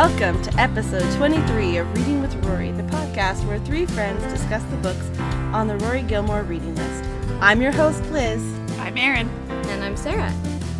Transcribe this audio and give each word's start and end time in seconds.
Welcome 0.00 0.40
to 0.42 0.60
episode 0.60 1.12
23 1.16 1.78
of 1.78 1.92
Reading 1.98 2.20
with 2.20 2.32
Rory, 2.44 2.70
the 2.70 2.84
podcast 2.84 3.44
where 3.48 3.58
three 3.58 3.84
friends 3.84 4.22
discuss 4.32 4.62
the 4.70 4.76
books 4.76 5.04
on 5.52 5.66
the 5.66 5.76
Rory 5.78 6.02
Gilmore 6.02 6.44
reading 6.44 6.72
list. 6.76 7.04
I'm 7.40 7.60
your 7.60 7.72
host, 7.72 8.00
Liz. 8.12 8.40
I'm 8.78 8.96
Erin. 8.96 9.28
And 9.48 9.82
I'm 9.82 9.96
Sarah. 9.96 10.32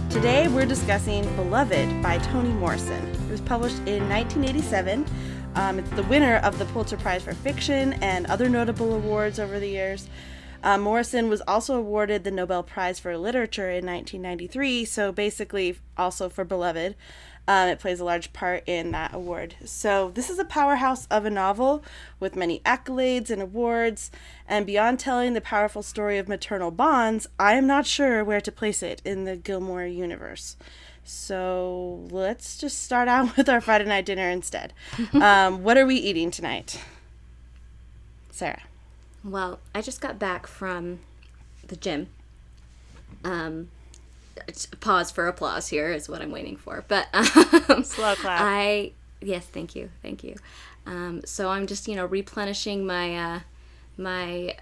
Today 0.09 0.47
we're 0.47 0.67
discussing 0.67 1.25
Beloved 1.35 2.01
by 2.01 2.19
Toni 2.19 2.51
Morrison. 2.51 3.05
It 3.09 3.31
was 3.33 3.41
published 3.41 3.79
in 3.89 4.09
1987. 4.09 5.05
Um, 5.57 5.81
it's 5.81 5.91
the 5.91 6.05
winner 6.05 6.37
of 6.37 6.57
the 6.61 6.67
Pulitzer 6.67 6.97
Prize 6.97 7.25
for 7.25 7.35
Fiction 7.35 7.95
and 7.95 8.25
other 8.27 8.49
notable 8.49 8.95
awards 8.95 9.41
over 9.41 9.59
the 9.59 9.69
years. 9.69 10.09
Uh, 10.63 10.79
Morrison 10.79 11.29
was 11.29 11.43
also 11.49 11.77
awarded 11.77 12.23
the 12.23 12.31
Nobel 12.31 12.63
Prize 12.63 13.01
for 13.01 13.19
Literature 13.19 13.69
in 13.69 13.85
1993, 13.85 14.85
so 14.85 15.11
basically 15.11 15.77
also 15.97 16.29
for 16.29 16.45
Beloved. 16.45 16.95
Um, 17.49 17.71
it 17.71 17.79
plays 17.79 17.99
a 17.99 18.05
large 18.05 18.35
part 18.35 18.63
in 18.67 18.91
that 18.91 19.15
award. 19.15 19.55
So, 19.65 20.11
this 20.15 20.29
is 20.29 20.39
a 20.39 20.45
powerhouse 20.45 21.07
of 21.07 21.25
a 21.25 21.31
novel 21.31 21.83
with 22.21 22.37
many 22.37 22.61
accolades 22.61 23.31
and 23.31 23.41
awards. 23.41 24.11
And 24.47 24.67
beyond 24.67 25.01
telling 25.01 25.33
the 25.33 25.41
powerful 25.41 25.83
story 25.83 26.19
of 26.19 26.29
maternal 26.29 26.71
bonds, 26.71 27.27
I 27.39 27.55
am 27.55 27.67
not 27.67 27.87
sure 27.87 28.23
where 28.23 28.43
to 28.43 28.53
place 28.53 28.83
it 28.83 29.01
in 29.03 29.25
the 29.25 29.35
Gilmore 29.35 29.87
universe. 29.87 30.59
So, 31.05 32.07
let's 32.11 32.59
just 32.59 32.83
start 32.83 33.09
out 33.09 33.35
with 33.39 33.49
our 33.49 33.63
Friday 33.63 33.87
night 33.87 34.05
dinner 34.05 34.29
instead. 34.29 34.75
um, 35.15 35.63
what 35.63 35.79
are 35.79 35.87
we 35.87 35.97
eating 35.97 36.31
tonight? 36.31 36.79
Sarah. 38.31 38.65
Well, 39.25 39.59
I 39.75 39.81
just 39.81 40.03
got 40.03 40.19
back 40.19 40.47
from 40.47 40.99
the 41.67 41.77
gym. 41.77 42.09
Um, 43.25 43.71
pause 44.81 45.11
for 45.11 45.27
applause 45.27 45.69
here 45.69 45.91
is 45.91 46.09
what 46.09 46.23
I'm 46.23 46.31
waiting 46.31 46.57
for. 46.57 46.85
But 46.89 47.09
um, 47.69 47.85
slow 47.85 48.15
clap. 48.15 48.41
I 48.41 48.93
yes, 49.21 49.47
thank 49.47 49.75
you, 49.75 49.91
thank 50.03 50.23
you. 50.25 50.37
Um, 50.87 51.23
so 51.25 51.51
I'm 51.51 51.67
just 51.67 51.89
you 51.89 51.97
know 51.97 52.07
replenishing 52.07 52.87
my 52.87 53.17
uh, 53.17 53.41
my 53.97 54.57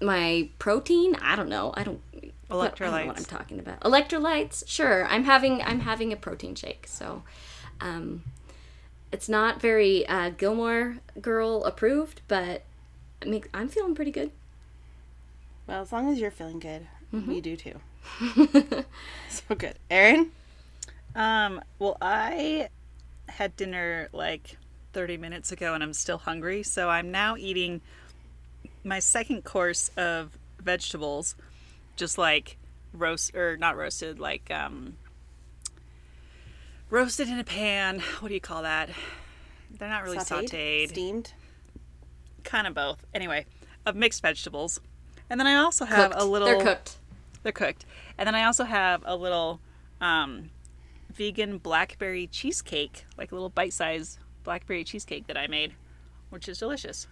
my 0.00 0.48
protein. 0.58 1.16
I 1.16 1.36
don't 1.36 1.48
know. 1.48 1.72
I 1.76 1.84
don't. 1.84 2.00
Electrolytes. 2.50 2.52
I 2.52 2.68
don't 2.68 3.00
know 3.00 3.06
what 3.06 3.18
I'm 3.18 3.24
talking 3.24 3.58
about. 3.58 3.80
Electrolytes. 3.80 4.66
Sure. 4.66 5.06
I'm 5.06 5.24
having 5.24 5.60
I'm 5.62 5.80
having 5.80 6.12
a 6.12 6.16
protein 6.16 6.54
shake. 6.54 6.86
So, 6.86 7.22
um, 7.80 8.24
it's 9.12 9.28
not 9.28 9.60
very 9.60 10.06
uh, 10.06 10.30
Gilmore 10.30 10.98
Girl 11.20 11.64
approved, 11.64 12.22
but 12.26 12.62
I 13.22 13.26
mean, 13.26 13.44
I'm 13.52 13.68
feeling 13.68 13.94
pretty 13.94 14.10
good. 14.10 14.30
Well, 15.66 15.82
as 15.82 15.92
long 15.92 16.10
as 16.10 16.18
you're 16.18 16.30
feeling 16.30 16.58
good, 16.58 16.86
mm-hmm. 17.12 17.30
we 17.30 17.40
do 17.40 17.56
too. 17.56 17.80
so 19.28 19.54
good. 19.56 19.74
Erin? 19.90 20.32
Um, 21.14 21.60
well, 21.78 21.96
I 22.00 22.68
had 23.28 23.56
dinner 23.56 24.08
like 24.12 24.56
30 24.92 25.16
minutes 25.16 25.52
ago 25.52 25.74
and 25.74 25.82
I'm 25.82 25.92
still 25.92 26.18
hungry. 26.18 26.62
So 26.62 26.88
I'm 26.88 27.10
now 27.10 27.36
eating 27.36 27.80
my 28.84 28.98
second 28.98 29.44
course 29.44 29.90
of 29.96 30.38
vegetables, 30.60 31.34
just 31.96 32.18
like 32.18 32.56
roast 32.92 33.34
or 33.34 33.56
not 33.56 33.76
roasted, 33.76 34.18
like 34.18 34.50
um, 34.50 34.96
roasted 36.90 37.28
in 37.28 37.38
a 37.38 37.44
pan. 37.44 38.00
What 38.20 38.28
do 38.28 38.34
you 38.34 38.40
call 38.40 38.62
that? 38.62 38.90
They're 39.70 39.88
not 39.88 40.02
really 40.02 40.18
sauteed, 40.18 40.50
sauteed. 40.50 40.88
steamed, 40.88 41.32
kind 42.42 42.66
of 42.66 42.74
both. 42.74 43.04
Anyway, 43.14 43.44
of 43.84 43.94
mixed 43.94 44.22
vegetables, 44.22 44.80
and 45.28 45.38
then 45.38 45.46
I 45.46 45.56
also 45.56 45.84
have 45.84 46.12
cooked. 46.12 46.22
a 46.22 46.24
little. 46.24 46.48
They're 46.48 46.62
cooked. 46.62 46.96
They're 47.42 47.52
cooked. 47.52 47.84
And 48.16 48.26
then 48.26 48.34
I 48.34 48.44
also 48.44 48.64
have 48.64 49.02
a 49.04 49.16
little 49.16 49.60
um, 50.00 50.50
vegan 51.12 51.58
blackberry 51.58 52.26
cheesecake, 52.26 53.04
like 53.16 53.32
a 53.32 53.34
little 53.34 53.50
bite 53.50 53.72
sized 53.72 54.18
blackberry 54.44 54.84
cheesecake 54.84 55.26
that 55.26 55.36
I 55.36 55.46
made, 55.46 55.74
which 56.30 56.48
is 56.48 56.58
delicious. 56.58 57.06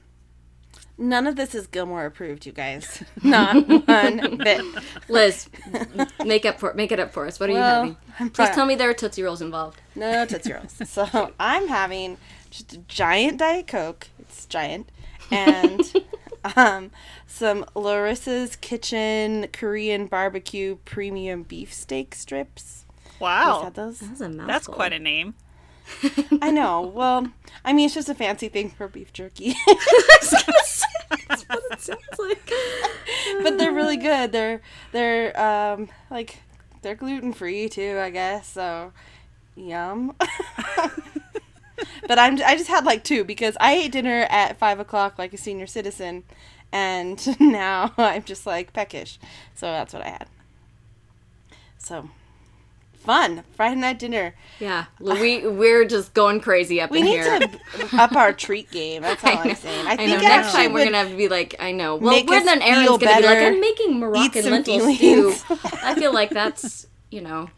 None 0.98 1.26
of 1.26 1.36
this 1.36 1.54
is 1.54 1.66
Gilmore 1.66 2.06
approved, 2.06 2.46
you 2.46 2.52
guys. 2.52 3.02
Not 3.22 3.54
one 3.68 4.36
bit. 4.38 4.64
Liz, 5.08 5.48
make 6.24 6.46
up 6.46 6.58
for 6.58 6.72
make 6.74 6.90
it 6.90 6.98
up 6.98 7.12
for 7.12 7.26
us. 7.26 7.38
What 7.38 7.50
are 7.50 7.52
well, 7.52 7.86
you 7.86 7.96
having? 8.14 8.30
Please 8.30 8.50
tell 8.50 8.66
me 8.66 8.74
there 8.74 8.88
are 8.88 8.94
Tootsie 8.94 9.22
Rolls 9.22 9.42
involved. 9.42 9.80
No 9.94 10.24
Tootsie 10.24 10.52
Rolls. 10.52 10.80
so 10.88 11.32
I'm 11.38 11.68
having 11.68 12.16
just 12.50 12.72
a 12.72 12.78
giant 12.78 13.38
Diet 13.38 13.66
Coke. 13.66 14.08
It's 14.18 14.46
giant. 14.46 14.90
And 15.30 15.80
um, 16.56 16.90
some 17.26 17.64
Lorissa's 17.74 18.56
Kitchen 18.56 19.48
Korean 19.52 20.06
barbecue 20.06 20.76
premium 20.84 21.42
beef 21.42 21.72
steak 21.72 22.14
strips. 22.14 22.84
Wow, 23.18 23.62
had 23.64 23.74
those. 23.74 24.00
That's, 24.00 24.20
a 24.20 24.28
That's 24.28 24.66
quite 24.66 24.92
a 24.92 24.98
name. 24.98 25.34
I 26.42 26.50
know. 26.50 26.82
Well, 26.82 27.28
I 27.64 27.72
mean, 27.72 27.86
it's 27.86 27.94
just 27.94 28.08
a 28.08 28.14
fancy 28.14 28.48
thing 28.48 28.70
for 28.70 28.88
beef 28.88 29.12
jerky. 29.12 29.54
That's 29.66 30.32
what 31.48 31.62
it 31.70 31.80
sounds 31.80 32.18
like. 32.18 32.52
but 33.42 33.58
they're 33.58 33.72
really 33.72 33.96
good. 33.96 34.32
They're 34.32 34.60
they're 34.92 35.38
um 35.40 35.88
like 36.10 36.42
they're 36.82 36.94
gluten 36.94 37.32
free 37.32 37.68
too, 37.68 37.98
I 38.00 38.10
guess. 38.10 38.48
So, 38.48 38.92
yum. 39.54 40.14
But 42.06 42.18
I'm 42.18 42.34
I 42.44 42.56
just 42.56 42.68
had 42.68 42.84
like 42.84 43.04
two 43.04 43.24
because 43.24 43.56
I 43.60 43.74
ate 43.74 43.92
dinner 43.92 44.26
at 44.30 44.58
five 44.58 44.78
o'clock 44.78 45.18
like 45.18 45.32
a 45.32 45.36
senior 45.36 45.66
citizen, 45.66 46.24
and 46.72 47.40
now 47.40 47.92
I'm 47.96 48.24
just 48.24 48.46
like 48.46 48.72
peckish. 48.72 49.18
So 49.54 49.66
that's 49.66 49.92
what 49.92 50.02
I 50.02 50.10
had. 50.10 50.28
So 51.78 52.10
fun 53.06 53.44
Friday 53.54 53.76
night 53.76 53.98
dinner. 53.98 54.34
Yeah, 54.58 54.86
we 55.00 55.46
we're 55.46 55.84
just 55.84 56.12
going 56.12 56.40
crazy 56.40 56.80
up 56.80 56.90
we 56.90 56.98
in 56.98 57.04
need 57.06 57.12
here. 57.12 57.38
to 57.38 57.48
up 57.94 58.12
our 58.16 58.32
treat 58.32 58.70
game. 58.70 59.02
That's 59.02 59.24
all 59.24 59.38
I'm 59.38 59.54
saying. 59.54 59.86
I, 59.86 59.92
I 59.92 59.96
think 59.96 60.10
know. 60.10 60.28
Next 60.28 60.52
time 60.52 60.72
we're 60.72 60.84
gonna 60.84 60.98
have 60.98 61.10
to 61.10 61.16
be 61.16 61.28
like, 61.28 61.54
I 61.60 61.72
know. 61.72 61.96
Well, 61.96 62.22
we're 62.26 62.44
then 62.44 62.60
Erin's 62.60 62.88
gonna 62.88 62.98
better, 63.04 63.22
be 63.22 63.26
like, 63.26 63.38
I'm 63.38 63.60
making 63.60 63.98
Moroccan 64.00 64.50
lentil 64.50 64.94
stew. 64.94 65.34
I 65.82 65.94
feel 65.94 66.12
like 66.12 66.30
that's 66.30 66.88
you 67.10 67.20
know 67.20 67.48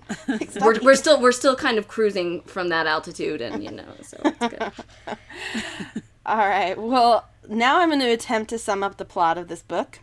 we're, 0.60 0.80
we're 0.80 0.94
still 0.94 1.20
we're 1.20 1.32
still 1.32 1.56
kind 1.56 1.78
of 1.78 1.88
cruising 1.88 2.42
from 2.42 2.68
that 2.68 2.86
altitude, 2.86 3.40
and 3.40 3.62
you 3.62 3.70
know, 3.70 3.84
so 4.02 4.18
it's 4.24 4.38
good. 4.38 4.72
All 6.26 6.36
right. 6.36 6.78
Well, 6.78 7.28
now 7.48 7.80
I'm 7.80 7.88
going 7.88 8.00
to 8.00 8.12
attempt 8.12 8.50
to 8.50 8.58
sum 8.58 8.82
up 8.82 8.96
the 8.96 9.04
plot 9.04 9.38
of 9.38 9.48
this 9.48 9.62
book. 9.62 9.98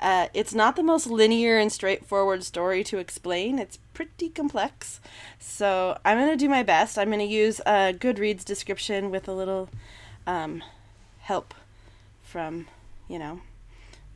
Uh, 0.00 0.28
it's 0.34 0.52
not 0.52 0.76
the 0.76 0.82
most 0.82 1.06
linear 1.06 1.56
and 1.56 1.72
straightforward 1.72 2.44
story 2.44 2.84
to 2.84 2.98
explain. 2.98 3.58
It's 3.58 3.78
pretty 3.94 4.28
complex. 4.28 5.00
So 5.38 5.98
I'm 6.04 6.18
going 6.18 6.30
to 6.30 6.36
do 6.36 6.48
my 6.48 6.62
best. 6.62 6.98
I'm 6.98 7.08
going 7.08 7.20
to 7.20 7.24
use 7.24 7.60
a 7.60 7.94
Goodreads 7.94 8.44
description 8.44 9.10
with 9.10 9.28
a 9.28 9.32
little 9.32 9.70
um, 10.26 10.62
help 11.20 11.54
from, 12.22 12.66
you 13.08 13.18
know, 13.18 13.40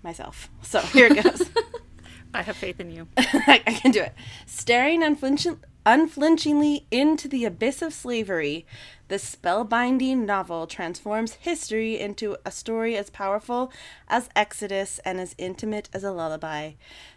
myself. 0.03 0.51
So 0.63 0.81
here 0.81 1.07
it 1.07 1.23
goes. 1.23 1.49
I 2.35 2.43
have 2.43 2.57
faith 2.57 2.81
in 2.81 2.91
you. 2.91 3.09
I, 3.17 3.63
I, 3.67 3.73
can 3.73 3.91
do 3.91 4.03
it. 4.03 4.15
Staring 4.47 5.03
unflinching, 5.03 5.61
unflinchingly 5.87 6.87
into 6.91 7.29
the 7.29 7.45
abyss 7.45 7.81
of 7.83 7.95
slavery, 7.95 8.67
the 9.09 9.17
spellbinding 9.17 10.27
novel 10.27 10.67
transforms 10.67 11.35
history 11.35 11.99
into 11.99 12.37
a 12.45 12.51
story 12.51 12.97
as 12.97 13.09
powerful 13.09 13.73
as 14.07 14.29
Exodus 14.37 15.01
and 15.05 15.19
as 15.19 15.35
intimate 15.39 15.89
as 15.95 16.05
a 16.05 16.13
lullaby. 16.13 16.73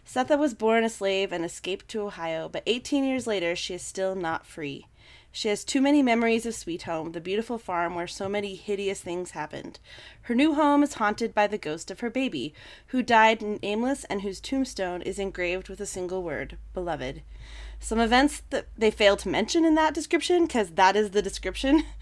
Sethe 0.06 0.38
was 0.38 0.54
born 0.54 0.84
a 0.84 0.88
slave 0.88 1.32
and 1.32 1.44
escaped 1.44 1.88
to 1.88 2.00
Ohio, 2.00 2.48
but 2.48 2.62
18 2.66 3.04
years 3.04 3.26
later, 3.26 3.54
she 3.54 3.74
is 3.74 3.82
still 3.82 4.14
not 4.14 4.46
free. 4.46 4.86
She 5.34 5.48
has 5.48 5.64
too 5.64 5.80
many 5.80 6.02
memories 6.02 6.44
of 6.44 6.54
Sweet 6.54 6.82
Home, 6.82 7.12
the 7.12 7.20
beautiful 7.20 7.56
farm 7.56 7.94
where 7.94 8.06
so 8.06 8.28
many 8.28 8.54
hideous 8.54 9.00
things 9.00 9.30
happened. 9.30 9.80
Her 10.22 10.34
new 10.34 10.54
home 10.54 10.82
is 10.82 10.94
haunted 10.94 11.34
by 11.34 11.46
the 11.46 11.56
ghost 11.56 11.90
of 11.90 12.00
her 12.00 12.10
baby, 12.10 12.52
who 12.88 13.02
died 13.02 13.40
nameless 13.62 14.04
and 14.04 14.20
whose 14.20 14.40
tombstone 14.40 15.00
is 15.00 15.18
engraved 15.18 15.70
with 15.70 15.80
a 15.80 15.86
single 15.86 16.22
word 16.22 16.58
beloved. 16.74 17.22
Some 17.80 17.98
events 17.98 18.42
that 18.50 18.68
they 18.76 18.90
fail 18.90 19.16
to 19.16 19.28
mention 19.30 19.64
in 19.64 19.74
that 19.74 19.94
description, 19.94 20.44
because 20.44 20.72
that 20.72 20.96
is 20.96 21.10
the 21.10 21.22
description. 21.22 21.84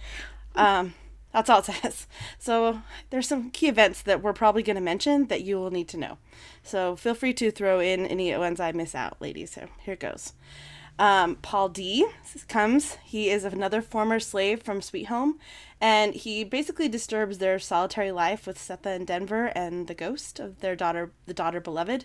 Um, 0.57 0.95
that's 1.33 1.49
all 1.49 1.61
it 1.61 1.67
says. 1.67 2.09
So 2.41 2.83
there's 3.11 3.29
some 3.29 3.53
key 3.53 3.69
events 3.69 4.03
that 4.03 4.21
we're 4.21 4.33
probably 4.33 4.65
going 4.65 4.75
to 4.75 4.83
mention 4.83 5.29
that 5.29 5.43
you 5.43 5.61
will 5.61 5.71
need 5.71 5.87
to 5.91 5.97
know. 5.97 6.19
So 6.65 6.97
feel 6.97 7.15
free 7.15 7.33
to 7.35 7.53
throw 7.53 7.79
in 7.79 8.05
any 8.05 8.37
ones 8.37 8.59
I 8.59 8.73
miss 8.73 8.97
out, 8.97 9.21
ladies. 9.21 9.53
So 9.53 9.69
here 9.85 9.95
it 9.95 10.01
goes. 10.01 10.33
Um, 11.01 11.37
Paul 11.37 11.71
D 11.71 12.07
comes. 12.47 12.99
He 13.03 13.31
is 13.31 13.45
another 13.45 13.81
former 13.81 14.21
slave 14.21 14.63
from 14.63 14.83
Sweet 14.83 15.05
Home, 15.05 15.39
and 15.81 16.15
he 16.15 16.45
basically 16.45 16.89
disturbs 16.89 17.39
their 17.39 17.59
solitary 17.59 18.13
life 18.13 18.47
with 18.47 18.59
Sethe 18.59 18.85
and 18.85 19.07
Denver 19.07 19.47
and 19.47 19.87
the 19.87 19.95
ghost 19.95 20.39
of 20.39 20.61
their 20.61 20.77
daughter, 20.77 21.11
the 21.25 21.33
daughter 21.33 21.59
beloved. 21.59 22.05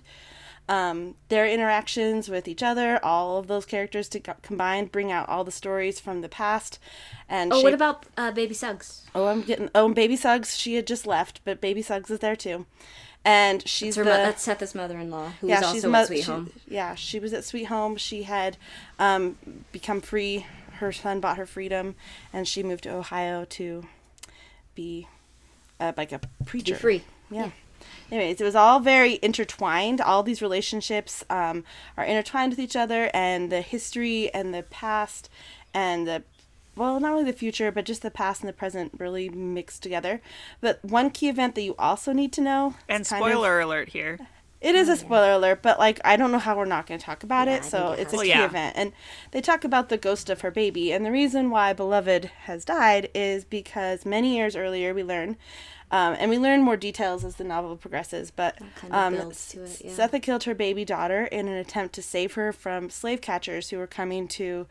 Um, 0.69 1.15
their 1.27 1.45
interactions 1.45 2.29
with 2.29 2.47
each 2.47 2.63
other, 2.63 3.03
all 3.03 3.37
of 3.37 3.47
those 3.47 3.65
characters 3.65 4.07
to, 4.09 4.19
combined, 4.19 4.93
bring 4.93 5.11
out 5.11 5.27
all 5.27 5.43
the 5.43 5.51
stories 5.51 5.99
from 5.99 6.21
the 6.21 6.29
past. 6.29 6.79
And 7.27 7.51
oh, 7.51 7.57
shape... 7.57 7.63
what 7.65 7.73
about 7.73 8.05
uh, 8.17 8.31
Baby 8.31 8.53
Suggs? 8.53 9.03
Oh, 9.13 9.27
I'm 9.27 9.41
getting. 9.41 9.69
Oh, 9.75 9.93
Baby 9.93 10.15
Suggs. 10.15 10.57
She 10.57 10.75
had 10.75 10.87
just 10.87 11.05
left, 11.05 11.41
but 11.43 11.59
Baby 11.59 11.81
Suggs 11.81 12.09
is 12.09 12.19
there 12.19 12.37
too 12.37 12.65
and 13.25 13.67
she's 13.67 13.95
that's, 13.95 14.07
the, 14.07 14.13
mo- 14.13 14.23
that's 14.23 14.43
Sethe's 14.43 14.75
mother-in-law, 14.75 15.29
who 15.41 15.47
yeah, 15.47 15.59
was 15.59 15.67
also 15.67 15.89
mo- 15.89 15.99
at 15.99 16.07
Sweet 16.07 16.23
she, 16.23 16.31
Home. 16.31 16.51
Yeah, 16.67 16.95
she 16.95 17.19
was 17.19 17.33
at 17.33 17.43
Sweet 17.43 17.65
Home. 17.65 17.97
She 17.97 18.23
had 18.23 18.55
um, 18.99 19.37
become 19.71 19.99
free 19.99 20.45
her 20.75 20.91
son 20.91 21.19
bought 21.19 21.37
her 21.37 21.45
freedom, 21.45 21.95
and 22.31 22.47
she 22.47 22.63
moved 22.63 22.83
to 22.83 22.93
Ohio 22.93 23.45
to 23.45 23.85
be 24.73 25.07
uh, 25.79 25.93
like 25.97 26.11
a 26.11 26.19
preacher. 26.45 26.75
free. 26.75 27.03
Yeah. 27.29 27.45
yeah. 27.45 27.51
Anyways, 28.11 28.41
it 28.41 28.43
was 28.43 28.55
all 28.55 28.79
very 28.79 29.19
intertwined. 29.21 30.01
All 30.01 30.23
these 30.23 30.41
relationships 30.41 31.23
um, 31.29 31.63
are 31.97 32.05
intertwined 32.05 32.51
with 32.51 32.59
each 32.59 32.75
other, 32.75 33.09
and 33.13 33.51
the 33.51 33.61
history 33.61 34.33
and 34.33 34.53
the 34.53 34.63
past 34.63 35.29
and 35.73 36.07
the 36.07 36.23
well, 36.75 36.99
not 36.99 37.13
only 37.13 37.23
the 37.23 37.37
future, 37.37 37.71
but 37.71 37.85
just 37.85 38.01
the 38.01 38.11
past 38.11 38.41
and 38.41 38.49
the 38.49 38.53
present 38.53 38.93
really 38.97 39.29
mixed 39.29 39.81
together. 39.81 40.21
But 40.61 40.83
one 40.83 41.09
key 41.09 41.29
event 41.29 41.55
that 41.55 41.61
you 41.61 41.75
also 41.77 42.11
need 42.11 42.33
to 42.33 42.41
know. 42.41 42.75
And 42.89 43.05
spoiler 43.05 43.59
of, 43.59 43.67
alert 43.67 43.89
here. 43.89 44.19
It 44.61 44.73
is 44.73 44.89
a 44.89 44.95
spoiler 44.95 45.33
alert, 45.33 45.61
but 45.61 45.77
like 45.77 45.99
I 46.03 46.15
don't 46.15 46.31
know 46.31 46.39
how 46.39 46.57
we're 46.57 46.65
not 46.65 46.87
going 46.87 46.99
to 46.99 47.05
talk 47.05 47.23
about 47.23 47.47
yeah, 47.47 47.57
it, 47.57 47.65
so 47.65 47.91
it's 47.91 48.13
a 48.13 48.15
well, 48.15 48.23
key 48.23 48.29
yeah. 48.29 48.45
event. 48.45 48.75
And 48.75 48.93
they 49.31 49.41
talk 49.41 49.63
about 49.63 49.89
the 49.89 49.97
ghost 49.97 50.29
of 50.29 50.41
her 50.41 50.49
baby, 50.49 50.91
and 50.91 51.05
the 51.05 51.11
reason 51.11 51.49
why 51.49 51.73
Beloved 51.73 52.25
has 52.45 52.65
died 52.65 53.09
is 53.13 53.45
because 53.45 54.05
many 54.05 54.35
years 54.35 54.55
earlier 54.55 54.93
we 54.93 55.03
learn, 55.03 55.37
um, 55.91 56.15
and 56.17 56.31
we 56.31 56.39
learn 56.39 56.61
more 56.61 56.77
details 56.77 57.23
as 57.23 57.35
the 57.35 57.43
novel 57.43 57.77
progresses. 57.77 58.31
But 58.31 58.57
um, 58.89 59.13
it, 59.13 59.21
yeah. 59.53 59.91
Sethe 59.91 60.21
killed 60.23 60.45
her 60.45 60.55
baby 60.55 60.83
daughter 60.83 61.25
in 61.25 61.47
an 61.47 61.55
attempt 61.55 61.93
to 61.95 62.01
save 62.01 62.33
her 62.33 62.51
from 62.51 62.89
slave 62.89 63.21
catchers 63.21 63.69
who 63.69 63.77
were 63.77 63.87
coming 63.87 64.27
to 64.29 64.65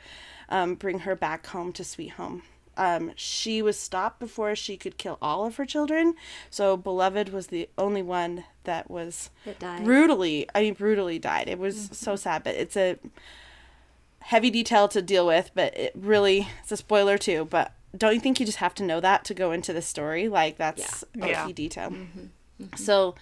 um, 0.49 0.75
bring 0.75 1.01
her 1.01 1.15
back 1.15 1.47
home 1.49 1.73
to 1.73 1.85
Sweet 1.85 2.13
Home. 2.13 2.43
Um, 2.77 3.13
she 3.15 3.63
was 3.63 3.79
stopped 3.79 4.19
before 4.19 4.57
she 4.57 4.77
could 4.77 4.99
kill 4.99 5.19
all 5.23 5.47
of 5.47 5.57
her 5.57 5.65
children. 5.65 6.15
So 6.51 6.77
Beloved 6.77 7.33
was 7.33 7.49
the 7.49 7.69
only 7.79 8.03
one 8.03 8.45
that 8.65 8.91
was 8.91 9.31
brutally, 9.83 10.49
I 10.55 10.63
mean, 10.63 10.75
brutally 10.75 11.19
died. 11.19 11.49
It 11.49 11.59
was 11.59 11.77
mm-hmm. 11.77 11.95
so 11.95 12.17
sad, 12.17 12.43
but 12.45 12.55
it's 12.57 12.77
a 12.77 12.99
heavy 14.21 14.51
detail 14.51 14.89
to 14.89 15.03
deal 15.03 15.27
with, 15.27 15.51
but 15.55 15.77
it 15.77 15.93
really, 15.95 16.49
it's 16.63 16.73
a 16.73 16.77
spoiler 16.77 17.19
too. 17.19 17.47
But 17.49 17.73
don't 17.97 18.15
you 18.15 18.21
think 18.21 18.41
you 18.41 18.47
just 18.47 18.59
have 18.59 18.75
to 18.77 18.83
know 18.83 19.01
that 19.01 19.25
to 19.27 19.35
go 19.35 19.53
into 19.53 19.73
the 19.73 19.83
story? 19.83 20.29
Like, 20.29 20.57
that's 20.57 21.05
yeah. 21.15 21.25
a 21.25 21.29
yeah. 21.29 21.47
key 21.47 21.53
detail. 21.53 21.91
Mm-hmm. 21.91 22.21
Mm-hmm. 22.63 22.77
So, 22.77 23.15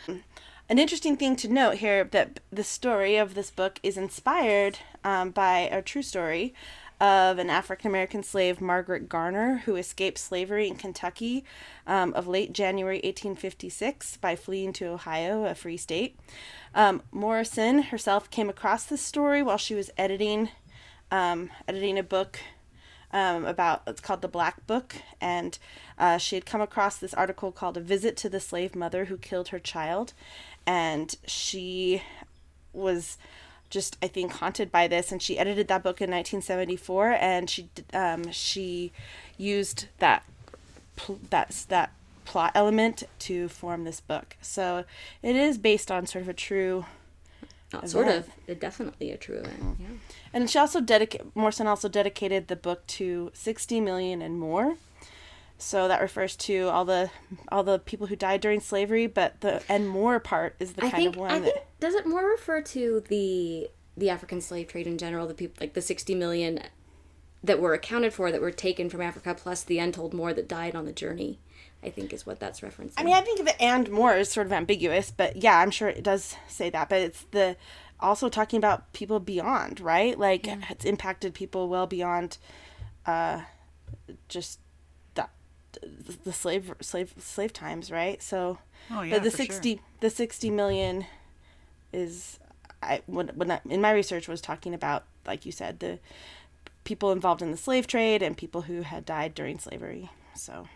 an 0.68 0.78
interesting 0.78 1.16
thing 1.16 1.36
to 1.36 1.48
note 1.48 1.76
here 1.76 2.04
that 2.04 2.40
the 2.50 2.64
story 2.64 3.16
of 3.16 3.34
this 3.34 3.50
book 3.50 3.80
is 3.82 3.98
inspired 3.98 4.78
um, 5.04 5.30
by 5.30 5.58
a 5.60 5.82
true 5.82 6.02
story 6.02 6.54
of 7.02 7.40
an 7.40 7.50
African 7.50 7.90
American 7.90 8.22
slave, 8.22 8.60
Margaret 8.60 9.08
Garner, 9.08 9.62
who 9.64 9.74
escaped 9.74 10.18
slavery 10.18 10.68
in 10.68 10.76
Kentucky 10.76 11.44
um, 11.84 12.14
of 12.14 12.28
late 12.28 12.52
January 12.52 12.98
1856 12.98 14.18
by 14.18 14.36
fleeing 14.36 14.72
to 14.74 14.86
Ohio, 14.86 15.44
a 15.44 15.56
free 15.56 15.76
state. 15.76 16.16
Um, 16.76 17.02
Morrison 17.10 17.82
herself 17.82 18.30
came 18.30 18.48
across 18.48 18.84
this 18.84 19.02
story 19.02 19.42
while 19.42 19.58
she 19.58 19.74
was 19.74 19.90
editing 19.98 20.50
um, 21.10 21.50
editing 21.66 21.98
a 21.98 22.04
book 22.04 22.38
um, 23.10 23.44
about 23.46 23.82
it's 23.88 24.00
called 24.00 24.22
the 24.22 24.28
Black 24.28 24.64
Book, 24.68 24.94
and 25.20 25.58
uh, 25.98 26.18
she 26.18 26.36
had 26.36 26.46
come 26.46 26.60
across 26.60 26.98
this 26.98 27.14
article 27.14 27.50
called 27.50 27.76
"A 27.76 27.80
Visit 27.80 28.16
to 28.18 28.28
the 28.28 28.40
Slave 28.40 28.76
Mother 28.76 29.06
Who 29.06 29.18
Killed 29.18 29.48
Her 29.48 29.58
Child," 29.58 30.12
and 30.68 31.16
she 31.26 32.00
was 32.72 33.18
just 33.72 33.96
I 34.02 34.06
think 34.06 34.32
haunted 34.32 34.70
by 34.70 34.86
this, 34.86 35.10
and 35.10 35.20
she 35.20 35.38
edited 35.38 35.66
that 35.68 35.82
book 35.82 36.00
in 36.00 36.10
1974, 36.10 37.12
and 37.12 37.50
she 37.50 37.68
um, 37.92 38.30
she 38.30 38.92
used 39.38 39.86
that 39.98 40.24
that 41.30 41.64
that 41.68 41.92
plot 42.24 42.52
element 42.54 43.02
to 43.20 43.48
form 43.48 43.84
this 43.84 44.00
book. 44.00 44.36
So 44.42 44.84
it 45.22 45.34
is 45.34 45.58
based 45.58 45.90
on 45.90 46.06
sort 46.06 46.22
of 46.22 46.28
a 46.28 46.34
true. 46.34 46.84
Not 47.72 47.88
sort 47.88 48.08
of, 48.08 48.28
it 48.46 48.60
definitely 48.60 49.12
a 49.12 49.16
true 49.16 49.36
event. 49.36 49.78
Yeah. 49.80 49.86
And 50.34 50.50
she 50.50 50.58
also 50.58 50.82
dedicated 50.82 51.34
Morrison 51.34 51.66
also 51.66 51.88
dedicated 51.88 52.48
the 52.48 52.56
book 52.56 52.86
to 52.88 53.30
60 53.32 53.80
million 53.80 54.20
and 54.20 54.38
more. 54.38 54.76
So 55.62 55.86
that 55.88 56.00
refers 56.00 56.36
to 56.36 56.68
all 56.68 56.84
the 56.84 57.10
all 57.50 57.62
the 57.62 57.78
people 57.78 58.08
who 58.08 58.16
died 58.16 58.40
during 58.40 58.60
slavery, 58.60 59.06
but 59.06 59.40
the 59.40 59.62
and 59.68 59.88
more 59.88 60.18
part 60.18 60.56
is 60.58 60.72
the 60.72 60.84
I 60.84 60.90
kind 60.90 61.02
think, 61.04 61.14
of 61.14 61.20
one 61.20 61.30
I 61.30 61.38
that 61.38 61.54
think, 61.54 61.66
does 61.80 61.94
it 61.94 62.06
more 62.06 62.28
refer 62.28 62.60
to 62.62 63.02
the 63.08 63.70
the 63.96 64.10
African 64.10 64.40
slave 64.40 64.68
trade 64.68 64.86
in 64.86 64.98
general, 64.98 65.26
the 65.26 65.34
people 65.34 65.56
like 65.60 65.74
the 65.74 65.82
60 65.82 66.14
million 66.14 66.60
that 67.44 67.60
were 67.60 67.74
accounted 67.74 68.12
for 68.12 68.32
that 68.32 68.40
were 68.40 68.50
taken 68.50 68.90
from 68.90 69.00
Africa 69.00 69.34
plus 69.34 69.62
the 69.62 69.78
untold 69.78 70.12
more 70.12 70.32
that 70.32 70.48
died 70.48 70.74
on 70.74 70.84
the 70.84 70.92
journey. 70.92 71.38
I 71.84 71.90
think 71.90 72.12
is 72.12 72.26
what 72.26 72.38
that's 72.38 72.60
referencing. 72.60 72.94
I 72.96 73.04
mean, 73.04 73.14
I 73.14 73.20
think 73.22 73.44
the 73.44 73.60
and 73.60 73.90
more 73.90 74.14
is 74.14 74.30
sort 74.30 74.46
of 74.46 74.52
ambiguous, 74.52 75.10
but 75.10 75.36
yeah, 75.36 75.58
I'm 75.58 75.70
sure 75.70 75.88
it 75.88 76.02
does 76.02 76.36
say 76.48 76.70
that, 76.70 76.88
but 76.88 77.00
it's 77.00 77.24
the 77.30 77.56
also 78.00 78.28
talking 78.28 78.58
about 78.58 78.92
people 78.92 79.20
beyond, 79.20 79.80
right? 79.80 80.18
Like 80.18 80.46
yeah. 80.46 80.58
it's 80.70 80.84
impacted 80.84 81.34
people 81.34 81.68
well 81.68 81.86
beyond 81.86 82.38
uh 83.06 83.42
just 84.28 84.58
the 86.24 86.32
slave 86.32 86.74
slave 86.80 87.14
slave 87.18 87.52
times, 87.52 87.90
right? 87.90 88.22
So, 88.22 88.58
oh, 88.90 89.02
yeah, 89.02 89.14
but 89.14 89.22
the 89.22 89.30
sixty 89.30 89.76
sure. 89.76 89.84
the 90.00 90.10
sixty 90.10 90.50
million 90.50 91.06
is 91.92 92.38
I 92.82 93.02
when 93.06 93.28
when 93.28 93.50
I, 93.50 93.60
in 93.68 93.80
my 93.80 93.92
research 93.92 94.28
was 94.28 94.40
talking 94.40 94.74
about 94.74 95.04
like 95.26 95.46
you 95.46 95.52
said 95.52 95.80
the 95.80 95.98
people 96.84 97.12
involved 97.12 97.42
in 97.42 97.50
the 97.50 97.56
slave 97.56 97.86
trade 97.86 98.22
and 98.22 98.36
people 98.36 98.62
who 98.62 98.82
had 98.82 99.04
died 99.04 99.34
during 99.34 99.58
slavery. 99.58 100.10
So 100.34 100.68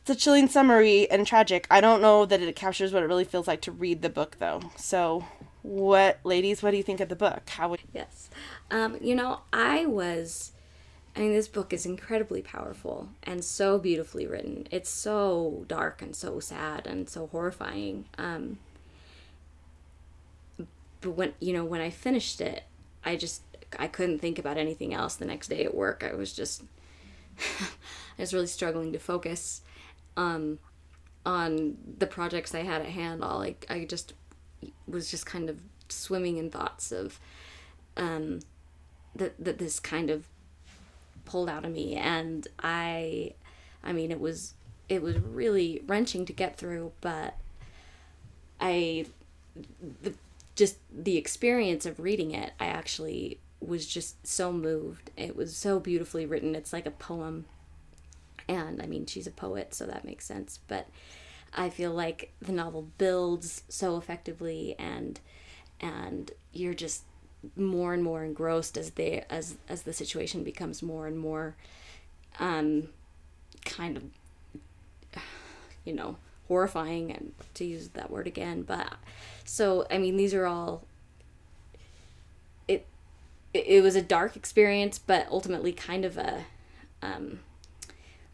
it's 0.00 0.10
a 0.10 0.14
chilling 0.14 0.48
summary 0.48 1.10
and 1.10 1.26
tragic. 1.26 1.66
I 1.70 1.80
don't 1.80 2.02
know 2.02 2.26
that 2.26 2.40
it 2.42 2.56
captures 2.56 2.92
what 2.92 3.02
it 3.02 3.06
really 3.06 3.24
feels 3.24 3.46
like 3.46 3.60
to 3.62 3.72
read 3.72 4.02
the 4.02 4.10
book 4.10 4.36
though. 4.38 4.60
So 4.76 5.24
what 5.62 6.20
ladies, 6.24 6.62
what 6.62 6.70
do 6.70 6.76
you 6.76 6.82
think 6.82 7.00
of 7.00 7.08
the 7.08 7.16
book? 7.16 7.48
How 7.50 7.68
would 7.68 7.80
Yes. 7.92 8.30
Um, 8.70 8.98
you 9.00 9.14
know, 9.14 9.40
I 9.52 9.86
was 9.86 10.52
I 11.16 11.20
mean, 11.20 11.32
this 11.32 11.48
book 11.48 11.72
is 11.72 11.86
incredibly 11.86 12.40
powerful 12.40 13.08
and 13.24 13.44
so 13.44 13.78
beautifully 13.78 14.26
written. 14.26 14.68
It's 14.70 14.88
so 14.88 15.64
dark 15.66 16.02
and 16.02 16.14
so 16.14 16.38
sad 16.38 16.86
and 16.86 17.08
so 17.08 17.26
horrifying. 17.26 18.04
Um, 18.16 18.58
but 21.00 21.10
when 21.10 21.34
you 21.40 21.52
know 21.52 21.64
when 21.64 21.80
I 21.80 21.90
finished 21.90 22.40
it, 22.40 22.64
I 23.04 23.16
just 23.16 23.42
I 23.78 23.88
couldn't 23.88 24.20
think 24.20 24.38
about 24.38 24.56
anything 24.56 24.94
else 24.94 25.16
the 25.16 25.24
next 25.24 25.48
day 25.48 25.64
at 25.64 25.74
work. 25.74 26.04
I 26.08 26.14
was 26.14 26.32
just 26.32 26.62
I 27.60 28.20
was 28.22 28.34
really 28.34 28.46
struggling 28.46 28.92
to 28.92 28.98
focus 28.98 29.62
um, 30.16 30.58
on 31.26 31.76
the 31.98 32.06
projects 32.06 32.54
I 32.54 32.62
had 32.62 32.82
at 32.82 32.88
hand. 32.88 33.24
All 33.24 33.38
like 33.38 33.66
I 33.68 33.84
just 33.84 34.14
was 34.86 35.10
just 35.10 35.26
kind 35.26 35.50
of 35.50 35.60
swimming 35.88 36.36
in 36.36 36.50
thoughts 36.50 36.92
of 36.92 37.18
um, 37.96 38.40
that 39.16 39.42
that 39.42 39.58
this 39.58 39.80
kind 39.80 40.10
of 40.10 40.28
pulled 41.30 41.48
out 41.48 41.64
of 41.64 41.70
me 41.70 41.94
and 41.94 42.48
I 42.60 43.34
I 43.84 43.92
mean 43.92 44.10
it 44.10 44.18
was 44.18 44.54
it 44.88 45.00
was 45.00 45.16
really 45.18 45.82
wrenching 45.86 46.26
to 46.26 46.32
get 46.32 46.56
through 46.56 46.90
but 47.00 47.36
I 48.60 49.06
the 50.02 50.14
just 50.56 50.78
the 50.92 51.16
experience 51.16 51.86
of 51.86 52.00
reading 52.00 52.32
it 52.32 52.52
I 52.58 52.66
actually 52.66 53.38
was 53.60 53.86
just 53.86 54.26
so 54.26 54.52
moved. 54.52 55.10
It 55.16 55.36
was 55.36 55.54
so 55.54 55.78
beautifully 55.78 56.24
written. 56.24 56.54
It's 56.54 56.72
like 56.72 56.86
a 56.86 56.90
poem. 56.90 57.44
And 58.48 58.82
I 58.82 58.86
mean 58.86 59.06
she's 59.06 59.26
a 59.26 59.32
poet 59.32 59.72
so 59.72 59.86
that 59.86 60.04
makes 60.04 60.24
sense. 60.24 60.58
But 60.66 60.88
I 61.54 61.70
feel 61.70 61.92
like 61.92 62.32
the 62.42 62.52
novel 62.52 62.88
builds 62.98 63.62
so 63.68 63.96
effectively 63.96 64.74
and 64.78 65.20
and 65.80 66.32
you're 66.52 66.74
just 66.74 67.04
more 67.56 67.94
and 67.94 68.02
more 68.02 68.24
engrossed 68.24 68.76
as 68.76 68.90
they 68.92 69.24
as 69.30 69.56
as 69.68 69.82
the 69.82 69.92
situation 69.92 70.44
becomes 70.44 70.82
more 70.82 71.06
and 71.06 71.18
more 71.18 71.56
um 72.38 72.88
kind 73.64 73.96
of 73.96 74.02
you 75.84 75.92
know 75.92 76.16
horrifying 76.48 77.10
and 77.10 77.32
to 77.54 77.64
use 77.64 77.88
that 77.88 78.10
word 78.10 78.26
again 78.26 78.62
but 78.62 78.94
so 79.44 79.86
i 79.90 79.96
mean 79.96 80.16
these 80.16 80.34
are 80.34 80.46
all 80.46 80.82
it 82.68 82.86
it 83.54 83.82
was 83.82 83.96
a 83.96 84.02
dark 84.02 84.36
experience 84.36 84.98
but 84.98 85.26
ultimately 85.30 85.72
kind 85.72 86.04
of 86.04 86.18
a 86.18 86.44
um 87.02 87.40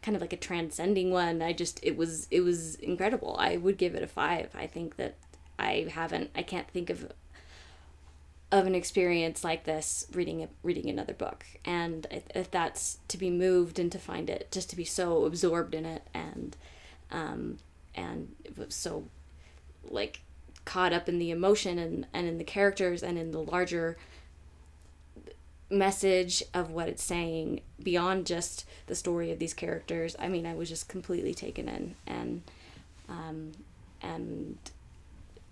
kind 0.01 0.15
of 0.15 0.21
like 0.21 0.31
a 0.31 0.37
transcending 0.37 1.11
one. 1.11 1.41
I 1.41 1.51
just 1.51 1.81
it 1.83 1.97
was 1.97 2.29
it 2.31 2.39
was 2.39 2.75
incredible. 2.75 3.35
I 3.37 3.57
would 3.57 3.77
give 3.77 3.93
it 3.93 4.01
a 4.03 4.07
five. 4.07 4.51
I 4.55 4.65
think 4.65 4.95
that 4.95 5.15
i 5.59 5.87
haven't 5.91 6.29
i 6.35 6.41
can't 6.41 6.69
think 6.69 6.89
of 6.89 7.11
of 8.51 8.65
an 8.65 8.75
experience 8.75 9.43
like 9.43 9.65
this 9.65 10.05
reading 10.13 10.43
a, 10.43 10.47
reading 10.63 10.89
another 10.89 11.13
book. 11.13 11.45
And 11.65 12.07
if 12.33 12.49
that's 12.49 12.99
to 13.09 13.17
be 13.17 13.29
moved 13.29 13.77
and 13.79 13.91
to 13.91 13.99
find 13.99 14.29
it 14.29 14.49
just 14.51 14.69
to 14.69 14.75
be 14.75 14.85
so 14.85 15.25
absorbed 15.25 15.75
in 15.75 15.85
it 15.85 16.03
and 16.13 16.55
um 17.11 17.57
and 17.95 18.35
so 18.69 19.05
like 19.89 20.21
caught 20.65 20.93
up 20.93 21.07
in 21.07 21.19
the 21.19 21.31
emotion 21.31 21.79
and 21.79 22.05
and 22.13 22.27
in 22.27 22.37
the 22.37 22.43
characters 22.43 23.01
and 23.01 23.17
in 23.17 23.31
the 23.31 23.39
larger 23.39 23.97
message 25.69 26.43
of 26.53 26.71
what 26.71 26.87
it's 26.87 27.03
saying 27.03 27.61
beyond 27.81 28.25
just 28.25 28.65
the 28.87 28.95
story 28.95 29.31
of 29.31 29.39
these 29.39 29.53
characters 29.53 30.15
i 30.19 30.27
mean 30.27 30.45
i 30.45 30.53
was 30.53 30.69
just 30.69 30.87
completely 30.87 31.33
taken 31.33 31.67
in 31.67 31.95
and 32.05 32.41
um 33.09 33.51
and 34.01 34.57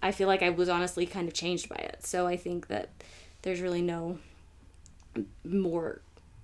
I 0.02 0.12
feel 0.12 0.28
like 0.28 0.44
I 0.44 0.50
was 0.50 0.70
honestly 0.70 1.06
kind 1.06 1.28
of 1.28 1.34
changed 1.34 1.70
by 1.70 1.76
it. 1.76 2.06
So 2.06 2.28
I 2.28 2.38
think 2.38 2.68
that 2.68 2.90
there's 3.42 3.62
really 3.62 3.82
no 3.82 4.20
more 5.44 6.02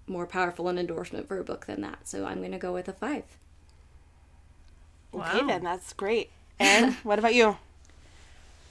more 0.08 0.26
powerful 0.26 0.68
an 0.68 0.78
endorsement 0.78 1.28
for 1.28 1.40
a 1.40 1.44
book 1.44 1.66
than 1.66 1.82
that. 1.82 2.08
So 2.08 2.26
I'm 2.26 2.40
going 2.40 2.52
to 2.52 2.58
go 2.58 2.74
with 2.74 2.88
a 2.88 2.94
five. 2.94 3.24
Okay, 5.14 5.42
wow. 5.42 5.48
then 5.48 5.64
that's 5.64 5.94
great. 5.94 6.30
And 6.60 6.94
what 7.04 7.20
about 7.20 7.34
you? 7.34 7.58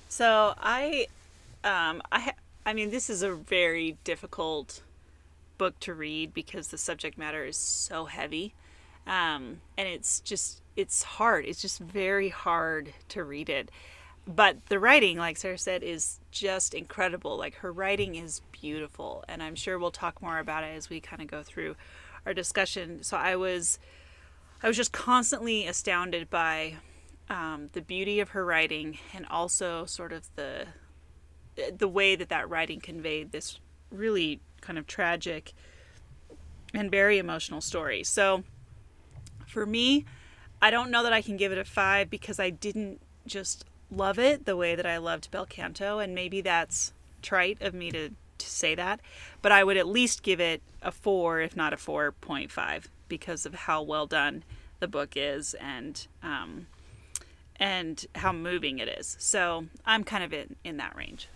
So 0.08 0.54
I, 0.58 1.06
um, 1.64 2.02
I, 2.12 2.34
I 2.66 2.72
mean, 2.72 2.90
this 2.90 3.08
is 3.08 3.22
a 3.22 3.32
very 3.32 3.96
difficult 4.04 4.82
book 5.56 5.78
to 5.80 5.94
read 5.94 6.34
because 6.34 6.68
the 6.68 6.78
subject 6.78 7.18
matter 7.18 7.44
is 7.44 7.56
so 7.56 8.06
heavy, 8.06 8.54
um, 9.06 9.60
and 9.76 9.88
it's 9.88 10.20
just 10.20 10.62
it's 10.76 11.02
hard. 11.02 11.44
It's 11.44 11.60
just 11.60 11.78
very 11.78 12.28
hard 12.30 12.92
to 13.10 13.24
read 13.24 13.48
it. 13.48 13.70
But 14.32 14.66
the 14.66 14.78
writing, 14.78 15.18
like 15.18 15.36
Sarah 15.36 15.58
said, 15.58 15.82
is 15.82 16.20
just 16.30 16.72
incredible. 16.72 17.36
Like 17.36 17.56
her 17.56 17.72
writing 17.72 18.14
is 18.14 18.42
beautiful, 18.52 19.24
and 19.26 19.42
I'm 19.42 19.56
sure 19.56 19.76
we'll 19.76 19.90
talk 19.90 20.22
more 20.22 20.38
about 20.38 20.62
it 20.62 20.76
as 20.76 20.88
we 20.88 21.00
kind 21.00 21.20
of 21.20 21.26
go 21.26 21.42
through 21.42 21.74
our 22.24 22.32
discussion. 22.32 23.02
So 23.02 23.16
I 23.16 23.34
was, 23.34 23.80
I 24.62 24.68
was 24.68 24.76
just 24.76 24.92
constantly 24.92 25.66
astounded 25.66 26.30
by 26.30 26.76
um, 27.28 27.70
the 27.72 27.80
beauty 27.80 28.20
of 28.20 28.30
her 28.30 28.44
writing, 28.44 28.98
and 29.12 29.26
also 29.26 29.84
sort 29.84 30.12
of 30.12 30.28
the 30.36 30.66
the 31.76 31.88
way 31.88 32.14
that 32.14 32.28
that 32.28 32.48
writing 32.48 32.80
conveyed 32.80 33.32
this 33.32 33.58
really 33.90 34.40
kind 34.60 34.78
of 34.78 34.86
tragic 34.86 35.52
and 36.72 36.88
very 36.90 37.18
emotional 37.18 37.60
story. 37.60 38.04
So 38.04 38.44
for 39.46 39.66
me, 39.66 40.04
I 40.62 40.70
don't 40.70 40.90
know 40.92 41.02
that 41.02 41.12
I 41.12 41.20
can 41.20 41.36
give 41.36 41.50
it 41.50 41.58
a 41.58 41.64
five 41.64 42.08
because 42.08 42.38
I 42.38 42.50
didn't 42.50 43.00
just 43.26 43.64
love 43.90 44.18
it 44.18 44.44
the 44.44 44.56
way 44.56 44.74
that 44.74 44.86
I 44.86 44.98
loved 44.98 45.30
Bel 45.30 45.46
Canto, 45.46 45.98
and 45.98 46.14
maybe 46.14 46.40
that's 46.40 46.92
trite 47.22 47.60
of 47.60 47.74
me 47.74 47.90
to, 47.90 48.10
to 48.38 48.46
say 48.46 48.74
that, 48.74 49.00
but 49.42 49.52
I 49.52 49.64
would 49.64 49.76
at 49.76 49.86
least 49.86 50.22
give 50.22 50.40
it 50.40 50.62
a 50.82 50.90
four, 50.92 51.40
if 51.40 51.56
not 51.56 51.72
a 51.72 51.76
4.5, 51.76 52.84
because 53.08 53.46
of 53.46 53.54
how 53.54 53.82
well 53.82 54.06
done 54.06 54.44
the 54.78 54.88
book 54.88 55.12
is 55.14 55.54
and 55.54 56.06
um, 56.22 56.66
and 57.56 58.06
how 58.14 58.32
moving 58.32 58.78
it 58.78 58.88
is. 58.88 59.16
So 59.20 59.66
I'm 59.84 60.02
kind 60.02 60.24
of 60.24 60.32
in, 60.32 60.56
in 60.64 60.78
that 60.78 60.96
range. 60.96 61.28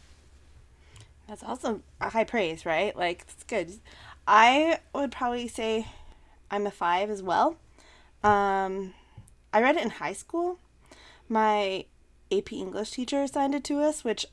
That's 1.28 1.42
also 1.42 1.80
high 2.00 2.24
praise, 2.24 2.64
right? 2.64 2.96
Like, 2.96 3.26
it's 3.28 3.44
good. 3.44 3.78
I 4.26 4.78
would 4.94 5.12
probably 5.12 5.48
say 5.48 5.86
I'm 6.50 6.66
a 6.66 6.70
five 6.70 7.10
as 7.10 7.22
well. 7.22 7.56
Um, 8.22 8.94
I 9.52 9.60
read 9.60 9.76
it 9.76 9.82
in 9.82 9.90
high 9.90 10.12
school. 10.14 10.58
My 11.28 11.84
AP 12.32 12.52
English 12.52 12.92
teacher 12.92 13.22
assigned 13.22 13.54
it 13.54 13.64
to 13.64 13.80
us, 13.80 14.04
which 14.04 14.26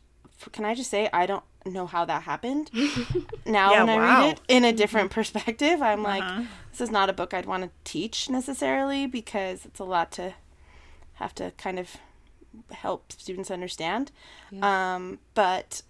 can 0.51 0.65
I 0.65 0.73
just 0.73 0.89
say 0.89 1.09
I 1.13 1.25
don't 1.25 1.43
know 1.65 1.85
how 1.85 2.05
that 2.05 2.23
happened. 2.23 2.71
now 3.45 3.71
yeah, 3.71 3.83
when 3.83 3.99
wow. 3.99 4.03
I 4.03 4.19
read 4.19 4.33
it 4.33 4.41
in 4.47 4.65
a 4.65 4.73
different 4.73 5.11
perspective, 5.11 5.81
I'm 5.81 6.05
uh-huh. 6.05 6.19
like, 6.19 6.47
this 6.71 6.81
is 6.81 6.91
not 6.91 7.09
a 7.09 7.13
book 7.13 7.33
I'd 7.33 7.45
want 7.45 7.63
to 7.63 7.69
teach 7.83 8.29
necessarily 8.29 9.05
because 9.05 9.65
it's 9.65 9.79
a 9.79 9.83
lot 9.83 10.11
to 10.13 10.33
have 11.13 11.35
to 11.35 11.51
kind 11.57 11.77
of 11.79 11.97
help 12.71 13.11
students 13.11 13.51
understand. 13.51 14.11
Yeah. 14.51 14.95
Um, 14.95 15.19
but 15.33 15.83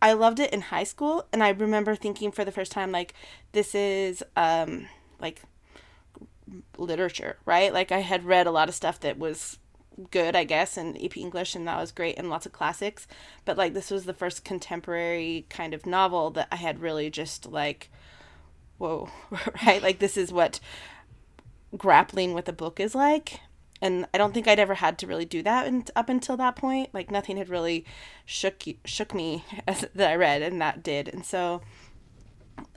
I 0.00 0.12
loved 0.12 0.40
it 0.40 0.52
in 0.52 0.60
high 0.60 0.84
school, 0.84 1.26
and 1.32 1.42
I 1.42 1.50
remember 1.50 1.94
thinking 1.94 2.32
for 2.32 2.44
the 2.44 2.52
first 2.52 2.72
time, 2.72 2.92
like, 2.92 3.14
this 3.52 3.74
is 3.74 4.22
um, 4.36 4.86
like 5.20 5.42
literature, 6.76 7.38
right? 7.44 7.72
Like, 7.72 7.92
I 7.92 8.00
had 8.00 8.24
read 8.24 8.46
a 8.46 8.50
lot 8.50 8.68
of 8.68 8.74
stuff 8.74 9.00
that 9.00 9.18
was 9.18 9.58
good, 10.10 10.36
I 10.36 10.44
guess, 10.44 10.76
in 10.76 10.96
AP 11.02 11.16
English, 11.16 11.54
and 11.54 11.66
that 11.66 11.80
was 11.80 11.92
great, 11.92 12.18
and 12.18 12.30
lots 12.30 12.46
of 12.46 12.52
classics. 12.52 13.06
But 13.44 13.56
like, 13.56 13.74
this 13.74 13.90
was 13.90 14.04
the 14.04 14.14
first 14.14 14.44
contemporary 14.44 15.46
kind 15.50 15.74
of 15.74 15.86
novel 15.86 16.30
that 16.30 16.48
I 16.50 16.56
had 16.56 16.80
really 16.80 17.10
just 17.10 17.46
like, 17.46 17.90
whoa, 18.78 19.08
right? 19.66 19.82
Like, 19.82 19.98
this 19.98 20.16
is 20.16 20.32
what 20.32 20.60
grappling 21.76 22.34
with 22.34 22.48
a 22.48 22.52
book 22.52 22.78
is 22.78 22.94
like 22.94 23.40
and 23.84 24.06
I 24.14 24.18
don't 24.18 24.32
think 24.32 24.48
I'd 24.48 24.58
ever 24.58 24.74
had 24.74 24.98
to 24.98 25.06
really 25.06 25.26
do 25.26 25.42
that 25.42 25.66
and 25.66 25.90
up 25.94 26.08
until 26.08 26.38
that 26.38 26.56
point. 26.56 26.88
Like 26.94 27.10
nothing 27.10 27.36
had 27.36 27.50
really 27.50 27.84
shook 28.24 28.62
shook 28.86 29.12
me 29.12 29.44
as, 29.68 29.86
that 29.94 30.10
I 30.10 30.14
read, 30.16 30.40
and 30.40 30.60
that 30.62 30.82
did. 30.82 31.06
And 31.08 31.24
so, 31.24 31.60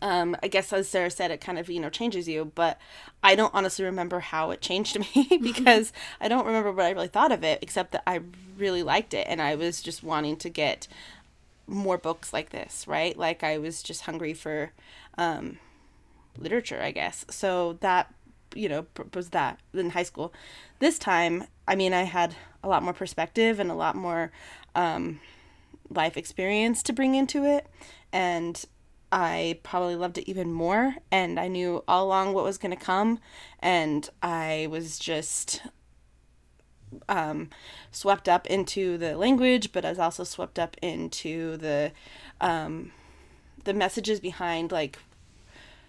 um, 0.01 0.35
I 0.43 0.47
guess 0.47 0.71
as 0.73 0.87
Sarah 0.87 1.09
said, 1.11 1.31
it 1.31 1.41
kind 1.41 1.59
of 1.59 1.69
you 1.69 1.79
know 1.79 1.89
changes 1.89 2.27
you. 2.27 2.51
But 2.55 2.77
I 3.23 3.35
don't 3.35 3.53
honestly 3.53 3.85
remember 3.85 4.19
how 4.19 4.51
it 4.51 4.61
changed 4.61 4.97
me 5.15 5.39
because 5.41 5.93
I 6.21 6.27
don't 6.27 6.45
remember 6.45 6.71
what 6.71 6.85
I 6.85 6.91
really 6.91 7.07
thought 7.07 7.31
of 7.31 7.43
it, 7.43 7.59
except 7.61 7.91
that 7.91 8.03
I 8.07 8.21
really 8.57 8.83
liked 8.83 9.13
it, 9.13 9.27
and 9.29 9.41
I 9.41 9.55
was 9.55 9.81
just 9.81 10.03
wanting 10.03 10.37
to 10.37 10.49
get 10.49 10.87
more 11.67 11.97
books 11.97 12.31
like 12.31 12.49
this, 12.51 12.87
right? 12.87 13.17
Like 13.17 13.43
I 13.43 13.57
was 13.57 13.83
just 13.83 14.01
hungry 14.03 14.33
for 14.33 14.71
um, 15.17 15.59
literature, 16.37 16.81
I 16.81 16.91
guess. 16.91 17.25
So 17.29 17.77
that 17.81 18.13
you 18.55 18.69
know 18.69 18.85
was 19.13 19.29
that 19.29 19.59
in 19.73 19.91
high 19.91 20.03
school 20.03 20.33
this 20.79 20.97
time 20.97 21.43
i 21.67 21.75
mean 21.75 21.93
i 21.93 22.03
had 22.03 22.35
a 22.63 22.67
lot 22.67 22.81
more 22.81 22.93
perspective 22.93 23.59
and 23.59 23.69
a 23.69 23.75
lot 23.75 23.95
more 23.95 24.31
um, 24.75 25.19
life 25.89 26.17
experience 26.17 26.81
to 26.83 26.93
bring 26.93 27.15
into 27.15 27.43
it 27.45 27.67
and 28.11 28.65
i 29.11 29.59
probably 29.63 29.95
loved 29.95 30.17
it 30.17 30.29
even 30.29 30.51
more 30.51 30.95
and 31.11 31.39
i 31.39 31.47
knew 31.47 31.83
all 31.87 32.05
along 32.05 32.33
what 32.33 32.43
was 32.43 32.57
going 32.57 32.75
to 32.75 32.83
come 32.83 33.19
and 33.59 34.09
i 34.21 34.67
was 34.69 34.99
just 34.99 35.61
um, 37.09 37.49
swept 37.91 38.29
up 38.29 38.47
into 38.47 38.97
the 38.97 39.17
language 39.17 39.71
but 39.71 39.85
i 39.85 39.89
was 39.89 39.99
also 39.99 40.23
swept 40.23 40.57
up 40.57 40.77
into 40.81 41.57
the 41.57 41.91
um, 42.39 42.91
the 43.63 43.73
messages 43.73 44.19
behind 44.19 44.71
like 44.71 44.97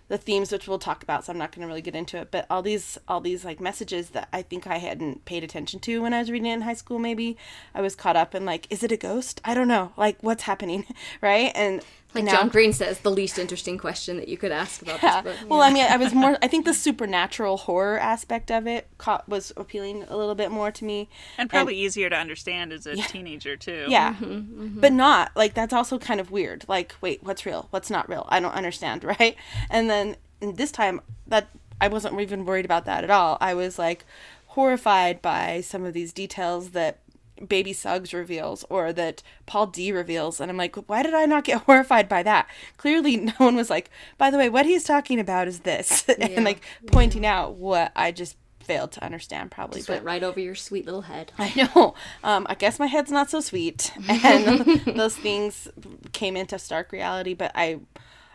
the 0.08 0.18
themes 0.18 0.50
which 0.50 0.66
we'll 0.66 0.78
talk 0.78 1.02
about 1.02 1.24
so 1.24 1.32
i'm 1.32 1.38
not 1.38 1.52
going 1.52 1.62
to 1.62 1.68
really 1.68 1.82
get 1.82 1.94
into 1.94 2.18
it 2.18 2.30
but 2.30 2.46
all 2.50 2.62
these 2.62 2.98
all 3.06 3.20
these 3.20 3.44
like 3.44 3.60
messages 3.60 4.10
that 4.10 4.28
i 4.32 4.42
think 4.42 4.66
i 4.66 4.78
hadn't 4.78 5.24
paid 5.24 5.44
attention 5.44 5.78
to 5.78 6.02
when 6.02 6.12
i 6.12 6.18
was 6.18 6.30
reading 6.30 6.46
it 6.46 6.54
in 6.54 6.60
high 6.62 6.74
school 6.74 6.98
maybe 6.98 7.36
i 7.74 7.80
was 7.80 7.94
caught 7.94 8.16
up 8.16 8.34
in 8.34 8.44
like 8.44 8.66
is 8.70 8.82
it 8.82 8.92
a 8.92 8.96
ghost? 8.96 9.40
I 9.44 9.54
don't 9.54 9.68
know 9.68 9.92
like 9.96 10.18
what's 10.20 10.44
happening 10.44 10.86
right? 11.20 11.52
And 11.54 11.82
like 12.14 12.24
now, 12.24 12.32
John 12.32 12.48
Green 12.48 12.72
says, 12.72 13.00
the 13.00 13.10
least 13.10 13.38
interesting 13.38 13.76
question 13.76 14.16
that 14.16 14.28
you 14.28 14.38
could 14.38 14.50
ask 14.50 14.80
about 14.80 15.02
yeah. 15.02 15.20
this 15.20 15.32
book. 15.32 15.42
Yeah. 15.42 15.48
Well, 15.48 15.60
I 15.60 15.70
mean, 15.70 15.84
I 15.84 15.98
was 15.98 16.14
more. 16.14 16.38
I 16.42 16.48
think 16.48 16.64
the 16.64 16.72
supernatural 16.72 17.58
horror 17.58 17.98
aspect 17.98 18.50
of 18.50 18.66
it 18.66 18.88
caught, 18.96 19.28
was 19.28 19.52
appealing 19.58 20.04
a 20.08 20.16
little 20.16 20.34
bit 20.34 20.50
more 20.50 20.70
to 20.70 20.84
me, 20.84 21.10
and 21.36 21.50
probably 21.50 21.74
and, 21.74 21.82
easier 21.82 22.08
to 22.08 22.16
understand 22.16 22.72
as 22.72 22.86
a 22.86 22.96
yeah. 22.96 23.04
teenager 23.06 23.56
too. 23.56 23.86
Yeah, 23.88 24.14
mm-hmm, 24.14 24.24
mm-hmm. 24.24 24.80
but 24.80 24.92
not 24.92 25.32
like 25.36 25.52
that's 25.52 25.74
also 25.74 25.98
kind 25.98 26.18
of 26.18 26.30
weird. 26.30 26.64
Like, 26.66 26.94
wait, 27.02 27.22
what's 27.22 27.44
real? 27.44 27.66
What's 27.70 27.90
not 27.90 28.08
real? 28.08 28.26
I 28.30 28.40
don't 28.40 28.54
understand, 28.54 29.04
right? 29.20 29.36
And 29.68 29.90
then 29.90 30.16
this 30.40 30.72
time, 30.72 31.02
that 31.26 31.48
I 31.78 31.88
wasn't 31.88 32.18
even 32.20 32.46
worried 32.46 32.64
about 32.64 32.86
that 32.86 33.04
at 33.04 33.10
all. 33.10 33.36
I 33.40 33.52
was 33.52 33.78
like 33.78 34.06
horrified 34.48 35.20
by 35.20 35.60
some 35.60 35.84
of 35.84 35.92
these 35.92 36.14
details 36.14 36.70
that 36.70 37.00
Baby 37.46 37.72
Suggs 37.72 38.12
reveals 38.12 38.64
or 38.68 38.92
that 38.92 39.22
Paul 39.46 39.66
D 39.66 39.92
reveals. 39.92 40.40
And 40.40 40.50
I'm 40.50 40.56
like, 40.56 40.76
why 40.88 41.02
did 41.02 41.14
I 41.14 41.26
not 41.26 41.44
get 41.44 41.62
horrified 41.66 42.08
by 42.08 42.22
that? 42.22 42.48
Clearly, 42.76 43.16
no 43.16 43.32
one 43.38 43.56
was 43.56 43.70
like, 43.70 43.90
by 44.16 44.30
the 44.30 44.38
way, 44.38 44.48
what 44.48 44.66
he's 44.66 44.84
talking 44.84 45.20
about 45.20 45.48
is 45.48 45.60
this. 45.60 46.06
Yeah. 46.18 46.26
and 46.28 46.44
like 46.44 46.64
pointing 46.86 47.22
yeah. 47.22 47.38
out 47.38 47.54
what 47.54 47.92
I 47.94 48.10
just 48.10 48.36
failed 48.60 48.92
to 48.92 49.04
understand 49.04 49.50
probably. 49.50 49.78
Just 49.78 49.88
but, 49.88 49.94
went 49.94 50.04
right 50.04 50.22
over 50.22 50.40
your 50.40 50.54
sweet 50.54 50.84
little 50.84 51.02
head. 51.02 51.32
I 51.38 51.52
know. 51.54 51.94
Um, 52.24 52.46
I 52.50 52.54
guess 52.54 52.78
my 52.78 52.86
head's 52.86 53.10
not 53.10 53.30
so 53.30 53.40
sweet. 53.40 53.92
And 54.08 54.80
those 54.96 55.16
things 55.16 55.68
came 56.12 56.36
into 56.36 56.58
stark 56.58 56.92
reality, 56.92 57.34
but 57.34 57.52
I 57.54 57.80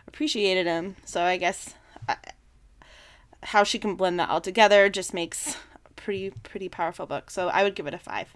appreciated 0.06 0.66
them. 0.66 0.96
So 1.04 1.22
I 1.22 1.36
guess 1.36 1.74
I, 2.08 2.16
how 3.42 3.64
she 3.64 3.78
can 3.78 3.96
blend 3.96 4.18
that 4.18 4.30
all 4.30 4.40
together 4.40 4.88
just 4.88 5.12
makes 5.12 5.56
a 5.84 5.92
pretty, 5.94 6.30
pretty 6.42 6.68
powerful 6.68 7.06
book. 7.06 7.30
So 7.30 7.48
I 7.48 7.62
would 7.62 7.74
give 7.74 7.86
it 7.86 7.94
a 7.94 7.98
five. 7.98 8.34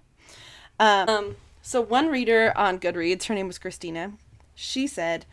Um, 0.78 1.36
so 1.62 1.80
one 1.80 2.08
reader 2.08 2.52
on 2.56 2.78
Goodreads, 2.78 3.24
her 3.24 3.34
name 3.34 3.46
was 3.46 3.58
Christina, 3.58 4.12
she 4.54 4.86
said, 4.86 5.26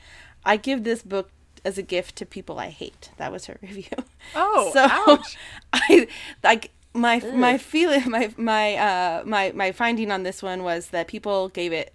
"I 0.44 0.58
give 0.58 0.84
this 0.84 1.02
book 1.02 1.30
as 1.64 1.78
a 1.78 1.82
gift 1.82 2.16
to 2.18 2.26
people 2.26 2.60
I 2.60 2.70
hate." 2.70 3.10
That 3.18 3.32
was 3.32 3.46
her 3.46 3.58
review. 3.62 3.98
Oh, 4.36 4.72
so 4.74 4.88
ouch. 4.90 5.38
I 5.74 6.08
like 6.44 6.72
my 6.94 7.22
Ugh. 7.24 7.34
my 7.34 7.58
feeling 7.58 8.10
my 8.10 8.34
my 8.38 8.76
uh 8.76 9.24
my 9.26 9.52
my 9.54 9.72
finding 9.72 10.12
on 10.12 10.24
this 10.24 10.42
one 10.42 10.64
was 10.64 10.88
that 10.90 11.08
people 11.08 11.50
gave 11.50 11.74
it 11.74 11.94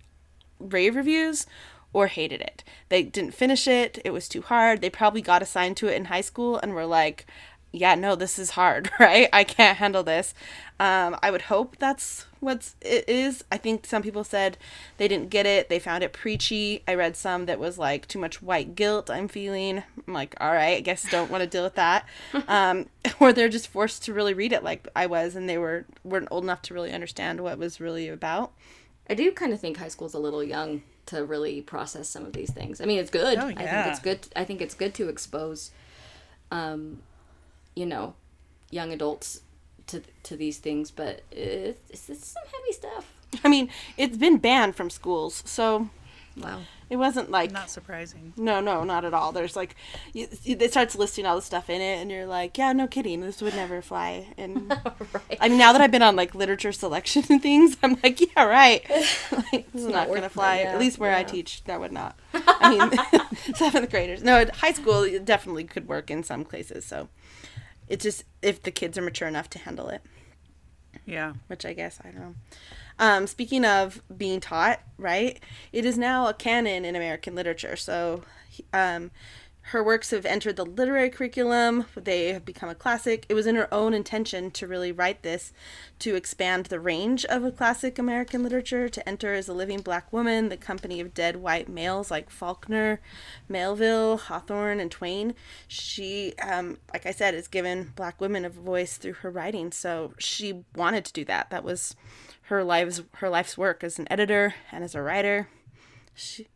rave 0.58 0.94
reviews 0.94 1.46
or 1.92 2.06
hated 2.06 2.40
it. 2.40 2.62
They 2.88 3.02
didn't 3.02 3.32
finish 3.34 3.66
it. 3.66 3.98
It 4.04 4.10
was 4.12 4.28
too 4.28 4.42
hard. 4.42 4.80
They 4.80 4.90
probably 4.90 5.22
got 5.22 5.42
assigned 5.42 5.76
to 5.78 5.88
it 5.88 5.94
in 5.96 6.04
high 6.06 6.20
school 6.20 6.56
and 6.58 6.72
were 6.74 6.86
like, 6.86 7.26
yeah, 7.72 7.94
no, 7.96 8.14
this 8.14 8.38
is 8.38 8.50
hard, 8.50 8.90
right? 9.00 9.28
I 9.32 9.42
can't 9.44 9.78
handle 9.78 10.02
this. 10.02 10.34
Um, 10.78 11.16
I 11.22 11.30
would 11.30 11.42
hope 11.42 11.76
that's 11.78 12.26
what 12.40 12.72
it 12.80 13.08
is. 13.08 13.44
I 13.52 13.58
think 13.58 13.86
some 13.86 14.02
people 14.02 14.24
said 14.24 14.56
they 14.96 15.06
didn't 15.06 15.30
get 15.30 15.46
it. 15.46 15.68
They 15.68 15.78
found 15.78 16.02
it 16.02 16.12
preachy. 16.12 16.82
I 16.88 16.94
read 16.94 17.16
some 17.16 17.46
that 17.46 17.60
was 17.60 17.78
like 17.78 18.08
too 18.08 18.18
much 18.18 18.42
white 18.42 18.74
guilt. 18.74 19.10
I'm 19.10 19.28
feeling. 19.28 19.82
I'm 20.06 20.14
like, 20.14 20.34
all 20.40 20.52
right, 20.52 20.78
I 20.78 20.80
guess 20.80 21.08
don't 21.10 21.30
want 21.30 21.42
to 21.42 21.46
deal 21.46 21.64
with 21.64 21.76
that. 21.76 22.06
Um, 22.48 22.86
or 23.20 23.32
they're 23.32 23.48
just 23.48 23.68
forced 23.68 24.04
to 24.04 24.12
really 24.12 24.34
read 24.34 24.52
it 24.52 24.64
like 24.64 24.88
I 24.96 25.06
was, 25.06 25.36
and 25.36 25.48
they 25.48 25.58
were 25.58 25.84
weren't 26.02 26.28
old 26.30 26.42
enough 26.42 26.62
to 26.62 26.74
really 26.74 26.90
understand 26.90 27.40
what 27.40 27.52
it 27.52 27.58
was 27.58 27.80
really 27.80 28.08
about. 28.08 28.52
I 29.08 29.14
do 29.14 29.30
kind 29.30 29.52
of 29.52 29.60
think 29.60 29.76
high 29.76 29.88
school's 29.88 30.14
a 30.14 30.18
little 30.18 30.42
young 30.42 30.82
to 31.06 31.24
really 31.24 31.60
process 31.60 32.08
some 32.08 32.24
of 32.24 32.32
these 32.32 32.50
things. 32.50 32.80
I 32.80 32.86
mean, 32.86 32.98
it's 32.98 33.10
good. 33.10 33.38
Oh, 33.38 33.48
yeah. 33.48 33.60
I 33.60 33.66
think 33.66 33.86
it's 33.86 34.00
good. 34.00 34.28
I 34.34 34.44
think 34.44 34.60
it's 34.60 34.74
good 34.74 34.94
to 34.94 35.08
expose, 35.08 35.70
um, 36.50 37.02
you 37.74 37.86
know, 37.86 38.14
young 38.70 38.92
adults 38.92 39.42
to 39.90 40.02
to 40.24 40.36
these 40.36 40.58
things, 40.58 40.90
but 40.90 41.22
it's, 41.30 42.08
it's 42.08 42.26
some 42.28 42.42
heavy 42.44 42.72
stuff. 42.72 43.12
I 43.44 43.48
mean, 43.48 43.70
it's 43.96 44.16
been 44.16 44.38
banned 44.38 44.76
from 44.76 44.90
schools, 44.90 45.42
so 45.46 45.88
wow. 46.36 46.60
It 46.90 46.96
wasn't 46.96 47.30
like 47.30 47.52
not 47.52 47.70
surprising. 47.70 48.32
No, 48.36 48.60
no, 48.60 48.82
not 48.82 49.04
at 49.04 49.14
all. 49.14 49.30
There's 49.30 49.54
like, 49.54 49.76
you, 50.12 50.26
it 50.44 50.72
starts 50.72 50.96
listing 50.96 51.24
all 51.24 51.36
the 51.36 51.42
stuff 51.42 51.70
in 51.70 51.80
it, 51.80 52.02
and 52.02 52.10
you're 52.10 52.26
like, 52.26 52.58
yeah, 52.58 52.72
no 52.72 52.88
kidding, 52.88 53.20
this 53.20 53.40
would 53.40 53.54
never 53.54 53.80
fly. 53.80 54.26
And 54.36 54.68
right. 55.12 55.38
I 55.40 55.48
mean, 55.48 55.58
now 55.58 55.72
that 55.72 55.80
I've 55.80 55.92
been 55.92 56.02
on 56.02 56.16
like 56.16 56.34
literature 56.34 56.72
selection 56.72 57.22
and 57.30 57.40
things, 57.40 57.76
I'm 57.84 57.96
like, 58.02 58.20
yeah, 58.20 58.44
right, 58.44 58.84
like, 58.90 59.70
this 59.72 59.82
is 59.82 59.86
not, 59.86 60.08
not 60.08 60.14
gonna 60.16 60.28
fly. 60.28 60.62
yeah. 60.62 60.72
At 60.72 60.80
least 60.80 60.98
where 60.98 61.12
yeah. 61.12 61.18
I 61.18 61.22
teach, 61.22 61.62
that 61.64 61.78
would 61.78 61.92
not. 61.92 62.18
I 62.34 62.76
mean, 62.76 63.54
seventh 63.54 63.88
graders. 63.88 64.24
No, 64.24 64.44
high 64.54 64.72
school 64.72 65.08
definitely 65.22 65.64
could 65.64 65.86
work 65.86 66.10
in 66.10 66.24
some 66.24 66.44
places. 66.44 66.84
So 66.84 67.08
it's 67.90 68.04
just 68.04 68.24
if 68.40 68.62
the 68.62 68.70
kids 68.70 68.96
are 68.96 69.02
mature 69.02 69.28
enough 69.28 69.50
to 69.50 69.58
handle 69.58 69.88
it. 69.88 70.00
Yeah. 71.04 71.34
Which 71.48 71.66
I 71.66 71.74
guess 71.74 71.98
I 72.02 72.10
don't 72.10 72.20
know. 72.20 72.34
Um, 72.98 73.26
speaking 73.26 73.64
of 73.64 74.00
being 74.16 74.40
taught, 74.40 74.80
right? 74.96 75.40
It 75.72 75.84
is 75.84 75.98
now 75.98 76.28
a 76.28 76.34
canon 76.34 76.84
in 76.84 76.94
American 76.94 77.34
literature. 77.34 77.74
So, 77.74 78.22
um, 78.72 79.10
her 79.70 79.84
works 79.84 80.10
have 80.10 80.26
entered 80.26 80.56
the 80.56 80.66
literary 80.66 81.10
curriculum. 81.10 81.84
They 81.94 82.32
have 82.32 82.44
become 82.44 82.68
a 82.68 82.74
classic. 82.74 83.24
It 83.28 83.34
was 83.34 83.46
in 83.46 83.54
her 83.54 83.72
own 83.72 83.94
intention 83.94 84.50
to 84.50 84.66
really 84.66 84.90
write 84.90 85.22
this 85.22 85.52
to 86.00 86.16
expand 86.16 86.66
the 86.66 86.80
range 86.80 87.24
of 87.26 87.44
a 87.44 87.52
classic 87.52 87.96
American 87.96 88.42
literature, 88.42 88.88
to 88.88 89.08
enter 89.08 89.32
as 89.32 89.48
a 89.48 89.52
living 89.52 89.80
black 89.80 90.12
woman, 90.12 90.48
the 90.48 90.56
company 90.56 91.00
of 91.00 91.14
dead 91.14 91.36
white 91.36 91.68
males 91.68 92.10
like 92.10 92.30
Faulkner, 92.30 93.00
Melville, 93.48 94.16
Hawthorne, 94.16 94.80
and 94.80 94.90
Twain. 94.90 95.34
She, 95.68 96.34
um, 96.42 96.78
like 96.92 97.06
I 97.06 97.12
said, 97.12 97.34
has 97.34 97.46
given 97.46 97.92
black 97.94 98.20
women 98.20 98.44
a 98.44 98.50
voice 98.50 98.96
through 98.96 99.14
her 99.14 99.30
writing. 99.30 99.70
So 99.70 100.14
she 100.18 100.64
wanted 100.74 101.04
to 101.04 101.12
do 101.12 101.24
that. 101.26 101.50
That 101.50 101.62
was 101.62 101.94
her 102.42 102.64
life's 102.64 103.02
her 103.18 103.28
life's 103.28 103.56
work 103.56 103.84
as 103.84 104.00
an 104.00 104.08
editor 104.10 104.56
and 104.72 104.82
as 104.82 104.96
a 104.96 105.02
writer. 105.02 105.48
She, 106.12 106.48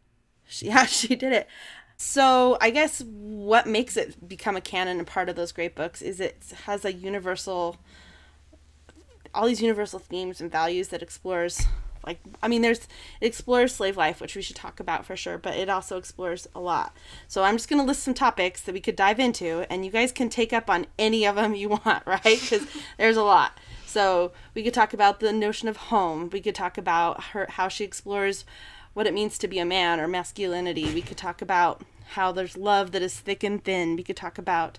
she 0.48 0.66
yeah, 0.66 0.86
she 0.86 1.14
did 1.14 1.32
it. 1.32 1.48
So 1.96 2.58
I 2.60 2.70
guess 2.70 3.02
what 3.02 3.66
makes 3.66 3.96
it 3.96 4.28
become 4.28 4.56
a 4.56 4.60
canon 4.60 4.98
and 4.98 5.06
part 5.06 5.28
of 5.28 5.36
those 5.36 5.52
great 5.52 5.74
books 5.74 6.02
is 6.02 6.20
it 6.20 6.42
has 6.64 6.84
a 6.84 6.92
universal 6.92 7.76
all 9.34 9.46
these 9.46 9.62
universal 9.62 9.98
themes 9.98 10.40
and 10.40 10.50
values 10.50 10.88
that 10.88 11.02
explores 11.02 11.66
like 12.06 12.18
I 12.42 12.48
mean 12.48 12.62
there's 12.62 12.86
it 13.20 13.26
explores 13.26 13.74
slave 13.74 13.96
life 13.96 14.20
which 14.20 14.36
we 14.36 14.42
should 14.42 14.56
talk 14.56 14.78
about 14.78 15.06
for 15.06 15.16
sure 15.16 15.38
but 15.38 15.56
it 15.56 15.68
also 15.68 15.96
explores 15.96 16.46
a 16.54 16.60
lot. 16.60 16.96
So 17.28 17.42
I'm 17.42 17.56
just 17.56 17.68
going 17.68 17.80
to 17.80 17.86
list 17.86 18.02
some 18.02 18.14
topics 18.14 18.60
that 18.62 18.72
we 18.72 18.80
could 18.80 18.96
dive 18.96 19.18
into 19.18 19.64
and 19.70 19.84
you 19.84 19.90
guys 19.90 20.12
can 20.12 20.28
take 20.28 20.52
up 20.52 20.68
on 20.68 20.86
any 20.98 21.26
of 21.26 21.36
them 21.36 21.54
you 21.54 21.68
want, 21.84 22.06
right? 22.06 22.40
Cuz 22.48 22.66
there's 22.98 23.16
a 23.16 23.22
lot. 23.22 23.58
So 23.86 24.32
we 24.54 24.62
could 24.62 24.74
talk 24.74 24.92
about 24.92 25.20
the 25.20 25.32
notion 25.32 25.68
of 25.68 25.76
home. 25.76 26.28
We 26.30 26.40
could 26.40 26.54
talk 26.54 26.76
about 26.76 27.22
her 27.32 27.46
how 27.50 27.68
she 27.68 27.84
explores 27.84 28.44
what 28.94 29.06
it 29.06 29.14
means 29.14 29.36
to 29.38 29.48
be 29.48 29.58
a 29.58 29.64
man 29.64 30.00
or 30.00 30.08
masculinity. 30.08 30.92
We 30.94 31.02
could 31.02 31.16
talk 31.16 31.42
about 31.42 31.82
how 32.10 32.32
there's 32.32 32.56
love 32.56 32.92
that 32.92 33.02
is 33.02 33.18
thick 33.18 33.42
and 33.42 33.62
thin. 33.62 33.96
We 33.96 34.02
could 34.02 34.16
talk 34.16 34.38
about 34.38 34.78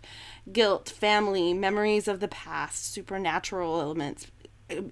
guilt, 0.52 0.90
family, 0.90 1.54
memories 1.54 2.08
of 2.08 2.20
the 2.20 2.28
past, 2.28 2.92
supernatural 2.94 3.80
elements, 3.82 4.28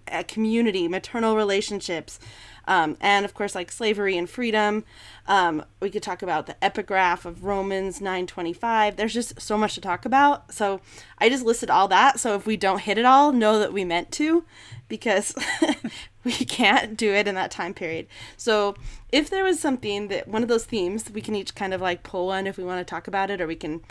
a 0.08 0.24
community, 0.24 0.88
maternal 0.88 1.36
relationships, 1.36 2.20
um, 2.66 2.98
and 3.02 3.26
of 3.26 3.34
course 3.34 3.56
like 3.56 3.72
slavery 3.72 4.18
and 4.18 4.30
freedom. 4.30 4.84
Um, 5.28 5.64
we 5.80 5.90
could 5.90 6.04
talk 6.04 6.22
about 6.22 6.48
the 6.48 6.62
epigraph 6.64 7.26
of 7.26 7.44
Romans 7.44 8.00
9:25. 8.00 8.96
There's 8.96 9.14
just 9.14 9.42
so 9.42 9.58
much 9.58 9.76
to 9.76 9.82
talk 9.82 10.06
about. 10.06 10.54
So 10.54 10.82
I 11.18 11.30
just 11.30 11.46
listed 11.46 11.70
all 11.70 11.88
that. 11.90 12.20
So 12.20 12.36
if 12.36 12.46
we 12.46 12.58
don't 12.58 12.80
hit 12.80 12.98
it 12.98 13.06
all, 13.06 13.32
know 13.32 13.60
that 13.60 13.74
we 13.74 13.86
meant 13.86 14.12
to, 14.14 14.44
because 14.88 15.36
we 16.24 16.34
can't 16.34 16.98
do 16.98 17.12
it 17.14 17.28
in 17.28 17.36
that 17.36 17.52
time 17.52 17.74
period. 17.74 18.08
So 18.38 18.76
if 19.12 19.30
there 19.30 19.44
was 19.44 19.60
something 19.60 20.08
that 20.10 20.28
one 20.28 20.44
of 20.44 20.50
those 20.50 20.66
themes, 20.66 21.10
we 21.10 21.22
can 21.22 21.36
each 21.36 21.56
kind 21.56 21.74
of 21.74 21.82
like 21.82 22.04
pull 22.04 22.28
one 22.28 22.48
if 22.48 22.58
we 22.58 22.64
want 22.64 22.86
to 22.86 22.90
talk 22.90 23.08
about 23.08 23.30
it, 23.30 23.42
or 23.42 23.48
we 23.48 23.56
can. 23.56 23.82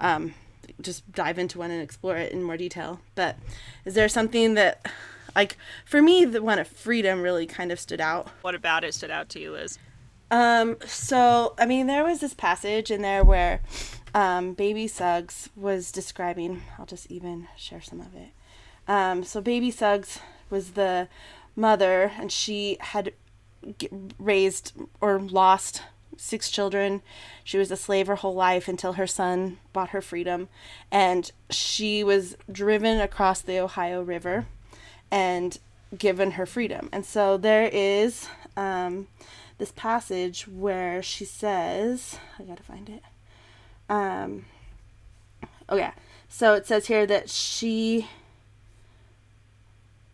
Um, 0.00 0.34
just 0.80 1.10
dive 1.12 1.38
into 1.38 1.58
one 1.58 1.70
and 1.70 1.82
explore 1.82 2.16
it 2.16 2.30
in 2.30 2.42
more 2.42 2.56
detail. 2.56 3.00
But 3.14 3.36
is 3.84 3.94
there 3.94 4.08
something 4.08 4.54
that 4.54 4.86
like 5.38 5.56
for 5.84 6.02
me, 6.02 6.24
the 6.24 6.42
one 6.42 6.58
of 6.58 6.66
freedom 6.66 7.22
really 7.22 7.46
kind 7.46 7.70
of 7.70 7.78
stood 7.78 8.00
out. 8.00 8.28
What 8.42 8.56
about 8.56 8.82
it 8.82 8.92
stood 8.92 9.12
out 9.12 9.28
to 9.30 9.40
you, 9.40 9.52
Liz? 9.52 9.78
Um, 10.32 10.76
so 10.84 11.54
I 11.58 11.64
mean, 11.64 11.86
there 11.86 12.02
was 12.02 12.18
this 12.18 12.34
passage 12.34 12.90
in 12.90 13.02
there 13.02 13.22
where 13.22 13.60
um, 14.14 14.54
Baby 14.54 14.88
Suggs 14.88 15.48
was 15.54 15.92
describing. 15.92 16.62
I'll 16.76 16.86
just 16.86 17.08
even 17.08 17.46
share 17.56 17.80
some 17.80 18.00
of 18.00 18.16
it. 18.16 18.30
Um, 18.88 19.22
so 19.22 19.40
Baby 19.40 19.70
Suggs 19.70 20.18
was 20.50 20.72
the 20.72 21.08
mother, 21.54 22.10
and 22.18 22.32
she 22.32 22.76
had 22.80 23.12
raised 24.18 24.72
or 25.00 25.20
lost 25.20 25.82
six 26.16 26.50
children. 26.50 27.00
She 27.44 27.58
was 27.58 27.70
a 27.70 27.76
slave 27.76 28.08
her 28.08 28.16
whole 28.16 28.34
life 28.34 28.66
until 28.66 28.94
her 28.94 29.06
son 29.06 29.58
bought 29.72 29.90
her 29.90 30.02
freedom. 30.02 30.48
And 30.90 31.30
she 31.48 32.02
was 32.02 32.36
driven 32.50 33.00
across 33.00 33.40
the 33.40 33.60
Ohio 33.60 34.02
River 34.02 34.46
and 35.10 35.58
given 35.96 36.32
her 36.32 36.46
freedom. 36.46 36.88
And 36.92 37.04
so 37.04 37.36
there 37.36 37.70
is 37.72 38.28
um, 38.56 39.06
this 39.58 39.72
passage 39.72 40.46
where 40.46 41.02
she 41.02 41.24
says, 41.24 42.18
I 42.38 42.42
gotta 42.42 42.62
find 42.62 42.88
it. 42.88 43.02
Um, 43.88 44.44
oh, 45.68 45.76
yeah. 45.76 45.92
So 46.28 46.54
it 46.54 46.66
says 46.66 46.86
here 46.86 47.06
that 47.06 47.30
she. 47.30 48.08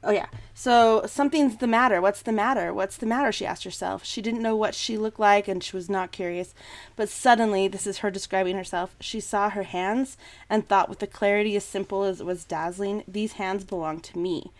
Oh, 0.02 0.12
yeah. 0.12 0.26
So 0.52 1.02
something's 1.06 1.56
the 1.56 1.66
matter. 1.66 2.00
What's 2.00 2.22
the 2.22 2.30
matter? 2.30 2.72
What's 2.72 2.98
the 2.98 3.06
matter? 3.06 3.32
She 3.32 3.46
asked 3.46 3.64
herself. 3.64 4.04
She 4.04 4.22
didn't 4.22 4.42
know 4.42 4.54
what 4.54 4.74
she 4.74 4.96
looked 4.96 5.18
like 5.18 5.48
and 5.48 5.64
she 5.64 5.74
was 5.74 5.88
not 5.88 6.12
curious. 6.12 6.54
But 6.94 7.08
suddenly, 7.08 7.66
this 7.68 7.86
is 7.86 7.98
her 7.98 8.10
describing 8.10 8.54
herself, 8.54 8.94
she 9.00 9.18
saw 9.18 9.50
her 9.50 9.64
hands 9.64 10.16
and 10.48 10.68
thought 10.68 10.88
with 10.88 11.02
a 11.02 11.06
clarity 11.06 11.56
as 11.56 11.64
simple 11.64 12.04
as 12.04 12.20
it 12.20 12.26
was 12.26 12.44
dazzling, 12.44 13.02
These 13.08 13.32
hands 13.32 13.64
belong 13.64 14.00
to 14.00 14.18
me. 14.18 14.52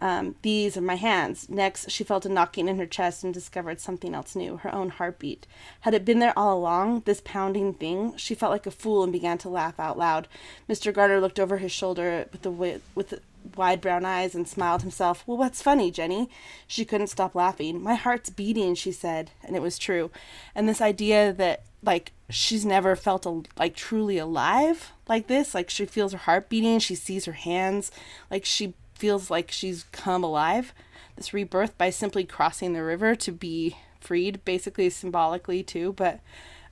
Um, 0.00 0.36
these 0.42 0.76
are 0.76 0.82
my 0.82 0.94
hands. 0.96 1.48
Next, 1.48 1.90
she 1.90 2.04
felt 2.04 2.26
a 2.26 2.28
knocking 2.28 2.68
in 2.68 2.78
her 2.78 2.86
chest 2.86 3.24
and 3.24 3.34
discovered 3.34 3.80
something 3.80 4.14
else 4.14 4.36
new 4.36 4.58
her 4.58 4.74
own 4.74 4.90
heartbeat. 4.90 5.46
Had 5.80 5.94
it 5.94 6.04
been 6.04 6.18
there 6.18 6.38
all 6.38 6.56
along, 6.58 7.02
this 7.04 7.20
pounding 7.24 7.74
thing? 7.74 8.16
She 8.16 8.34
felt 8.34 8.52
like 8.52 8.66
a 8.66 8.70
fool 8.70 9.02
and 9.02 9.12
began 9.12 9.38
to 9.38 9.48
laugh 9.48 9.78
out 9.80 9.98
loud. 9.98 10.28
Mr. 10.68 10.92
Garner 10.92 11.20
looked 11.20 11.40
over 11.40 11.58
his 11.58 11.72
shoulder 11.72 12.26
with 12.32 12.42
the, 12.42 12.50
with 12.50 13.08
the 13.08 13.20
wide 13.56 13.80
brown 13.80 14.04
eyes 14.04 14.34
and 14.34 14.46
smiled 14.46 14.82
himself. 14.82 15.24
Well, 15.26 15.36
what's 15.36 15.62
funny, 15.62 15.90
Jenny? 15.90 16.30
She 16.66 16.84
couldn't 16.84 17.08
stop 17.08 17.34
laughing. 17.34 17.82
My 17.82 17.94
heart's 17.94 18.30
beating, 18.30 18.74
she 18.74 18.92
said, 18.92 19.30
and 19.44 19.56
it 19.56 19.62
was 19.62 19.78
true. 19.78 20.10
And 20.54 20.68
this 20.68 20.80
idea 20.80 21.32
that, 21.32 21.62
like, 21.82 22.12
she's 22.30 22.64
never 22.64 22.94
felt 22.96 23.26
a, 23.26 23.42
like 23.58 23.74
truly 23.74 24.18
alive 24.18 24.92
like 25.08 25.26
this, 25.26 25.54
like 25.54 25.70
she 25.70 25.86
feels 25.86 26.12
her 26.12 26.18
heart 26.18 26.48
beating, 26.48 26.78
she 26.78 26.94
sees 26.94 27.24
her 27.24 27.32
hands, 27.32 27.90
like 28.30 28.44
she 28.44 28.74
feels 28.98 29.30
like 29.30 29.50
she's 29.50 29.84
come 29.92 30.24
alive. 30.24 30.74
This 31.16 31.32
rebirth 31.32 31.76
by 31.78 31.90
simply 31.90 32.24
crossing 32.24 32.72
the 32.72 32.82
river 32.82 33.14
to 33.16 33.32
be 33.32 33.76
freed, 34.00 34.44
basically 34.44 34.90
symbolically 34.90 35.62
too. 35.62 35.92
But 35.94 36.20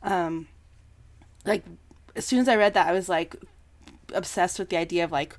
um, 0.02 0.48
like 1.44 1.64
as 2.14 2.24
soon 2.24 2.40
as 2.40 2.48
I 2.48 2.56
read 2.56 2.74
that, 2.74 2.88
I 2.88 2.92
was 2.92 3.08
like 3.08 3.36
obsessed 4.14 4.58
with 4.58 4.68
the 4.68 4.76
idea 4.76 5.04
of 5.04 5.12
like 5.12 5.36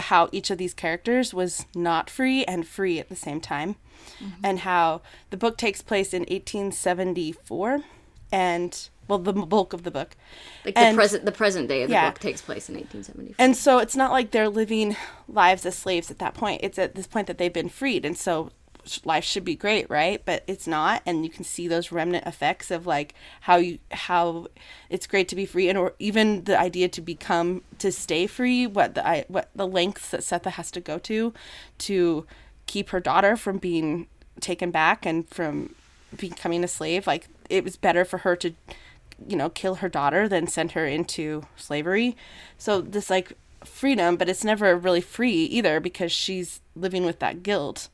how 0.00 0.28
each 0.32 0.50
of 0.50 0.58
these 0.58 0.74
characters 0.74 1.32
was 1.32 1.64
not 1.74 2.10
free 2.10 2.44
and 2.44 2.66
free 2.66 2.98
at 2.98 3.08
the 3.08 3.16
same 3.16 3.40
time, 3.40 3.76
mm-hmm. 4.18 4.44
and 4.44 4.60
how 4.60 5.00
the 5.30 5.36
book 5.36 5.56
takes 5.56 5.80
place 5.80 6.12
in 6.12 6.22
1874, 6.22 7.82
and 8.32 8.88
well 9.08 9.18
the 9.18 9.32
bulk 9.32 9.72
of 9.72 9.82
the 9.82 9.90
book. 9.90 10.16
Like 10.64 10.76
and, 10.76 10.94
the 10.94 10.98
present 10.98 11.24
the 11.24 11.32
present 11.32 11.68
day 11.68 11.82
of 11.82 11.88
the 11.88 11.94
yeah. 11.94 12.10
book 12.10 12.18
takes 12.18 12.42
place 12.42 12.68
in 12.68 12.74
1874 12.74 13.36
and 13.38 13.56
so 13.56 13.78
it's 13.78 13.96
not 13.96 14.10
like 14.10 14.30
they're 14.30 14.48
living 14.48 14.96
lives 15.28 15.66
as 15.66 15.76
slaves 15.76 16.10
at 16.10 16.18
that 16.18 16.34
point. 16.34 16.60
It's 16.62 16.78
at 16.78 16.94
this 16.94 17.06
point 17.06 17.26
that 17.26 17.38
they've 17.38 17.52
been 17.52 17.68
freed 17.68 18.04
and 18.04 18.16
so 18.16 18.50
life 19.04 19.24
should 19.24 19.44
be 19.44 19.56
great 19.56 19.88
right? 19.90 20.22
But 20.24 20.44
it's 20.46 20.66
not 20.66 21.02
and 21.06 21.24
you 21.24 21.30
can 21.30 21.44
see 21.44 21.68
those 21.68 21.92
remnant 21.92 22.26
effects 22.26 22.70
of 22.70 22.86
like 22.86 23.14
how 23.42 23.56
you 23.56 23.78
how 23.90 24.48
it's 24.90 25.06
great 25.06 25.28
to 25.28 25.36
be 25.36 25.46
free 25.46 25.68
and 25.68 25.78
or 25.78 25.94
even 25.98 26.44
the 26.44 26.58
idea 26.58 26.88
to 26.88 27.00
become 27.00 27.62
to 27.78 27.90
stay 27.92 28.26
free 28.26 28.66
what 28.66 28.94
the 28.94 29.06
I, 29.06 29.24
what 29.28 29.50
the 29.54 29.66
lengths 29.66 30.10
that 30.10 30.20
Sethe 30.20 30.50
has 30.50 30.70
to 30.72 30.80
go 30.80 30.98
to 30.98 31.32
to 31.78 32.26
keep 32.66 32.90
her 32.90 33.00
daughter 33.00 33.36
from 33.36 33.58
being 33.58 34.08
taken 34.40 34.70
back 34.70 35.06
and 35.06 35.28
from 35.28 35.74
becoming 36.16 36.62
a 36.64 36.68
slave 36.68 37.06
like 37.06 37.28
it 37.48 37.64
was 37.64 37.76
better 37.76 38.04
for 38.04 38.18
her 38.18 38.36
to 38.36 38.52
you 39.28 39.36
know, 39.36 39.48
kill 39.48 39.76
her 39.76 39.88
daughter 39.88 40.28
then 40.28 40.46
send 40.46 40.72
her 40.72 40.86
into 40.86 41.42
slavery. 41.56 42.16
So 42.58 42.80
this 42.80 43.10
like 43.10 43.32
freedom, 43.64 44.16
but 44.16 44.28
it's 44.28 44.44
never 44.44 44.76
really 44.76 45.00
free 45.00 45.44
either 45.44 45.80
because 45.80 46.12
she's 46.12 46.60
living 46.74 47.04
with 47.04 47.18
that 47.20 47.42
guilt 47.42 47.88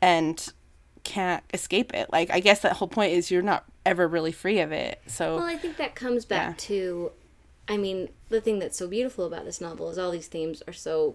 and 0.00 0.52
can't 1.04 1.42
escape 1.52 1.94
it. 1.94 2.10
Like 2.12 2.30
I 2.30 2.40
guess 2.40 2.60
that 2.60 2.74
whole 2.74 2.88
point 2.88 3.12
is 3.12 3.30
you're 3.30 3.42
not 3.42 3.64
ever 3.84 4.06
really 4.06 4.32
free 4.32 4.60
of 4.60 4.72
it. 4.72 5.00
So 5.06 5.36
Well, 5.36 5.44
I 5.44 5.56
think 5.56 5.76
that 5.76 5.94
comes 5.94 6.24
back 6.24 6.48
yeah. 6.48 6.54
to 6.58 7.12
I 7.68 7.76
mean, 7.76 8.08
the 8.28 8.40
thing 8.40 8.58
that's 8.58 8.76
so 8.76 8.88
beautiful 8.88 9.26
about 9.26 9.44
this 9.44 9.60
novel 9.60 9.90
is 9.90 9.98
all 9.98 10.10
these 10.10 10.26
themes 10.26 10.60
are 10.66 10.72
so 10.72 11.14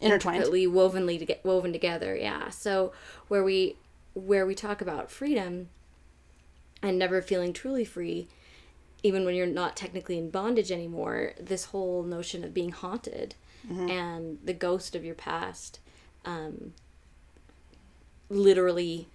intertwined, 0.00 0.72
wovenly 0.72 1.16
to 1.16 1.24
get 1.24 1.44
woven 1.44 1.72
together. 1.72 2.16
Yeah. 2.16 2.50
So 2.50 2.92
where 3.28 3.44
we 3.44 3.76
where 4.14 4.46
we 4.46 4.54
talk 4.54 4.80
about 4.80 5.10
freedom 5.10 5.68
and 6.82 6.98
never 6.98 7.22
feeling 7.22 7.52
truly 7.52 7.84
free, 7.84 8.28
even 9.06 9.24
when 9.24 9.34
you're 9.34 9.46
not 9.46 9.76
technically 9.76 10.18
in 10.18 10.30
bondage 10.30 10.72
anymore, 10.72 11.32
this 11.40 11.66
whole 11.66 12.02
notion 12.02 12.42
of 12.42 12.52
being 12.52 12.72
haunted 12.72 13.34
mm-hmm. 13.66 13.88
and 13.88 14.38
the 14.44 14.52
ghost 14.52 14.94
of 14.96 15.04
your 15.04 15.14
past, 15.14 15.78
um, 16.24 16.74
literally 18.28 19.06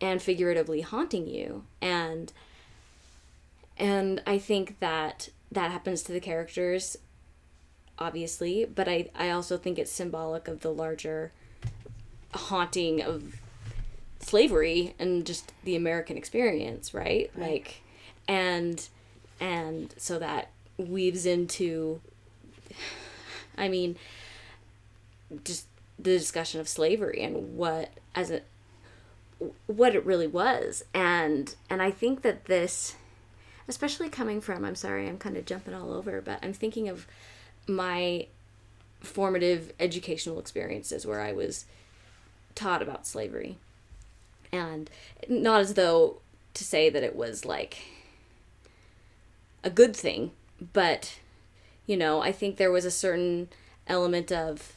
and 0.00 0.22
figuratively 0.22 0.80
haunting 0.80 1.26
you, 1.26 1.64
and 1.82 2.32
and 3.76 4.22
I 4.26 4.38
think 4.38 4.78
that 4.80 5.28
that 5.52 5.70
happens 5.70 6.02
to 6.02 6.12
the 6.12 6.20
characters 6.20 6.96
obviously 7.98 8.64
but 8.64 8.88
i 8.88 9.08
i 9.14 9.30
also 9.30 9.56
think 9.56 9.78
it's 9.78 9.90
symbolic 9.90 10.46
of 10.46 10.60
the 10.60 10.72
larger 10.72 11.32
haunting 12.34 13.02
of 13.02 13.34
slavery 14.20 14.94
and 14.98 15.26
just 15.26 15.52
the 15.64 15.74
american 15.74 16.16
experience 16.16 16.94
right, 16.94 17.30
right. 17.34 17.50
like 17.50 17.82
and 18.28 18.88
and 19.40 19.94
so 19.96 20.18
that 20.18 20.50
weaves 20.76 21.26
into 21.26 22.00
i 23.56 23.68
mean 23.68 23.96
just 25.44 25.66
the 25.98 26.16
discussion 26.16 26.60
of 26.60 26.68
slavery 26.68 27.20
and 27.22 27.56
what 27.56 27.90
as 28.14 28.30
a 28.30 28.40
what 29.66 29.94
it 29.94 30.04
really 30.04 30.26
was. 30.26 30.84
And 30.92 31.54
and 31.70 31.80
i 31.80 31.90
think 31.90 32.22
that 32.22 32.46
this 32.46 32.96
especially 33.68 34.08
coming 34.08 34.40
from 34.40 34.64
i'm 34.64 34.74
sorry 34.74 35.08
i'm 35.08 35.18
kind 35.18 35.36
of 35.36 35.44
jumping 35.44 35.74
all 35.74 35.92
over 35.92 36.20
but 36.20 36.38
i'm 36.42 36.52
thinking 36.52 36.88
of 36.88 37.06
my 37.68 38.26
formative 39.00 39.72
educational 39.78 40.40
experiences 40.40 41.06
where 41.06 41.20
i 41.20 41.32
was 41.32 41.66
taught 42.58 42.82
about 42.82 43.06
slavery. 43.06 43.56
And 44.50 44.90
not 45.28 45.60
as 45.60 45.74
though 45.74 46.20
to 46.54 46.64
say 46.64 46.90
that 46.90 47.04
it 47.04 47.14
was 47.14 47.44
like 47.44 47.78
a 49.64 49.70
good 49.70 49.94
thing 49.94 50.30
but 50.72 51.18
you 51.86 51.96
know 51.96 52.20
i 52.20 52.32
think 52.32 52.56
there 52.56 52.70
was 52.70 52.84
a 52.84 52.90
certain 52.90 53.48
element 53.86 54.30
of 54.32 54.72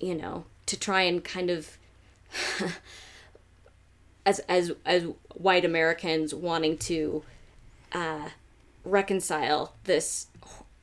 you 0.00 0.14
know 0.14 0.44
to 0.66 0.78
try 0.78 1.02
and 1.02 1.24
kind 1.24 1.50
of 1.50 1.78
as 4.26 4.40
as 4.40 4.72
as 4.84 5.04
white 5.34 5.64
americans 5.64 6.34
wanting 6.34 6.76
to 6.76 7.22
uh, 7.92 8.28
reconcile 8.84 9.74
this 9.84 10.26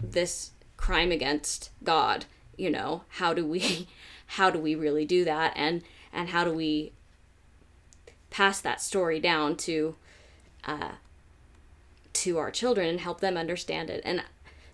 this 0.02 0.52
crime 0.78 1.12
against 1.12 1.72
God. 1.84 2.26
You 2.58 2.70
know, 2.70 3.04
how 3.10 3.34
do 3.34 3.46
we 3.46 3.88
how 4.28 4.50
do 4.50 4.60
we 4.60 4.76
really 4.76 5.06
do 5.06 5.26
that, 5.26 5.54
and 5.56 5.84
and 6.14 6.30
how 6.30 6.44
do 6.44 6.54
we 6.54 6.94
pass 8.30 8.60
that 8.62 8.82
story 8.82 9.20
down 9.20 9.56
to 9.56 9.96
uh, 10.66 10.92
to 12.16 12.38
our 12.38 12.52
children 12.52 12.88
and 12.88 13.00
help 13.00 13.22
them 13.22 13.38
understand 13.38 13.90
it 13.90 14.02
and 14.06 14.24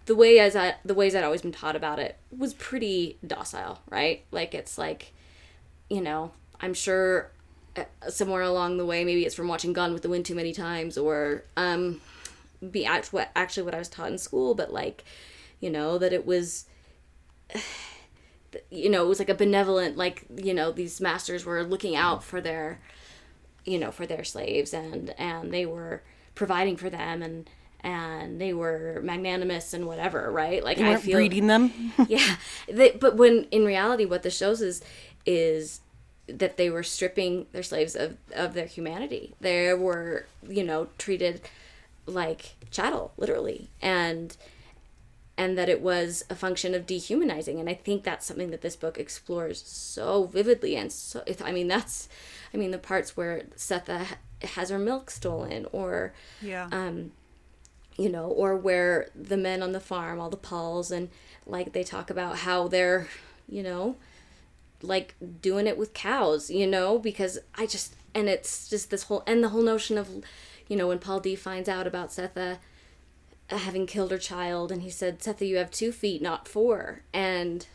the 0.06 0.16
way 0.16 0.40
as 0.40 0.56
I 0.56 0.76
the 0.84 0.94
ways 0.94 1.16
I'd 1.16 1.24
always 1.24 1.42
been 1.42 1.52
taught 1.52 1.76
about 1.76 2.00
it 2.00 2.18
was 2.36 2.54
pretty 2.54 3.18
docile, 3.26 3.80
right? 3.90 4.24
Like 4.32 4.54
it's 4.54 4.78
like, 4.78 5.14
you 5.90 6.02
know, 6.02 6.32
I'm 6.60 6.74
sure 6.74 7.32
uh, 7.76 7.84
somewhere 8.10 8.42
along 8.42 8.78
the 8.78 8.86
way, 8.86 9.06
maybe 9.06 9.26
it's 9.26 9.36
from 9.36 9.48
watching 9.48 9.74
Gone 9.74 9.94
with 9.94 10.02
the 10.02 10.10
Wind 10.10 10.26
too 10.26 10.36
many 10.36 10.54
times, 10.54 10.98
or 10.98 11.44
um, 11.56 12.02
be 12.72 12.86
actually 12.86 13.20
what 13.20 13.32
actually 13.36 13.64
what 13.64 13.76
I 13.76 13.80
was 13.80 13.90
taught 13.90 14.12
in 14.12 14.18
school, 14.18 14.56
but 14.56 14.74
like, 14.74 15.04
you 15.60 15.70
know, 15.70 15.98
that 15.98 16.14
it 16.14 16.26
was 16.26 16.66
you 18.70 18.90
know, 18.90 19.06
it 19.06 19.08
was 19.08 19.20
like 19.20 19.30
a 19.30 19.36
benevolent 19.36 19.98
like, 19.98 20.26
you 20.36 20.54
know, 20.54 20.72
these 20.72 21.00
masters 21.00 21.46
were 21.46 21.64
looking 21.64 21.96
out 21.96 22.24
for 22.24 22.42
their 22.42 22.82
you 23.64 23.78
know, 23.78 23.92
for 23.92 24.08
their 24.08 24.24
slaves 24.24 24.74
and 24.74 25.14
and 25.20 25.54
they 25.54 25.66
were 25.66 26.02
providing 26.36 26.78
for 26.78 26.90
them 26.90 27.22
and 27.22 27.50
and 27.84 28.40
they 28.40 28.54
were 28.54 29.02
magnanimous 29.04 29.74
and 29.74 29.88
whatever, 29.88 30.32
right? 30.32 30.64
Like 30.64 30.78
I 30.78 30.98
feel 30.98 31.18
breeding 31.18 31.48
them. 31.48 31.94
yeah. 32.08 32.36
They, 32.68 32.92
but 32.92 33.16
when 33.16 33.46
in 33.46 33.66
reality 33.66 34.06
what 34.06 34.22
this 34.22 34.38
shows 34.38 34.62
is 34.62 34.84
is 35.26 35.82
that 36.28 36.58
they 36.58 36.70
were 36.70 36.84
stripping 36.84 37.48
their 37.52 37.64
slaves 37.64 37.96
of, 37.96 38.18
of 38.36 38.54
their 38.54 38.66
humanity. 38.66 39.34
They 39.42 39.74
were, 39.74 40.28
you 40.48 40.64
know, 40.64 40.90
treated 40.98 41.42
like 42.06 42.56
chattel 42.72 43.14
literally 43.18 43.70
and 43.82 44.36
and 45.38 45.58
that 45.58 45.70
it 45.70 45.82
was 45.82 46.24
a 46.30 46.36
function 46.36 46.74
of 46.74 46.86
dehumanizing 46.86 47.60
and 47.60 47.70
i 47.70 47.74
think 47.74 48.04
that's 48.04 48.26
something 48.26 48.50
that 48.50 48.62
this 48.62 48.76
book 48.76 48.98
explores 48.98 49.62
so 49.62 50.26
vividly 50.26 50.76
and 50.76 50.92
so 50.92 51.24
i 51.44 51.52
mean 51.52 51.68
that's 51.68 52.10
i 52.54 52.58
mean 52.58 52.72
the 52.72 52.78
parts 52.78 53.16
where 53.16 53.44
sethe 53.56 54.08
has 54.44 54.70
her 54.70 54.80
milk 54.80 55.10
stolen 55.10 55.66
or 55.72 56.14
yeah 56.42 56.68
um 56.72 57.12
you 57.98 58.10
know 58.10 58.26
or 58.26 58.56
where 58.56 59.10
the 59.16 59.38
men 59.38 59.62
on 59.62 59.72
the 59.72 59.80
farm 59.80 60.20
all 60.20 60.30
the 60.30 60.38
pauls 60.38 60.92
and 60.92 61.10
like 61.46 61.74
they 61.74 61.84
talk 61.84 62.10
about 62.10 62.40
how 62.40 62.68
they're 62.68 63.08
you 63.48 63.62
know 63.62 63.96
like 64.82 65.16
doing 65.42 65.68
it 65.68 65.78
with 65.78 65.94
cows 65.94 66.50
you 66.50 66.66
know 66.66 66.98
because 66.98 67.38
i 67.56 67.66
just 67.66 67.96
and 68.16 68.28
it's 68.28 68.68
just 68.68 68.90
this 68.90 69.04
whole 69.04 69.24
and 69.28 69.44
the 69.44 69.50
whole 69.50 69.62
notion 69.62 69.98
of 69.98 70.24
you 70.72 70.78
know, 70.78 70.88
when 70.88 71.00
Paul 71.00 71.20
D 71.20 71.36
finds 71.36 71.68
out 71.68 71.86
about 71.86 72.12
Sethe 72.12 72.58
having 73.50 73.86
killed 73.86 74.12
her 74.12 74.18
child 74.18 74.72
and 74.72 74.82
he 74.82 74.90
said, 74.90 75.20
Sethe, 75.20 75.46
you 75.46 75.58
have 75.58 75.70
two 75.70 75.92
feet, 75.92 76.22
not 76.22 76.48
four. 76.48 77.02
And 77.14 77.68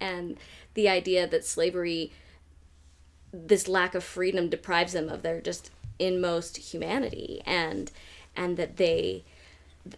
and 0.00 0.38
the 0.72 0.88
idea 0.88 1.26
that 1.26 1.44
slavery 1.44 2.10
this 3.32 3.68
lack 3.68 3.94
of 3.94 4.04
freedom 4.04 4.48
deprives 4.48 4.92
them 4.92 5.08
of 5.08 5.22
their 5.22 5.40
just 5.40 5.70
inmost 5.98 6.56
humanity 6.56 7.42
and 7.46 7.90
and 8.36 8.56
that 8.56 8.76
they 8.76 9.24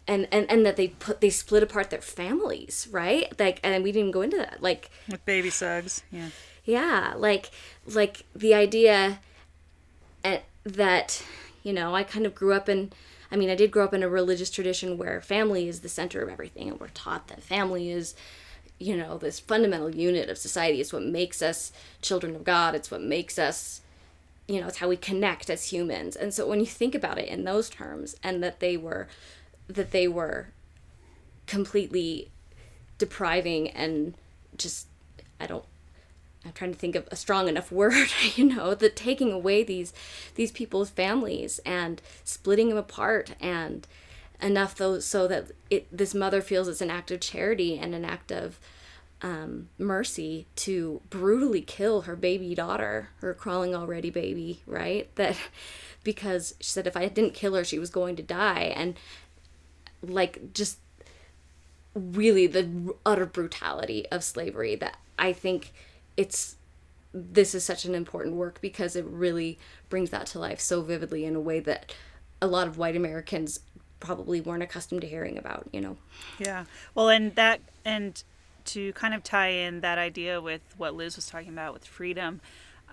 and, 0.06 0.26
and 0.30 0.50
and 0.50 0.64
that 0.64 0.76
they 0.76 0.88
put 0.88 1.20
they 1.20 1.30
split 1.30 1.62
apart 1.62 1.90
their 1.90 2.00
families 2.00 2.88
right? 2.90 3.32
Like 3.38 3.60
and 3.62 3.82
we 3.82 3.92
didn't 3.92 4.08
even 4.08 4.10
go 4.12 4.22
into 4.22 4.36
that. 4.36 4.62
Like 4.62 4.90
with 5.10 5.24
baby 5.24 5.50
suggs 5.50 6.02
yeah. 6.10 6.28
Yeah 6.64 7.14
like 7.16 7.50
like 7.86 8.24
the 8.34 8.54
idea 8.54 9.20
eh, 10.24 10.40
that 10.64 11.22
you 11.64 11.72
know, 11.72 11.96
I 11.96 12.04
kind 12.04 12.26
of 12.26 12.34
grew 12.34 12.52
up 12.52 12.68
in, 12.68 12.92
I 13.32 13.36
mean, 13.36 13.50
I 13.50 13.56
did 13.56 13.72
grow 13.72 13.84
up 13.84 13.94
in 13.94 14.04
a 14.04 14.08
religious 14.08 14.50
tradition 14.50 14.96
where 14.96 15.20
family 15.20 15.66
is 15.66 15.80
the 15.80 15.88
center 15.88 16.22
of 16.22 16.28
everything, 16.28 16.68
and 16.68 16.78
we're 16.78 16.88
taught 16.88 17.26
that 17.28 17.42
family 17.42 17.90
is, 17.90 18.14
you 18.78 18.96
know, 18.96 19.18
this 19.18 19.40
fundamental 19.40 19.94
unit 19.94 20.28
of 20.28 20.38
society. 20.38 20.80
It's 20.80 20.92
what 20.92 21.02
makes 21.02 21.42
us 21.42 21.72
children 22.02 22.34
of 22.34 22.44
God. 22.44 22.74
It's 22.74 22.90
what 22.90 23.02
makes 23.02 23.38
us, 23.38 23.80
you 24.48 24.60
know, 24.60 24.68
it's 24.68 24.78
how 24.78 24.88
we 24.88 24.96
connect 24.96 25.48
as 25.48 25.72
humans. 25.72 26.16
And 26.16 26.34
so 26.34 26.46
when 26.46 26.60
you 26.60 26.66
think 26.66 26.94
about 26.94 27.18
it 27.18 27.28
in 27.28 27.44
those 27.44 27.70
terms, 27.70 28.16
and 28.22 28.42
that 28.42 28.60
they 28.60 28.76
were, 28.76 29.08
that 29.68 29.90
they 29.90 30.08
were 30.08 30.48
completely 31.46 32.30
depriving 32.98 33.68
and 33.70 34.14
just, 34.56 34.86
I 35.40 35.46
don't 35.46 35.64
I'm 36.44 36.52
trying 36.52 36.72
to 36.72 36.78
think 36.78 36.94
of 36.94 37.08
a 37.10 37.16
strong 37.16 37.48
enough 37.48 37.72
word, 37.72 38.08
you 38.34 38.44
know, 38.44 38.74
that 38.74 38.96
taking 38.96 39.32
away 39.32 39.64
these 39.64 39.92
these 40.34 40.52
people's 40.52 40.90
families 40.90 41.58
and 41.64 42.00
splitting 42.24 42.68
them 42.68 42.78
apart 42.78 43.34
and 43.40 43.86
enough 44.42 44.74
though 44.74 44.98
so 44.98 45.26
that 45.28 45.52
it 45.70 45.86
this 45.96 46.14
mother 46.14 46.40
feels 46.40 46.68
it's 46.68 46.80
an 46.80 46.90
act 46.90 47.10
of 47.10 47.20
charity 47.20 47.78
and 47.78 47.94
an 47.94 48.04
act 48.04 48.32
of 48.32 48.58
um, 49.22 49.70
mercy 49.78 50.46
to 50.54 51.00
brutally 51.08 51.62
kill 51.62 52.02
her 52.02 52.14
baby 52.14 52.54
daughter, 52.54 53.08
her 53.20 53.32
crawling 53.32 53.74
already 53.74 54.10
baby, 54.10 54.62
right? 54.66 55.08
That 55.16 55.36
because 56.02 56.54
she 56.60 56.70
said 56.70 56.86
if 56.86 56.96
I 56.96 57.08
didn't 57.08 57.32
kill 57.32 57.54
her, 57.54 57.64
she 57.64 57.78
was 57.78 57.88
going 57.88 58.16
to 58.16 58.22
die, 58.22 58.74
and 58.76 58.94
like 60.02 60.52
just 60.52 60.78
really 61.94 62.46
the 62.46 62.94
utter 63.06 63.24
brutality 63.24 64.06
of 64.10 64.22
slavery 64.22 64.74
that 64.74 64.98
I 65.18 65.32
think 65.32 65.72
it's 66.16 66.56
this 67.14 67.54
is 67.54 67.64
such 67.64 67.84
an 67.84 67.94
important 67.94 68.34
work 68.34 68.60
because 68.60 68.96
it 68.96 69.04
really 69.06 69.58
brings 69.88 70.10
that 70.10 70.26
to 70.26 70.38
life 70.38 70.60
so 70.60 70.82
vividly 70.82 71.24
in 71.24 71.36
a 71.36 71.40
way 71.40 71.60
that 71.60 71.94
a 72.42 72.46
lot 72.46 72.66
of 72.66 72.76
white 72.76 72.96
Americans 72.96 73.60
probably 74.00 74.40
weren't 74.40 74.62
accustomed 74.62 75.00
to 75.02 75.06
hearing 75.06 75.38
about, 75.38 75.66
you 75.72 75.80
know. 75.80 75.96
Yeah. 76.38 76.64
Well, 76.94 77.08
and 77.08 77.34
that 77.34 77.60
and 77.84 78.22
to 78.66 78.92
kind 78.94 79.14
of 79.14 79.22
tie 79.22 79.48
in 79.48 79.80
that 79.80 79.98
idea 79.98 80.40
with 80.40 80.62
what 80.76 80.94
Liz 80.94 81.16
was 81.16 81.26
talking 81.26 81.50
about 81.50 81.74
with 81.74 81.86
freedom, 81.86 82.40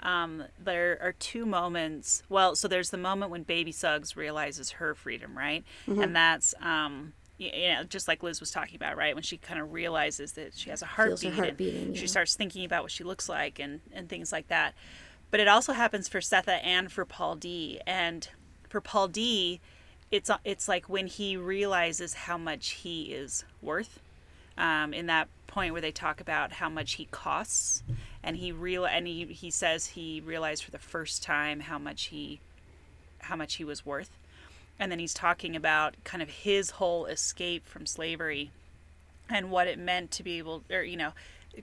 um, 0.04 0.44
there 0.60 0.98
are 1.02 1.14
two 1.14 1.46
moments. 1.46 2.24
Well, 2.30 2.56
so 2.56 2.68
there's 2.68 2.90
the 2.90 2.98
moment 2.98 3.32
when 3.32 3.44
Baby 3.44 3.72
Suggs 3.72 4.16
realizes 4.16 4.72
her 4.72 4.96
freedom, 4.96 5.38
right? 5.38 5.64
Mm-hmm. 5.88 6.02
And 6.02 6.16
that's 6.16 6.54
um, 6.62 7.14
you 7.42 7.70
know, 7.70 7.84
just 7.84 8.08
like 8.08 8.22
Liz 8.22 8.40
was 8.40 8.52
talking 8.52 8.76
about, 8.76 8.96
right? 8.96 9.16
When 9.16 9.24
she 9.24 9.38
kind 9.38 9.60
of 9.60 9.74
realizes 9.74 10.34
that 10.34 10.56
she 10.56 10.70
has 10.70 10.82
a 10.82 10.86
heartbeat, 10.86 11.34
heart 11.34 11.58
beating, 11.58 11.96
she 11.96 12.08
starts 12.08 12.36
thinking 12.36 12.66
about 12.66 12.84
what 12.84 12.92
she 12.92 13.04
looks 13.04 13.28
like 13.28 13.60
and, 13.60 13.82
and 13.92 14.08
things 14.08 14.32
like 14.32 14.48
that. 14.50 14.76
But 15.32 15.40
it 15.40 15.48
also 15.48 15.74
happens 15.74 16.08
for 16.08 16.20
Sethe 16.20 16.60
and 16.64 16.92
for 16.92 17.04
Paul 17.06 17.36
D. 17.36 17.80
And 17.88 18.28
for 18.70 18.80
Paul 18.80 19.08
D, 19.08 19.60
it's 20.12 20.30
it's 20.44 20.68
like 20.68 20.90
when 20.90 21.08
he 21.08 21.38
realizes 21.38 22.14
how 22.14 22.38
much 22.38 22.72
he 22.72 23.14
is 23.14 23.46
worth. 23.62 24.00
Um, 24.58 24.94
in 24.94 25.08
that 25.08 25.30
point 25.48 25.72
where 25.72 25.82
they 25.82 25.92
talk 25.92 26.20
about 26.22 26.52
how 26.52 26.70
much 26.70 26.94
he 26.94 27.06
costs, 27.06 27.84
and 28.22 28.36
he 28.36 28.52
real 28.52 28.86
and 28.86 29.08
he, 29.08 29.26
he 29.26 29.50
says 29.50 29.88
he 29.88 30.22
realized 30.22 30.64
for 30.64 30.72
the 30.72 30.78
first 30.78 31.24
time 31.24 31.62
how 31.62 31.80
much 31.80 32.06
he 32.06 32.42
how 33.20 33.36
much 33.36 33.56
he 33.56 33.64
was 33.64 33.86
worth, 33.86 34.18
and 34.78 34.92
then 34.92 35.00
he's 35.00 35.14
talking 35.14 35.56
about 35.56 35.96
kind 36.04 36.22
of 36.22 36.30
his 36.30 36.72
whole 36.72 37.06
escape 37.06 37.66
from 37.66 37.86
slavery, 37.86 38.52
and 39.30 39.50
what 39.50 39.68
it 39.68 39.80
meant 39.80 40.12
to 40.12 40.24
be 40.24 40.38
able, 40.38 40.64
or 40.70 40.84
you 40.84 40.98
know, 40.98 41.14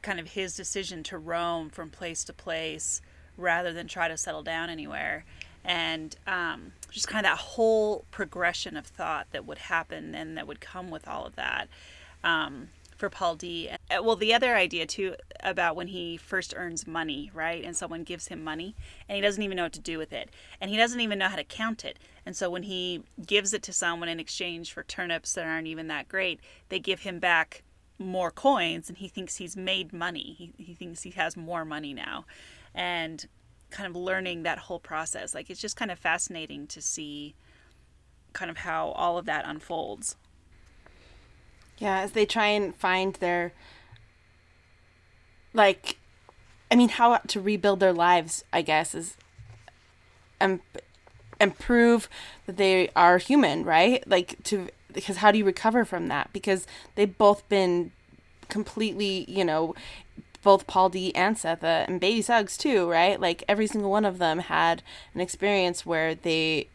kind 0.00 0.18
of 0.18 0.28
his 0.28 0.56
decision 0.56 1.02
to 1.04 1.18
roam 1.18 1.68
from 1.68 1.90
place 1.90 2.24
to 2.24 2.32
place 2.32 3.02
rather 3.36 3.72
than 3.72 3.86
try 3.86 4.08
to 4.08 4.16
settle 4.16 4.42
down 4.42 4.70
anywhere 4.70 5.24
and 5.68 6.16
um, 6.26 6.72
just 6.90 7.06
kind 7.06 7.26
of 7.26 7.30
that 7.30 7.38
whole 7.38 8.06
progression 8.10 8.76
of 8.76 8.86
thought 8.86 9.26
that 9.32 9.46
would 9.46 9.58
happen 9.58 10.14
and 10.14 10.36
that 10.36 10.48
would 10.48 10.60
come 10.60 10.90
with 10.90 11.06
all 11.06 11.26
of 11.26 11.36
that 11.36 11.68
um, 12.24 12.68
for 12.96 13.10
Paul 13.10 13.36
D. 13.36 13.68
Well, 13.90 14.16
the 14.16 14.32
other 14.32 14.56
idea 14.56 14.86
too 14.86 15.14
about 15.40 15.76
when 15.76 15.88
he 15.88 16.16
first 16.16 16.54
earns 16.56 16.86
money, 16.86 17.30
right? 17.34 17.62
And 17.62 17.76
someone 17.76 18.02
gives 18.02 18.28
him 18.28 18.42
money 18.42 18.74
and 19.08 19.16
he 19.16 19.22
doesn't 19.22 19.42
even 19.42 19.56
know 19.56 19.64
what 19.64 19.74
to 19.74 19.80
do 19.80 19.98
with 19.98 20.12
it. 20.12 20.30
And 20.58 20.70
he 20.70 20.78
doesn't 20.78 21.00
even 21.00 21.18
know 21.18 21.28
how 21.28 21.36
to 21.36 21.44
count 21.44 21.84
it. 21.84 21.98
And 22.24 22.34
so 22.34 22.48
when 22.48 22.62
he 22.62 23.02
gives 23.24 23.52
it 23.52 23.62
to 23.64 23.72
someone 23.72 24.08
in 24.08 24.18
exchange 24.18 24.72
for 24.72 24.82
turnips 24.82 25.34
that 25.34 25.46
aren't 25.46 25.66
even 25.66 25.88
that 25.88 26.08
great, 26.08 26.40
they 26.70 26.78
give 26.78 27.00
him 27.00 27.18
back 27.18 27.62
more 27.98 28.30
coins 28.30 28.88
and 28.88 28.96
he 28.96 29.08
thinks 29.08 29.36
he's 29.36 29.56
made 29.56 29.92
money. 29.92 30.34
He, 30.38 30.52
he 30.56 30.74
thinks 30.74 31.02
he 31.02 31.10
has 31.10 31.36
more 31.36 31.66
money 31.66 31.92
now. 31.92 32.24
And 32.74 33.26
kind 33.70 33.88
of 33.88 33.96
learning 33.96 34.42
that 34.42 34.58
whole 34.58 34.78
process. 34.78 35.34
Like 35.34 35.50
it's 35.50 35.60
just 35.60 35.76
kind 35.76 35.90
of 35.90 35.98
fascinating 35.98 36.66
to 36.68 36.80
see 36.80 37.34
kind 38.32 38.50
of 38.50 38.58
how 38.58 38.88
all 38.90 39.18
of 39.18 39.26
that 39.26 39.44
unfolds. 39.46 40.16
Yeah, 41.78 42.00
as 42.00 42.12
they 42.12 42.26
try 42.26 42.46
and 42.48 42.74
find 42.74 43.14
their 43.14 43.52
like 45.54 45.98
I 46.70 46.76
mean 46.76 46.88
how 46.88 47.16
to 47.16 47.40
rebuild 47.40 47.80
their 47.80 47.92
lives, 47.92 48.44
I 48.52 48.62
guess, 48.62 48.94
is 48.94 49.16
and 50.40 50.60
and 51.40 51.58
prove 51.58 52.08
that 52.46 52.56
they 52.56 52.90
are 52.96 53.18
human, 53.18 53.64
right? 53.64 54.06
Like 54.08 54.42
to 54.44 54.68
because 54.92 55.18
how 55.18 55.30
do 55.30 55.38
you 55.38 55.44
recover 55.44 55.84
from 55.84 56.08
that? 56.08 56.30
Because 56.32 56.66
they've 56.94 57.16
both 57.16 57.48
been 57.48 57.92
completely, 58.48 59.24
you 59.28 59.44
know, 59.44 59.74
both 60.48 60.66
Paul 60.66 60.88
D 60.88 61.14
and 61.14 61.36
Sethe 61.36 61.62
and 61.62 62.00
Baby 62.00 62.22
Suggs 62.22 62.56
too, 62.56 62.88
right? 62.88 63.20
Like 63.20 63.44
every 63.46 63.66
single 63.66 63.90
one 63.90 64.06
of 64.06 64.16
them 64.16 64.38
had 64.38 64.82
an 65.12 65.20
experience 65.20 65.84
where 65.84 66.14
they 66.14 66.68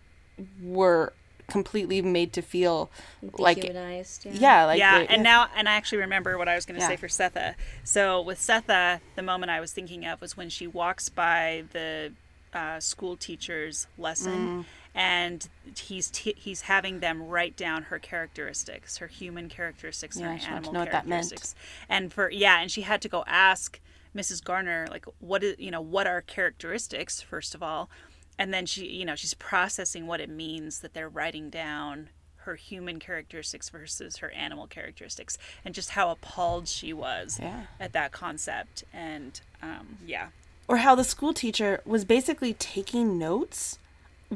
were 0.62 1.12
completely 1.48 2.00
made 2.00 2.34
to 2.34 2.44
feel 2.44 2.92
like 3.40 3.64
yeah. 3.64 4.04
yeah, 4.26 4.66
like 4.66 4.78
yeah. 4.78 5.08
And 5.10 5.24
now, 5.24 5.48
and 5.58 5.68
I 5.68 5.72
actually 5.72 5.98
remember 5.98 6.38
what 6.38 6.48
I 6.48 6.54
was 6.54 6.68
going 6.68 6.76
to 6.76 6.82
yeah. 6.82 6.90
say 6.90 6.98
for 6.98 7.08
Sethe. 7.08 7.56
So 7.84 8.22
with 8.22 8.38
Sethe, 8.38 9.00
the 9.16 9.24
moment 9.24 9.50
I 9.50 9.60
was 9.60 9.72
thinking 9.72 10.06
of 10.06 10.22
was 10.22 10.38
when 10.38 10.50
she 10.50 10.68
walks 10.68 11.10
by 11.10 11.64
the 11.72 12.14
uh, 12.54 12.80
school 12.80 13.18
teacher's 13.18 13.88
lesson. 13.98 14.34
Mm 14.60 14.66
and 14.96 15.48
he's 15.78 16.10
t- 16.10 16.36
he's 16.38 16.62
having 16.62 17.00
them 17.00 17.24
write 17.24 17.56
down 17.56 17.84
her 17.84 18.00
characteristics, 18.00 18.98
her 18.98 19.08
human 19.08 19.50
characteristics, 19.50 20.20
yeah, 20.20 20.38
her 20.38 20.56
animal 20.56 20.86
characteristics. 20.86 21.56
And 21.90 22.14
for 22.14 22.30
yeah, 22.30 22.62
and 22.62 22.72
she 22.72 22.82
had 22.82 23.02
to 23.02 23.10
go 23.10 23.24
ask 23.26 23.80
Mrs. 24.16 24.44
Garner 24.44 24.88
like 24.90 25.06
what 25.20 25.44
is 25.44 25.56
you 25.58 25.72
know 25.72 25.82
what 25.82 26.08
are 26.08 26.22
characteristics 26.22 27.22
first 27.22 27.56
of 27.56 27.64
all, 27.64 27.90
and 28.38 28.54
then 28.54 28.66
she 28.66 28.88
you 28.88 29.06
know 29.06 29.16
she's 29.16 29.34
processing 29.34 30.06
what 30.06 30.22
it 30.22 30.30
means 30.30 30.80
that 30.80 30.94
they're 30.94 31.10
writing 31.10 31.50
down 31.50 32.10
her 32.38 32.56
human 32.56 33.00
characteristics 33.00 33.70
versus 33.70 34.18
her 34.18 34.30
animal 34.32 34.68
characteristics 34.68 35.38
and 35.64 35.74
just 35.74 35.92
how 35.92 36.10
appalled 36.10 36.68
she 36.68 36.92
was 36.92 37.40
yeah. 37.42 37.64
at 37.80 37.94
that 37.94 38.12
concept 38.12 38.84
and 38.94 39.40
um, 39.62 39.98
yeah 40.06 40.28
or 40.68 40.78
how 40.78 40.94
the 40.94 41.06
school 41.06 41.34
teacher 41.34 41.82
was 41.86 42.04
basically 42.04 42.54
taking 42.54 43.18
notes 43.18 43.80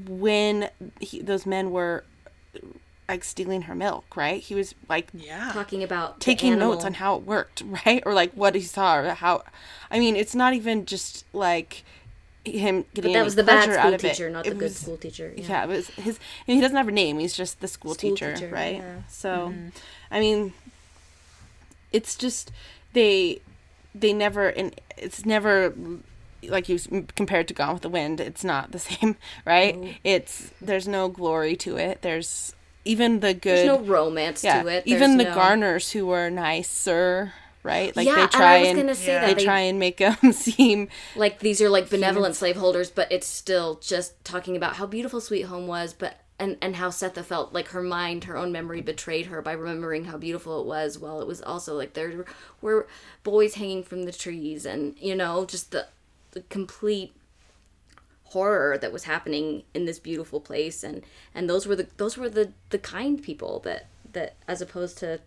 when 0.05 0.69
he, 0.99 1.21
those 1.21 1.45
men 1.45 1.71
were 1.71 2.03
like 3.07 3.23
stealing 3.23 3.63
her 3.63 3.75
milk, 3.75 4.15
right? 4.17 4.41
He 4.41 4.55
was 4.55 4.75
like 4.89 5.09
yeah. 5.13 5.51
talking 5.53 5.83
about 5.83 6.19
taking 6.19 6.57
notes 6.59 6.83
on 6.83 6.95
how 6.95 7.15
it 7.15 7.23
worked, 7.23 7.63
right? 7.85 8.03
Or 8.05 8.13
like 8.13 8.33
what 8.33 8.55
he 8.55 8.61
saw 8.61 8.97
or 8.97 9.13
how 9.13 9.43
I 9.89 9.99
mean, 9.99 10.15
it's 10.15 10.35
not 10.35 10.53
even 10.53 10.85
just 10.85 11.25
like 11.33 11.83
him 12.43 12.85
getting 12.93 13.11
but 13.11 13.17
that 13.17 13.25
was 13.25 13.35
the 13.35 13.43
bad 13.43 13.73
school 13.73 13.97
teacher, 13.97 14.29
not 14.29 14.45
it 14.45 14.51
the 14.51 14.55
was, 14.55 14.73
good 14.73 14.81
school 14.81 14.97
teacher. 14.97 15.33
Yeah. 15.35 15.45
yeah, 15.47 15.63
it 15.63 15.67
was 15.67 15.87
his 15.91 16.19
he 16.45 16.59
doesn't 16.59 16.77
have 16.77 16.87
a 16.87 16.91
name, 16.91 17.19
he's 17.19 17.35
just 17.35 17.59
the 17.61 17.67
school, 17.67 17.93
school 17.93 18.11
teacher, 18.11 18.33
teacher, 18.33 18.49
right? 18.49 18.77
Yeah. 18.77 19.01
So 19.09 19.29
mm-hmm. 19.29 19.69
I 20.11 20.19
mean 20.19 20.53
it's 21.91 22.15
just 22.15 22.51
they 22.93 23.41
they 23.95 24.13
never 24.13 24.49
and 24.49 24.79
it's 24.97 25.25
never 25.25 25.73
like 26.43 26.69
you 26.69 26.79
compared 27.15 27.47
to 27.47 27.53
Gone 27.53 27.73
with 27.73 27.81
the 27.81 27.89
Wind, 27.89 28.19
it's 28.19 28.43
not 28.43 28.71
the 28.71 28.79
same, 28.79 29.17
right? 29.45 29.97
It's 30.03 30.51
there's 30.61 30.87
no 30.87 31.09
glory 31.09 31.55
to 31.57 31.77
it. 31.77 32.01
There's 32.01 32.53
even 32.85 33.19
the 33.19 33.33
good. 33.33 33.57
There's 33.57 33.67
no 33.67 33.79
romance 33.79 34.43
yeah, 34.43 34.63
to 34.63 34.69
it. 34.69 34.85
There's 34.85 35.01
even 35.01 35.17
the 35.17 35.25
no... 35.25 35.33
Garners 35.33 35.91
who 35.91 36.05
were 36.07 36.29
nicer, 36.29 37.33
right? 37.63 37.95
Like 37.95 38.07
yeah, 38.07 38.15
they 38.15 38.27
try 38.27 38.57
and, 38.57 38.79
and 38.79 38.99
yeah. 38.99 39.25
they, 39.25 39.33
they, 39.33 39.43
try 39.43 39.59
and 39.59 39.79
make 39.79 39.97
them 39.97 40.15
seem 40.31 40.89
like 41.15 41.39
these 41.39 41.61
are 41.61 41.69
like 41.69 41.89
benevolent 41.89 42.35
slaveholders, 42.35 42.89
but 42.89 43.11
it's 43.11 43.27
still 43.27 43.75
just 43.75 44.23
talking 44.23 44.55
about 44.55 44.77
how 44.77 44.85
beautiful 44.85 45.21
Sweet 45.21 45.43
Home 45.43 45.67
was, 45.67 45.93
but 45.93 46.21
and 46.39 46.57
and 46.61 46.75
how 46.75 46.89
Sethe 46.89 47.23
felt 47.23 47.53
like 47.53 47.69
her 47.69 47.81
mind, 47.81 48.25
her 48.25 48.37
own 48.37 48.51
memory 48.51 48.81
betrayed 48.81 49.27
her 49.27 49.41
by 49.41 49.53
remembering 49.53 50.05
how 50.05 50.17
beautiful 50.17 50.61
it 50.61 50.67
was. 50.67 50.97
While 50.97 51.19
it 51.21 51.27
was 51.27 51.41
also 51.41 51.75
like 51.75 51.93
there 51.93 52.25
were 52.61 52.87
boys 53.23 53.55
hanging 53.55 53.83
from 53.83 54.03
the 54.03 54.11
trees, 54.11 54.65
and 54.65 54.95
you 54.99 55.15
know 55.15 55.45
just 55.45 55.71
the 55.71 55.87
the 56.37 56.43
complete 56.49 57.13
horror 58.25 58.77
that 58.77 58.93
was 58.93 59.05
happening 59.05 59.63
in 59.73 59.85
this 59.85 59.97
beautiful 59.97 60.39
place 60.39 60.83
and 60.83 61.01
and 61.33 61.49
those 61.49 61.65
were 61.65 61.75
the 61.75 61.87
those 61.97 62.15
were 62.15 62.29
the 62.29 62.51
the 62.69 62.77
kind 62.77 63.23
people 63.23 63.59
that 63.61 63.87
that 64.11 64.35
as 64.47 64.61
opposed 64.61 64.99
to 64.99 65.19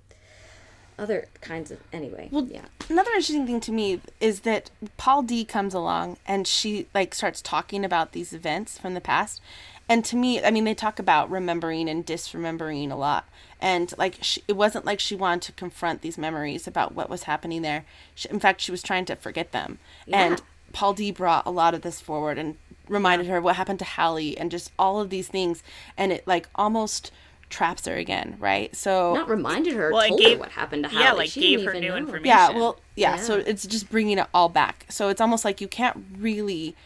other 0.99 1.27
kinds 1.40 1.73
of 1.73 1.81
anyway 1.92 2.29
well 2.31 2.46
yeah. 2.49 2.66
another 2.88 3.11
interesting 3.11 3.46
thing 3.46 3.59
to 3.59 3.73
me 3.73 4.01
is 4.20 4.40
that 4.40 4.70
paul 4.99 5.23
d 5.23 5.44
comes 5.44 5.75
along 5.75 6.16
and 6.27 6.46
she 6.46 6.87
like 6.94 7.12
starts 7.12 7.42
talking 7.42 7.85
about 7.85 8.12
these 8.12 8.33
events 8.33 8.79
from 8.79 8.94
the 8.94 9.01
past. 9.01 9.40
And 9.88 10.05
to 10.05 10.14
me 10.14 10.40
i 10.44 10.53
mean 10.53 10.64
they 10.64 10.75
talk 10.75 11.01
about 11.01 11.29
remembering 11.29 11.88
and 11.88 12.07
disremembering 12.07 12.92
a 12.92 12.96
lot. 12.96 13.25
And 13.62 13.92
like 13.99 14.18
she, 14.20 14.42
it 14.46 14.57
wasn't 14.57 14.85
like 14.85 15.01
she 15.01 15.16
wanted 15.16 15.42
to 15.46 15.53
confront 15.53 16.03
these 16.03 16.16
memories 16.16 16.68
about 16.68 16.94
what 16.94 17.11
was 17.11 17.25
happening 17.25 17.62
there. 17.62 17.85
She, 18.14 18.29
in 18.29 18.38
fact 18.38 18.61
she 18.61 18.70
was 18.70 18.83
trying 18.83 19.07
to 19.07 19.16
forget 19.16 19.53
them. 19.53 19.79
Yeah. 20.07 20.23
and 20.23 20.42
Paul 20.72 20.94
D 20.94 21.11
brought 21.11 21.46
a 21.46 21.50
lot 21.50 21.74
of 21.74 21.83
this 21.83 22.00
forward 22.00 22.38
and 22.38 22.56
reminded 22.88 23.28
her 23.28 23.40
what 23.40 23.56
happened 23.56 23.78
to 23.78 23.85
Halle 23.85 24.37
and 24.37 24.50
just 24.50 24.72
all 24.78 25.00
of 25.00 25.11
these 25.11 25.28
things, 25.28 25.62
and 25.96 26.12
it 26.12 26.26
like 26.26 26.48
almost 26.54 27.12
traps 27.48 27.87
her 27.87 27.96
again, 27.96 28.37
right? 28.38 28.74
So 28.74 29.14
not 29.14 29.28
reminded 29.28 29.74
her, 29.74 29.92
well, 29.92 30.06
told 30.06 30.20
gave, 30.20 30.33
her 30.35 30.40
what 30.40 30.50
happened 30.50 30.85
to 30.85 30.90
Halle. 30.90 31.02
Yeah, 31.02 31.12
like 31.12 31.30
she 31.30 31.56
gave 31.56 31.64
her 31.64 31.74
new 31.74 31.88
know. 31.88 31.96
information. 31.96 32.26
Yeah, 32.26 32.50
well, 32.50 32.80
yeah, 32.96 33.16
yeah, 33.16 33.22
So 33.22 33.38
it's 33.38 33.66
just 33.66 33.90
bringing 33.90 34.18
it 34.18 34.26
all 34.33 34.48
back. 34.48 34.87
So 34.88 35.09
it's 35.09 35.20
almost 35.20 35.44
like 35.44 35.61
you 35.61 35.68
can't 35.68 36.04
really 36.16 36.76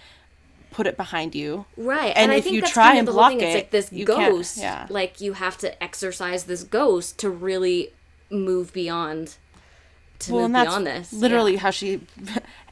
put 0.70 0.86
it 0.86 0.96
behind 0.96 1.34
you, 1.34 1.66
right? 1.76 2.12
And, 2.16 2.32
and 2.32 2.38
if 2.38 2.50
you 2.50 2.60
try 2.60 2.94
kind 2.94 2.98
of 3.00 3.08
and 3.08 3.14
block 3.14 3.32
it, 3.34 3.42
it's 3.42 3.54
like 3.54 3.70
this 3.70 3.90
ghost. 4.04 4.58
Yeah. 4.58 4.86
Like 4.90 5.20
you 5.20 5.34
have 5.34 5.56
to 5.58 5.82
exorcise 5.82 6.44
this 6.44 6.64
ghost 6.64 7.18
to 7.20 7.30
really 7.30 7.92
move 8.30 8.72
beyond 8.72 9.36
to 10.20 10.32
well, 10.32 10.48
move 10.48 10.64
beyond 10.64 10.86
this. 10.86 11.12
Literally, 11.12 11.54
yeah. 11.54 11.60
how 11.60 11.70
she 11.70 12.00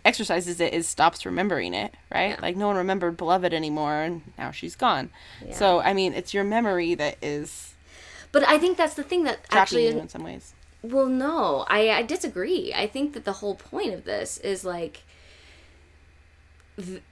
exorcises 0.05 0.61
it 0.61 0.73
is 0.73 0.89
stops 0.89 1.25
remembering 1.25 1.75
it, 1.75 1.95
right? 2.13 2.31
Yeah. 2.31 2.39
Like 2.41 2.57
no 2.57 2.67
one 2.67 2.77
remembered 2.77 3.17
Beloved 3.17 3.53
anymore, 3.53 4.03
and 4.03 4.23
now 4.39 4.51
she's 4.51 4.77
gone. 4.77 5.11
Yeah. 5.45 5.55
So 5.55 5.81
I 5.81 5.93
mean, 5.93 6.15
it's 6.15 6.35
your 6.35 6.45
memory 6.45 6.95
that 6.95 7.17
is. 7.23 7.75
But 8.33 8.47
I 8.49 8.59
think 8.59 8.77
that's 8.77 8.95
the 8.95 9.03
thing 9.03 9.25
that 9.25 9.41
actually, 9.51 9.87
in 9.87 10.09
some 10.09 10.25
ways. 10.25 10.55
Well, 10.83 11.07
no, 11.07 11.65
I 11.69 11.91
I 11.91 12.03
disagree. 12.03 12.73
I 12.75 12.87
think 12.87 13.13
that 13.15 13.25
the 13.25 13.35
whole 13.35 13.55
point 13.55 13.95
of 13.95 14.05
this 14.05 14.39
is 14.39 14.65
like. 14.65 15.03
Th- 16.77 17.03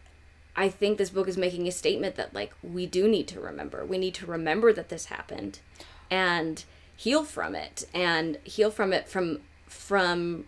I 0.56 0.68
think 0.68 0.98
this 0.98 1.10
book 1.10 1.28
is 1.28 1.36
making 1.36 1.68
a 1.68 1.72
statement 1.72 2.16
that 2.16 2.34
like 2.34 2.52
we 2.62 2.84
do 2.86 3.06
need 3.08 3.28
to 3.28 3.40
remember. 3.40 3.84
We 3.84 3.98
need 3.98 4.14
to 4.14 4.26
remember 4.26 4.72
that 4.72 4.88
this 4.88 5.06
happened, 5.06 5.60
and 6.10 6.64
heal 6.96 7.24
from 7.24 7.54
it, 7.54 7.84
and 7.94 8.36
heal 8.44 8.70
from 8.70 8.92
it 8.92 9.08
from 9.08 9.40
from 9.66 10.46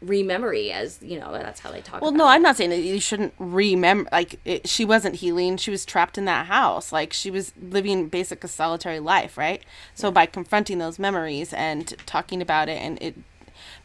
rememory 0.00 0.70
as 0.70 1.00
you 1.02 1.18
know 1.18 1.32
that's 1.32 1.58
how 1.58 1.72
they 1.72 1.80
talk 1.80 2.00
well 2.00 2.12
no 2.12 2.24
it. 2.24 2.30
i'm 2.30 2.42
not 2.42 2.56
saying 2.56 2.70
that 2.70 2.78
you 2.78 3.00
shouldn't 3.00 3.34
remember 3.38 4.08
like 4.12 4.38
it, 4.44 4.68
she 4.68 4.84
wasn't 4.84 5.16
healing 5.16 5.56
she 5.56 5.72
was 5.72 5.84
trapped 5.84 6.16
in 6.16 6.24
that 6.24 6.46
house 6.46 6.92
like 6.92 7.12
she 7.12 7.32
was 7.32 7.52
living 7.60 8.08
basic 8.08 8.44
a 8.44 8.48
solitary 8.48 9.00
life 9.00 9.36
right 9.36 9.64
so 9.94 10.06
yeah. 10.06 10.12
by 10.12 10.24
confronting 10.24 10.78
those 10.78 11.00
memories 11.00 11.52
and 11.52 11.96
talking 12.06 12.40
about 12.40 12.68
it 12.68 12.80
and 12.80 13.02
it 13.02 13.16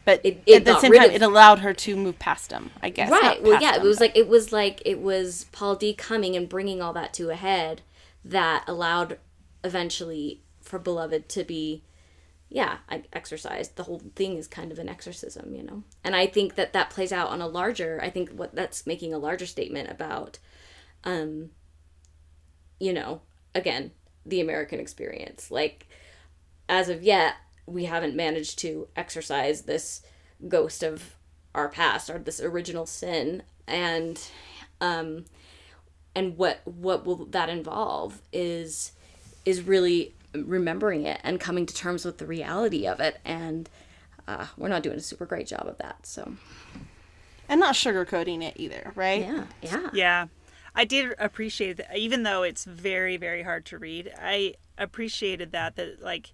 but 0.04 0.20
it, 0.22 0.40
it 0.46 0.58
at 0.58 0.64
the 0.64 0.78
same 0.78 0.92
time 0.92 1.08
of, 1.08 1.14
it 1.16 1.22
allowed 1.22 1.58
her 1.58 1.74
to 1.74 1.96
move 1.96 2.16
past 2.20 2.48
them 2.48 2.70
i 2.80 2.88
guess 2.88 3.10
right 3.10 3.42
well 3.42 3.60
yeah 3.60 3.72
them, 3.72 3.80
it 3.80 3.84
was 3.84 3.98
but. 3.98 4.04
like 4.04 4.16
it 4.16 4.28
was 4.28 4.52
like 4.52 4.82
it 4.84 5.00
was 5.00 5.46
paul 5.50 5.74
d 5.74 5.92
coming 5.92 6.36
and 6.36 6.48
bringing 6.48 6.80
all 6.80 6.92
that 6.92 7.12
to 7.12 7.30
a 7.30 7.34
head 7.34 7.82
that 8.24 8.62
allowed 8.68 9.18
eventually 9.64 10.40
for 10.62 10.78
beloved 10.78 11.28
to 11.28 11.42
be 11.42 11.82
yeah 12.48 12.78
exorcised 13.12 13.76
the 13.76 13.82
whole 13.84 14.02
thing 14.14 14.36
is 14.36 14.46
kind 14.46 14.70
of 14.70 14.78
an 14.78 14.88
exorcism 14.88 15.54
you 15.54 15.62
know? 15.62 15.82
And 16.02 16.14
i 16.14 16.26
think 16.26 16.54
that 16.54 16.72
that 16.72 16.90
plays 16.90 17.12
out 17.12 17.28
on 17.28 17.40
a 17.40 17.46
larger 17.48 18.00
i 18.02 18.10
think 18.10 18.30
what 18.30 18.54
that's 18.54 18.86
making 18.86 19.12
a 19.12 19.18
larger 19.18 19.46
statement 19.46 19.90
about 19.90 20.38
um 21.04 21.50
you 22.78 22.92
know 22.92 23.22
again 23.54 23.90
the 24.26 24.40
american 24.40 24.80
experience. 24.80 25.50
Like 25.50 25.86
as 26.68 26.88
of 26.88 27.02
yet 27.02 27.34
we 27.66 27.84
haven't 27.84 28.14
managed 28.14 28.58
to 28.60 28.88
exorcise 28.96 29.62
this 29.62 30.02
ghost 30.48 30.82
of 30.82 31.14
our 31.54 31.68
past 31.68 32.10
or 32.10 32.18
this 32.18 32.40
original 32.40 32.86
sin. 32.86 33.42
And 33.66 34.20
um 34.80 35.24
and 36.14 36.36
what 36.36 36.60
what 36.64 37.04
will 37.04 37.26
that 37.26 37.48
involve 37.48 38.20
is 38.32 38.92
is 39.44 39.62
really 39.62 40.14
remembering 40.34 41.04
it 41.06 41.20
and 41.22 41.40
coming 41.40 41.66
to 41.66 41.74
terms 41.74 42.04
with 42.04 42.18
the 42.18 42.26
reality 42.26 42.86
of 42.86 43.00
it. 43.00 43.20
And 43.24 43.68
uh, 44.26 44.46
we're 44.56 44.68
not 44.68 44.82
doing 44.82 44.96
a 44.96 45.02
super 45.02 45.26
great 45.26 45.46
job 45.46 45.66
of 45.66 45.78
that 45.78 46.06
so. 46.06 46.34
And 47.48 47.60
not 47.60 47.74
sugarcoating 47.74 48.42
it 48.42 48.54
either 48.56 48.92
right? 48.94 49.20
Yeah 49.22 49.44
yeah. 49.62 49.90
Yeah. 49.92 50.26
I 50.74 50.84
did 50.84 51.14
appreciate 51.18 51.76
that 51.76 51.96
even 51.96 52.22
though 52.22 52.42
it's 52.42 52.64
very 52.64 53.16
very 53.16 53.42
hard 53.42 53.64
to 53.66 53.78
read 53.78 54.12
i 54.20 54.54
appreciated 54.76 55.52
that 55.52 55.76
that 55.76 56.02
like 56.02 56.32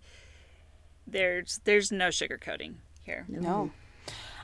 there's 1.07 1.61
there's 1.65 1.91
no 1.91 2.09
sugarcoating 2.09 2.75
here. 3.03 3.27
No. 3.29 3.71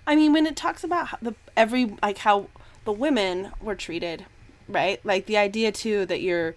I 0.07 0.17
mean 0.17 0.33
when 0.33 0.47
it 0.47 0.57
talks 0.57 0.83
about 0.85 1.23
the 1.23 1.35
every 1.57 1.97
like 2.03 2.19
how 2.19 2.49
the 2.85 2.93
women 2.93 3.53
were 3.61 3.75
treated 3.75 4.27
right? 4.69 5.05
Like 5.05 5.27
the 5.27 5.37
idea 5.37 5.73
too 5.73 6.07
that 6.07 6.21
you're 6.21 6.55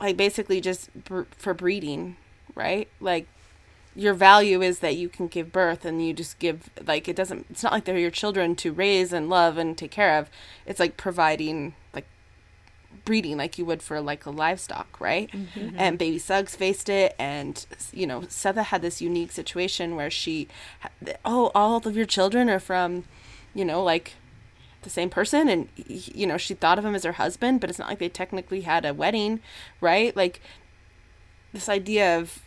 like 0.00 0.16
basically 0.16 0.60
just 0.60 0.92
br- 1.04 1.22
for 1.36 1.54
breeding, 1.54 2.16
right? 2.54 2.88
Like 3.00 3.26
your 3.94 4.14
value 4.14 4.62
is 4.62 4.78
that 4.78 4.96
you 4.96 5.08
can 5.08 5.26
give 5.26 5.50
birth 5.50 5.84
and 5.84 6.04
you 6.04 6.12
just 6.12 6.38
give 6.38 6.70
like 6.86 7.08
it 7.08 7.16
doesn't 7.16 7.46
it's 7.50 7.62
not 7.62 7.72
like 7.72 7.84
they're 7.84 7.98
your 7.98 8.10
children 8.12 8.54
to 8.54 8.72
raise 8.72 9.12
and 9.12 9.28
love 9.28 9.58
and 9.58 9.76
take 9.76 9.90
care 9.90 10.18
of. 10.18 10.30
It's 10.66 10.78
like 10.78 10.96
providing 10.96 11.74
like 11.92 12.06
breeding 13.04 13.36
like 13.36 13.58
you 13.58 13.64
would 13.64 13.82
for 13.82 14.00
like 14.00 14.24
a 14.24 14.30
livestock, 14.30 15.00
right? 15.00 15.30
Mm-hmm. 15.32 15.76
And 15.76 15.98
baby 15.98 16.18
Suggs 16.18 16.54
faced 16.54 16.88
it 16.88 17.14
and 17.18 17.66
you 17.92 18.06
know, 18.06 18.20
Sethe 18.22 18.62
had 18.62 18.82
this 18.82 19.00
unique 19.00 19.32
situation 19.32 19.96
where 19.96 20.10
she 20.10 20.46
oh, 21.24 21.50
all 21.54 21.78
of 21.78 21.96
your 21.96 22.06
children 22.06 22.48
are 22.48 22.60
from 22.60 23.04
you 23.54 23.64
know, 23.64 23.82
like 23.82 24.14
the 24.82 24.90
same 24.90 25.10
person 25.10 25.48
and 25.48 25.68
you 25.76 26.26
know 26.26 26.38
she 26.38 26.54
thought 26.54 26.78
of 26.78 26.84
him 26.84 26.94
as 26.94 27.04
her 27.04 27.12
husband 27.12 27.60
but 27.60 27.68
it's 27.68 27.78
not 27.78 27.88
like 27.88 27.98
they 27.98 28.08
technically 28.08 28.62
had 28.62 28.84
a 28.84 28.94
wedding 28.94 29.40
right 29.80 30.16
like 30.16 30.40
this 31.52 31.68
idea 31.68 32.18
of 32.18 32.42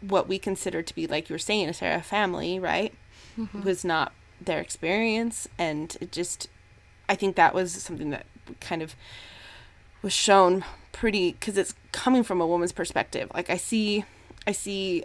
what 0.00 0.28
we 0.28 0.38
consider 0.38 0.82
to 0.82 0.94
be 0.94 1.06
like 1.06 1.28
you 1.28 1.34
were 1.34 1.38
saying 1.38 1.68
a 1.68 1.74
Sarah 1.74 2.02
family 2.02 2.58
right 2.58 2.92
mm-hmm. 3.38 3.62
was 3.62 3.84
not 3.84 4.12
their 4.40 4.60
experience 4.60 5.48
and 5.58 5.96
it 6.00 6.10
just 6.10 6.48
I 7.08 7.14
think 7.14 7.36
that 7.36 7.54
was 7.54 7.72
something 7.72 8.10
that 8.10 8.26
kind 8.60 8.82
of 8.82 8.96
was 10.02 10.12
shown 10.12 10.64
pretty 10.92 11.32
because 11.32 11.56
it's 11.56 11.74
coming 11.92 12.22
from 12.22 12.40
a 12.40 12.46
woman's 12.46 12.72
perspective 12.72 13.30
like 13.34 13.50
I 13.50 13.56
see 13.56 14.04
I 14.46 14.52
see 14.52 15.04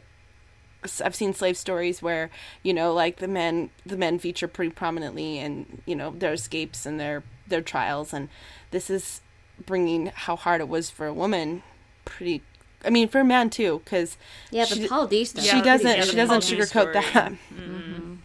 I've 1.03 1.15
seen 1.15 1.33
slave 1.33 1.57
stories 1.57 2.01
where 2.01 2.29
you 2.63 2.73
know 2.73 2.93
like 2.93 3.17
the 3.17 3.27
men 3.27 3.69
the 3.85 3.97
men 3.97 4.19
feature 4.19 4.47
pretty 4.47 4.71
prominently 4.71 5.39
and 5.39 5.81
you 5.85 5.95
know 5.95 6.11
their 6.11 6.33
escapes 6.33 6.85
and 6.85 6.99
their 6.99 7.23
their 7.47 7.61
trials 7.61 8.13
and 8.13 8.29
this 8.71 8.89
is 8.89 9.21
bringing 9.65 10.07
how 10.07 10.35
hard 10.35 10.61
it 10.61 10.67
was 10.67 10.89
for 10.89 11.07
a 11.07 11.13
woman 11.13 11.63
pretty 12.03 12.41
I 12.83 12.89
mean 12.89 13.07
for 13.07 13.19
a 13.19 13.25
man 13.25 13.49
too 13.49 13.81
because 13.83 14.17
yeah 14.51 14.65
the 14.65 14.87
Paul 14.87 15.07
D 15.07 15.25
stuff 15.25 15.43
she 15.43 15.61
doesn't 15.61 16.03
she 16.05 16.15
doesn't 16.15 16.41
sugarcoat 16.41 16.93
that 16.93 17.31
mm-hmm. 17.53 17.61
Mm-hmm. 17.61 18.15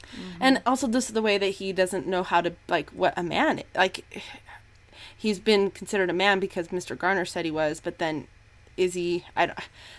and 0.41 0.63
also 0.67 0.87
this 0.87 1.09
is 1.09 1.15
the 1.15 1.23
way 1.23 1.39
that 1.39 1.47
he 1.47 1.73
doesn't 1.73 2.07
know 2.07 2.23
how 2.23 2.41
to 2.41 2.53
like 2.69 2.91
what 2.91 3.15
a 3.17 3.23
man 3.23 3.63
like 3.75 4.05
he's 5.17 5.39
been 5.39 5.71
considered 5.71 6.11
a 6.11 6.15
man 6.15 6.41
because 6.41 6.69
Mr. 6.69 6.97
Garner 6.97 7.25
said 7.25 7.45
he 7.45 7.51
was 7.51 7.81
but 7.81 7.99
then 7.99 8.27
is 8.81 8.95
he 8.95 9.25
I 9.37 9.47
don't 9.47 9.59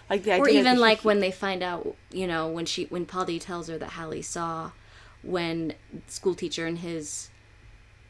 like 0.10 0.24
the 0.24 0.34
idea 0.34 0.44
or 0.44 0.50
even 0.50 0.80
like 0.80 1.02
he, 1.02 1.08
when 1.08 1.20
they 1.20 1.32
find 1.32 1.62
out 1.62 1.96
you 2.12 2.26
know 2.26 2.48
when 2.48 2.66
she 2.66 2.86
when 2.86 3.06
Paul 3.06 3.26
D 3.26 3.38
tells 3.38 3.68
her 3.68 3.78
that 3.78 3.92
Halle 3.92 4.22
saw 4.24 4.72
when 5.22 5.76
school 6.08 6.34
teacher 6.34 6.66
and 6.66 6.80
his 6.80 7.30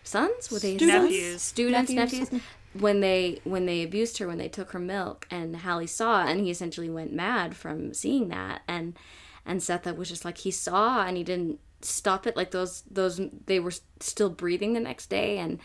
sons 0.03 0.49
were 0.49 0.60
they 0.60 0.77
students 0.77 1.12
nephews. 1.12 1.41
students 1.41 1.91
nephews. 1.91 2.31
nephews 2.31 2.41
when 2.73 3.01
they 3.01 3.41
when 3.43 3.65
they 3.65 3.84
abused 3.84 4.17
her 4.19 4.27
when 4.27 4.38
they 4.38 4.47
took 4.47 4.71
her 4.71 4.79
milk 4.79 5.27
and 5.29 5.57
Halle 5.57 5.88
saw 5.88 6.23
and 6.25 6.39
he 6.39 6.49
essentially 6.49 6.89
went 6.89 7.12
mad 7.12 7.55
from 7.55 7.93
seeing 7.93 8.29
that 8.29 8.62
and 8.65 8.97
and 9.45 9.60
Sethe 9.60 9.93
was 9.97 10.07
just 10.07 10.23
like 10.23 10.38
he 10.38 10.51
saw 10.51 11.03
and 11.05 11.17
he 11.17 11.23
didn't 11.23 11.60
stop 11.81 12.25
it 12.25 12.38
like 12.38 12.51
those 12.51 12.84
those 12.89 13.19
they 13.45 13.60
were 13.60 13.73
still 13.99 14.29
breathing 14.29 14.71
the 14.71 14.79
next 14.79 15.10
day 15.10 15.38
and 15.38 15.60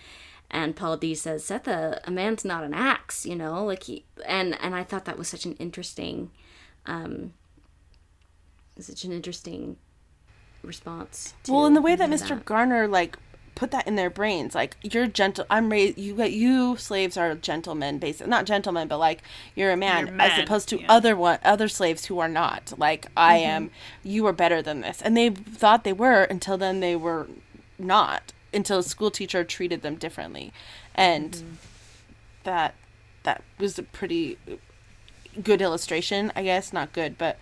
and 0.51 0.77
Paul 0.77 0.97
D 0.97 1.15
says, 1.15 1.45
Sethe, 1.45 1.99
a 2.05 2.11
man's 2.11 2.45
not 2.45 2.65
an 2.65 2.75
axe, 2.75 3.27
you 3.27 3.35
know, 3.35 3.65
like 3.65 3.85
he, 3.85 4.05
and, 4.25 4.57
and 4.61 4.75
I 4.75 4.85
thought 4.85 5.05
that 5.07 5.19
was 5.19 5.29
such 5.29 5.45
an 5.45 5.55
interesting, 5.55 6.31
um, 6.87 7.33
such 8.79 9.05
an 9.05 9.13
interesting 9.13 9.77
response. 10.63 11.35
well, 11.49 11.67
in 11.67 11.75
the 11.75 11.81
way 11.81 11.97
that 11.97 12.11
Mr. 12.11 12.29
That. 12.29 12.45
Garner, 12.45 12.87
like, 12.87 13.17
put 13.57 13.73
that 13.73 13.89
in 13.89 13.97
their 13.97 14.11
brains, 14.11 14.55
like, 14.55 14.77
you're 14.83 15.09
gentle, 15.09 15.47
I'm 15.51 15.71
raised, 15.71 15.99
you, 15.99 16.23
you 16.25 16.77
slaves 16.77 17.17
are 17.17 17.35
gentlemen, 17.35 17.99
basically, 17.99 18.31
not 18.31 18.45
gentlemen, 18.45 18.87
but 18.87 18.99
like, 18.99 19.23
you're 19.57 19.73
a 19.73 19.77
man, 19.77 20.07
you're 20.07 20.21
as 20.21 20.39
opposed 20.39 20.69
to 20.69 20.81
yeah. 20.81 20.87
other 20.89 21.17
one, 21.17 21.39
other 21.43 21.67
slaves 21.67 22.05
who 22.05 22.21
are 22.21 22.29
not, 22.29 22.73
like, 22.77 23.07
I 23.17 23.39
mm-hmm. 23.39 23.51
am, 23.51 23.71
you 24.05 24.27
are 24.27 24.33
better 24.33 24.63
than 24.63 24.83
this. 24.83 25.03
And 25.03 25.17
they 25.17 25.31
thought 25.31 25.83
they 25.83 25.93
were 25.93 26.23
until 26.25 26.57
then 26.57 26.81
they 26.81 26.95
were 26.95 27.27
not 27.79 28.33
until 28.53 28.79
a 28.79 28.83
school 28.83 29.11
teacher 29.11 29.45
treated 29.45 29.83
them 29.83 29.97
differently. 29.97 30.53
And 30.95 31.33
mm-hmm. 31.33 31.55
that 32.45 32.75
that 33.23 33.43
was 33.59 33.79
a 33.79 33.83
pretty 33.83 34.39
good 35.43 35.61
illustration 35.61 36.33
i 36.35 36.43
guess. 36.43 36.73
Not 36.73 36.93
good 36.93 37.19
but 37.19 37.39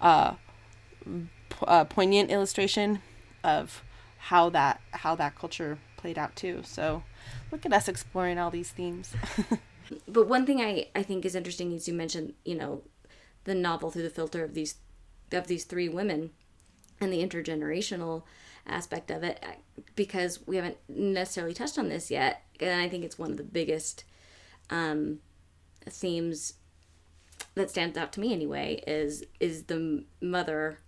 uh, 0.00 0.34
uh 1.66 1.84
poignant 1.84 2.30
illustration 2.30 3.00
of 3.42 3.82
how 4.18 4.50
that 4.50 4.80
how 4.92 5.14
that 5.14 5.36
culture 5.36 5.78
played 5.96 6.18
out 6.18 6.36
too. 6.36 6.62
So 6.64 7.02
look 7.50 7.64
at 7.64 7.72
us 7.72 7.88
exploring 7.88 8.38
all 8.38 8.50
these 8.50 8.70
themes. 8.70 9.14
But 10.06 10.28
one 10.28 10.46
thing 10.46 10.60
i 10.60 10.88
i 10.94 11.02
think 11.02 11.24
is 11.24 11.34
interesting 11.34 11.72
is 11.72 11.88
you 11.88 11.94
mentioned 11.94 12.34
you 12.44 12.54
know 12.54 12.82
the 13.44 13.54
novel 13.54 13.90
through 13.90 14.02
the 14.02 14.10
filter 14.10 14.44
of 14.44 14.54
these 14.54 14.76
of 15.32 15.46
these 15.46 15.64
three 15.64 15.88
women 15.88 16.30
and 17.00 17.12
the 17.12 17.26
intergenerational 17.26 18.22
aspect 18.68 19.10
of 19.10 19.22
it 19.22 19.44
because 19.96 20.46
we 20.46 20.56
haven't 20.56 20.76
necessarily 20.88 21.54
touched 21.54 21.78
on 21.78 21.88
this 21.88 22.10
yet 22.10 22.42
and 22.60 22.80
i 22.80 22.88
think 22.88 23.04
it's 23.04 23.18
one 23.18 23.30
of 23.30 23.36
the 23.36 23.42
biggest 23.42 24.04
um, 24.70 25.20
themes 25.88 26.54
that 27.54 27.70
stands 27.70 27.96
out 27.96 28.12
to 28.12 28.20
me 28.20 28.32
anyway 28.32 28.82
is 28.86 29.24
is 29.40 29.64
the 29.64 30.04
mother 30.20 30.78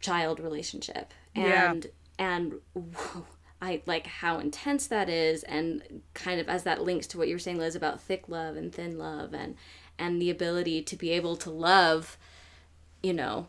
child 0.00 0.40
relationship 0.40 1.12
and 1.34 1.84
yeah. 2.18 2.26
and 2.36 2.54
whoa, 2.74 3.26
I 3.60 3.80
like 3.86 4.06
how 4.06 4.38
intense 4.38 4.88
that 4.88 5.08
is 5.08 5.44
and 5.44 6.02
kind 6.14 6.40
of 6.40 6.48
as 6.48 6.64
that 6.64 6.82
links 6.82 7.06
to 7.08 7.18
what 7.18 7.28
you 7.28 7.36
were 7.36 7.38
saying 7.38 7.58
Liz 7.58 7.76
about 7.76 8.00
thick 8.00 8.28
love 8.28 8.56
and 8.56 8.74
thin 8.74 8.98
love 8.98 9.32
and 9.32 9.54
and 9.98 10.20
the 10.20 10.30
ability 10.30 10.82
to 10.82 10.96
be 10.96 11.10
able 11.10 11.36
to 11.36 11.50
love 11.50 12.18
you 13.02 13.12
know 13.12 13.46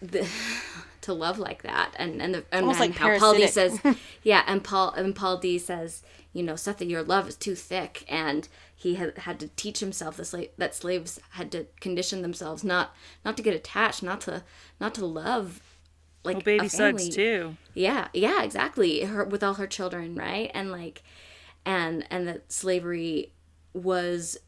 the 0.00 0.28
to 1.02 1.12
love 1.12 1.38
like 1.38 1.62
that. 1.62 1.92
And 1.96 2.20
and, 2.20 2.34
the, 2.34 2.44
and, 2.52 2.66
and 2.66 2.78
like 2.78 2.96
how 2.96 3.18
Paul 3.18 3.34
D 3.34 3.46
says 3.46 3.80
yeah 4.22 4.42
and 4.46 4.62
Paul 4.62 4.92
and 4.92 5.14
Paul 5.14 5.38
D 5.38 5.58
says 5.58 6.02
you 6.32 6.42
know 6.42 6.54
Sethe 6.54 6.88
your 6.88 7.02
love 7.02 7.28
is 7.28 7.36
too 7.36 7.54
thick. 7.54 8.04
And 8.08 8.48
he 8.74 8.96
had, 8.96 9.16
had 9.18 9.40
to 9.40 9.48
teach 9.56 9.80
himself 9.80 10.18
that, 10.18 10.50
that 10.58 10.74
slaves 10.74 11.18
had 11.30 11.50
to 11.52 11.66
condition 11.80 12.22
themselves 12.22 12.62
not 12.62 12.94
not 13.24 13.36
to 13.36 13.42
get 13.42 13.54
attached 13.54 14.02
not 14.02 14.20
to 14.22 14.42
not 14.80 14.94
to 14.94 15.06
love 15.06 15.60
like 16.24 16.36
well, 16.36 16.42
baby 16.42 16.68
Suggs 16.68 17.08
too. 17.08 17.56
Yeah 17.74 18.08
yeah 18.12 18.42
exactly. 18.42 19.02
Her 19.02 19.24
with 19.24 19.42
all 19.42 19.54
her 19.54 19.66
children 19.66 20.14
right? 20.14 20.50
And 20.54 20.70
like 20.70 21.02
and 21.64 22.06
and 22.10 22.28
that 22.28 22.52
slavery 22.52 23.32
was 23.72 24.38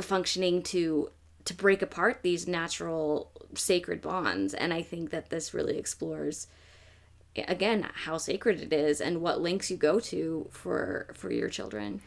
functioning 0.00 0.62
to 0.62 1.10
to 1.46 1.54
break 1.54 1.80
apart 1.80 2.20
these 2.22 2.46
natural 2.46 3.30
sacred 3.54 4.02
bonds 4.02 4.52
and 4.52 4.74
i 4.74 4.82
think 4.82 5.10
that 5.10 5.30
this 5.30 5.54
really 5.54 5.78
explores 5.78 6.48
again 7.48 7.88
how 8.04 8.18
sacred 8.18 8.60
it 8.60 8.72
is 8.72 9.00
and 9.00 9.20
what 9.20 9.40
links 9.40 9.70
you 9.70 9.76
go 9.76 9.98
to 9.98 10.46
for 10.50 11.06
for 11.14 11.30
your 11.30 11.48
children 11.48 12.02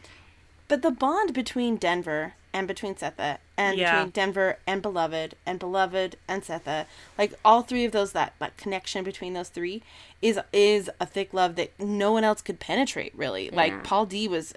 but 0.68 0.82
the 0.82 0.90
bond 0.90 1.34
between 1.34 1.76
denver 1.76 2.34
and 2.52 2.66
between 2.68 2.94
sethe 2.94 3.38
and 3.56 3.78
yeah. 3.78 3.96
between 3.96 4.10
denver 4.10 4.58
and 4.66 4.82
beloved 4.82 5.34
and 5.46 5.58
beloved 5.58 6.16
and 6.28 6.42
sethe 6.42 6.84
like 7.16 7.32
all 7.44 7.62
three 7.62 7.84
of 7.84 7.92
those 7.92 8.12
that 8.12 8.34
that 8.38 8.56
connection 8.56 9.02
between 9.04 9.32
those 9.32 9.48
three 9.48 9.82
is 10.20 10.38
is 10.52 10.90
a 11.00 11.06
thick 11.06 11.32
love 11.32 11.56
that 11.56 11.70
no 11.78 12.12
one 12.12 12.24
else 12.24 12.42
could 12.42 12.60
penetrate 12.60 13.14
really 13.16 13.46
yeah. 13.46 13.56
like 13.56 13.84
paul 13.84 14.04
d 14.04 14.28
was 14.28 14.52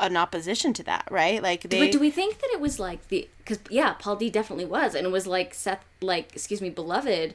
an 0.00 0.16
opposition 0.16 0.72
to 0.74 0.82
that, 0.84 1.06
right? 1.10 1.42
Like 1.42 1.62
they. 1.62 1.78
But 1.78 1.92
do 1.92 2.00
we 2.00 2.10
think 2.10 2.38
that 2.38 2.50
it 2.52 2.60
was 2.60 2.78
like 2.78 3.08
the 3.08 3.28
because 3.38 3.58
yeah, 3.70 3.94
Paul 3.94 4.16
D 4.16 4.30
definitely 4.30 4.66
was, 4.66 4.94
and 4.94 5.06
it 5.06 5.10
was 5.10 5.26
like 5.26 5.54
Seth, 5.54 5.84
like 6.00 6.32
excuse 6.34 6.60
me, 6.60 6.70
beloved 6.70 7.34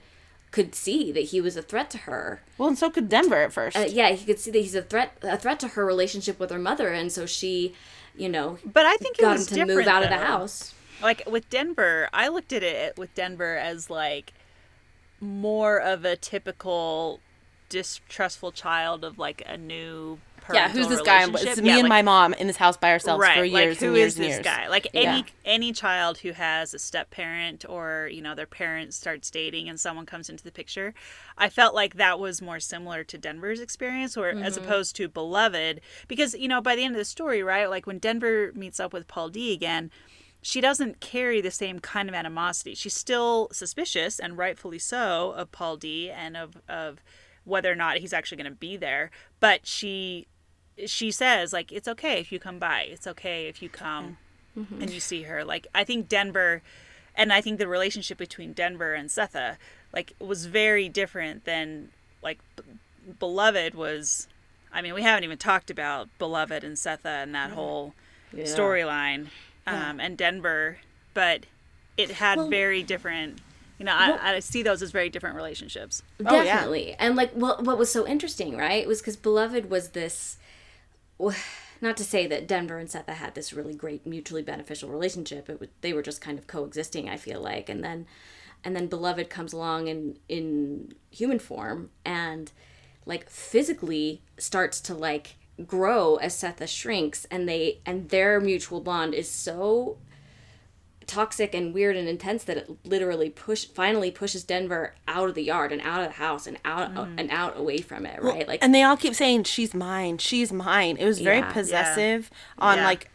could 0.56 0.74
see 0.74 1.12
that 1.12 1.26
he 1.26 1.42
was 1.42 1.58
a 1.58 1.62
threat 1.62 1.90
to 1.90 1.98
her. 1.98 2.42
Well, 2.58 2.70
and 2.70 2.78
so 2.78 2.90
could 2.90 3.10
Denver 3.10 3.42
at 3.44 3.52
first. 3.52 3.76
Uh, 3.76 3.88
yeah, 3.90 4.12
he 4.12 4.26
could 4.26 4.40
see 4.40 4.52
that 4.52 4.60
he's 4.60 4.74
a 4.74 4.82
threat 4.82 5.18
a 5.22 5.38
threat 5.38 5.60
to 5.60 5.70
her 5.70 5.86
relationship 5.86 6.40
with 6.40 6.50
her 6.50 6.60
mother, 6.60 6.90
and 6.90 7.12
so 7.12 7.26
she, 7.26 7.74
you 8.16 8.30
know, 8.30 8.58
but 8.66 8.86
I 8.86 8.96
think 8.96 9.18
got 9.18 9.38
him 9.38 9.46
to 9.46 9.66
move 9.66 9.86
out 9.86 10.00
though. 10.00 10.06
of 10.06 10.10
the 10.12 10.26
house. 10.26 10.74
Like 11.02 11.24
with 11.30 11.50
Denver, 11.50 12.08
I 12.14 12.30
looked 12.30 12.54
at 12.54 12.64
it 12.64 12.98
with 12.98 13.14
Denver 13.16 13.58
as 13.58 13.90
like 13.90 14.32
more 15.20 15.78
of 15.78 16.06
a 16.06 16.16
typical 16.16 17.20
distrustful 17.70 18.52
child 18.52 19.04
of 19.04 19.18
like 19.18 19.42
a 19.46 19.58
new 19.58 20.20
yeah, 20.54 20.70
who's 20.70 20.88
this 20.88 21.02
guy? 21.02 21.26
It's 21.28 21.60
me 21.62 21.70
yeah, 21.70 21.74
and 21.76 21.84
like, 21.84 21.90
my 21.90 22.02
mom 22.02 22.34
in 22.34 22.48
this 22.48 22.58
house 22.58 22.78
by 22.78 22.92
ourselves 22.92 23.22
right, 23.22 23.38
for 23.38 23.46
years 23.46 23.54
like, 23.54 23.80
who 23.80 23.88
and 23.88 23.98
years 23.98 24.14
is 24.14 24.18
this 24.18 24.28
years. 24.28 24.44
guy? 24.44 24.68
Like 24.68 24.88
any 24.94 25.20
yeah. 25.20 25.24
any 25.44 25.72
child 25.72 26.20
who 26.20 26.32
has 26.32 26.74
a 26.74 26.80
step 26.80 27.10
parent 27.10 27.66
or 27.68 28.10
you 28.12 28.22
know 28.22 28.36
their 28.36 28.46
parents 28.46 28.96
starts 28.96 29.32
dating 29.32 29.70
and 29.70 29.80
someone 29.80 30.06
comes 30.06 30.30
into 30.30 30.44
the 30.44 30.52
picture, 30.52 30.94
I 31.38 31.50
felt 31.50 31.74
like 31.74 31.96
that 31.96 32.20
was 32.20 32.42
more 32.42 32.60
similar 32.60 33.04
to 33.06 33.18
Denver's 33.18 33.60
experience, 33.60 34.16
or 34.16 34.32
mm-hmm. 34.32 34.44
as 34.44 34.58
opposed 34.58 34.96
to 34.98 35.08
Beloved, 35.08 35.82
because 36.08 36.36
you 36.36 36.48
know 36.48 36.62
by 36.62 36.76
the 36.76 36.84
end 36.84 36.96
of 36.96 37.00
the 37.00 37.06
story, 37.06 37.42
right? 37.42 37.70
Like 37.70 37.88
when 37.88 37.98
Denver 37.98 38.52
meets 38.54 38.80
up 38.80 38.94
with 38.94 39.08
Paul 39.08 39.30
D 39.30 39.54
again 39.54 39.92
she 40.42 40.62
doesn't 40.62 41.00
carry 41.00 41.42
the 41.42 41.50
same 41.50 41.80
kind 41.80 42.08
of 42.08 42.14
animosity. 42.14 42.76
She's 42.76 42.94
still 42.94 43.50
suspicious, 43.52 44.20
and 44.20 44.38
rightfully 44.38 44.78
so, 44.78 45.32
of 45.32 45.52
Paul 45.52 45.76
D 45.76 46.12
and 46.12 46.38
of, 46.38 46.58
of 46.70 47.02
whether 47.46 47.72
or 47.72 47.76
not 47.76 47.98
he's 47.98 48.14
actually 48.14 48.38
going 48.38 48.52
to 48.52 48.58
be 48.58 48.76
there. 48.76 49.12
But 49.40 49.66
she 49.66 50.28
she 50.86 51.12
says 51.12 51.54
like 51.54 51.72
it's 51.72 51.88
okay 51.88 52.20
if 52.20 52.32
you 52.32 52.40
come 52.40 52.60
by 52.60 52.82
it's 52.82 53.08
okay 53.08 53.48
if 53.48 53.62
you 53.62 53.70
come 53.70 54.18
mm-hmm. 54.58 54.82
and 54.82 54.90
you 54.90 55.00
see 55.00 55.24
her 55.24 55.44
like 55.46 55.68
i 55.74 55.84
think 55.84 56.10
denver 56.10 56.62
and 57.16 57.32
i 57.32 57.40
think 57.40 57.58
the 57.58 57.68
relationship 57.68 58.18
between 58.18 58.52
denver 58.52 58.94
and 58.94 59.10
sethe 59.10 59.56
like 59.94 60.14
was 60.20 60.46
very 60.48 60.90
different 60.90 61.46
than 61.46 61.90
like 62.22 62.40
B- 62.58 62.64
beloved 63.20 63.74
was 63.74 64.28
i 64.74 64.82
mean 64.82 64.94
we 64.94 65.02
haven't 65.02 65.24
even 65.24 65.38
talked 65.38 65.70
about 65.70 66.10
beloved 66.20 66.64
and 66.64 66.76
sethe 66.76 67.06
and 67.06 67.34
that 67.34 67.50
yeah. 67.50 67.56
whole 67.56 67.94
yeah. 68.34 68.44
storyline 68.44 69.28
um, 69.66 70.00
yeah. 70.00 70.06
and 70.06 70.18
denver 70.18 70.80
but 71.14 71.46
it 71.96 72.12
had 72.12 72.38
well, 72.38 72.50
very 72.50 72.84
different 72.84 73.40
you 73.78 73.86
know 73.86 73.96
well, 73.96 74.20
I, 74.22 74.36
I, 74.36 74.40
see 74.40 74.64
those 74.64 74.82
as 74.82 74.92
very 74.92 75.10
different 75.10 75.36
relationships 75.36 76.02
oh, 76.26 76.44
definitely 76.44 76.94
oh, 76.94 76.96
and 77.00 77.16
like 77.16 77.32
well, 77.36 77.58
what 77.62 77.78
was 77.78 77.92
so 77.92 78.08
interesting 78.08 78.58
right 78.58 78.88
was 78.88 79.02
because 79.02 79.16
beloved 79.16 79.70
was 79.70 79.90
this 79.90 80.38
not 81.82 81.98
to 81.98 82.04
say 82.04 82.28
that 82.28 82.48
Denver 82.48 82.78
and 82.78 82.90
Sethe 82.90 83.08
had 83.10 83.36
this 83.36 83.54
really 83.54 83.74
great 83.74 84.06
mutually 84.06 84.42
beneficial 84.42 84.90
relationship. 84.90 85.50
It 85.50 85.60
was, 85.60 85.70
they 85.82 85.94
were 85.94 86.02
just 86.02 86.22
kind 86.22 86.38
of 86.38 86.48
coexisting. 86.48 87.10
I 87.10 87.18
feel 87.18 87.42
like, 87.42 87.70
and 87.70 87.84
then, 87.84 88.06
and 88.64 88.76
then 88.76 88.88
Beloved 88.88 89.30
comes 89.30 89.54
along 89.54 89.88
in 89.88 90.18
in 90.28 90.94
human 91.12 91.40
form 91.40 91.92
and 92.04 92.52
like 93.06 93.30
physically 93.30 94.22
starts 94.38 94.82
to 94.82 94.94
like 94.94 95.36
grow 95.66 96.16
as 96.16 96.36
Sethe 96.36 96.68
shrinks, 96.68 97.26
and 97.26 97.48
they 97.48 97.80
and 97.86 98.10
their 98.10 98.40
mutual 98.40 98.82
bond 98.82 99.14
is 99.14 99.30
so 99.30 99.98
toxic 101.08 101.54
and 101.54 101.74
weird 101.74 101.96
and 101.96 102.08
intense 102.08 102.44
that 102.46 102.58
it 102.58 102.70
literally 102.86 103.30
push 103.30 103.66
finally 103.66 104.12
pushes 104.12 104.44
Denver 104.44 104.94
out 105.08 105.30
of 105.30 105.36
the 105.36 105.44
yard 105.44 105.72
and 105.72 105.82
out 105.82 106.02
of 106.02 106.08
the 106.08 106.14
house 106.14 106.48
and 106.48 106.58
out 106.66 106.94
mm. 106.94 107.14
and 107.18 107.30
out 107.32 107.58
away 107.58 107.80
from 107.80 108.06
it, 108.06 108.22
right? 108.22 108.38
Well, 108.38 108.48
like 108.48 108.64
and 108.64 108.74
they 108.74 108.84
all 108.84 108.98
keep 108.98 109.16
saying 109.16 109.44
she's 109.44 109.74
mine, 109.74 110.18
she's 110.18 110.52
mine. 110.52 110.98
It 110.98 111.06
was 111.06 111.20
very 111.20 111.40
yeah, 111.40 111.52
possessive 111.52 112.30
yeah. 112.32 112.64
on 112.64 112.78
yeah. 112.78 112.86
like 112.86 113.10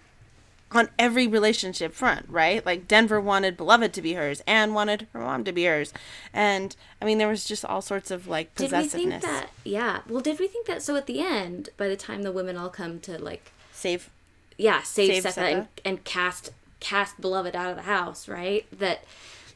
on 0.72 0.88
every 0.98 1.26
relationship 1.26 1.92
front, 1.92 2.26
right? 2.28 2.64
Like 2.64 2.86
Denver 2.86 3.20
wanted 3.20 3.56
beloved 3.56 3.92
to 3.94 4.02
be 4.02 4.14
hers, 4.14 4.42
and 4.46 4.74
wanted 4.74 5.08
her 5.12 5.20
mom 5.20 5.44
to 5.44 5.52
be 5.52 5.64
hers, 5.64 5.92
and 6.32 6.74
I 7.02 7.04
mean 7.04 7.18
there 7.18 7.28
was 7.28 7.44
just 7.44 7.64
all 7.64 7.82
sorts 7.82 8.10
of 8.10 8.28
like 8.28 8.54
possessiveness. 8.54 8.92
Did 8.92 8.98
we 8.98 9.10
think 9.10 9.22
that? 9.22 9.50
Yeah. 9.64 10.00
Well, 10.08 10.20
did 10.20 10.38
we 10.38 10.46
think 10.46 10.66
that? 10.66 10.82
So 10.82 10.96
at 10.96 11.06
the 11.06 11.20
end, 11.20 11.70
by 11.76 11.88
the 11.88 11.96
time 11.96 12.22
the 12.22 12.32
women 12.32 12.56
all 12.56 12.70
come 12.70 13.00
to 13.00 13.18
like 13.18 13.52
save, 13.72 14.10
yeah, 14.56 14.82
save, 14.82 15.22
save 15.22 15.24
Sethe, 15.24 15.34
Sethe. 15.34 15.52
And, 15.52 15.68
and 15.84 16.04
cast 16.04 16.50
cast 16.80 17.20
beloved 17.20 17.54
out 17.54 17.70
of 17.70 17.76
the 17.76 17.82
house 17.82 18.28
right? 18.28 18.66
That 18.76 19.04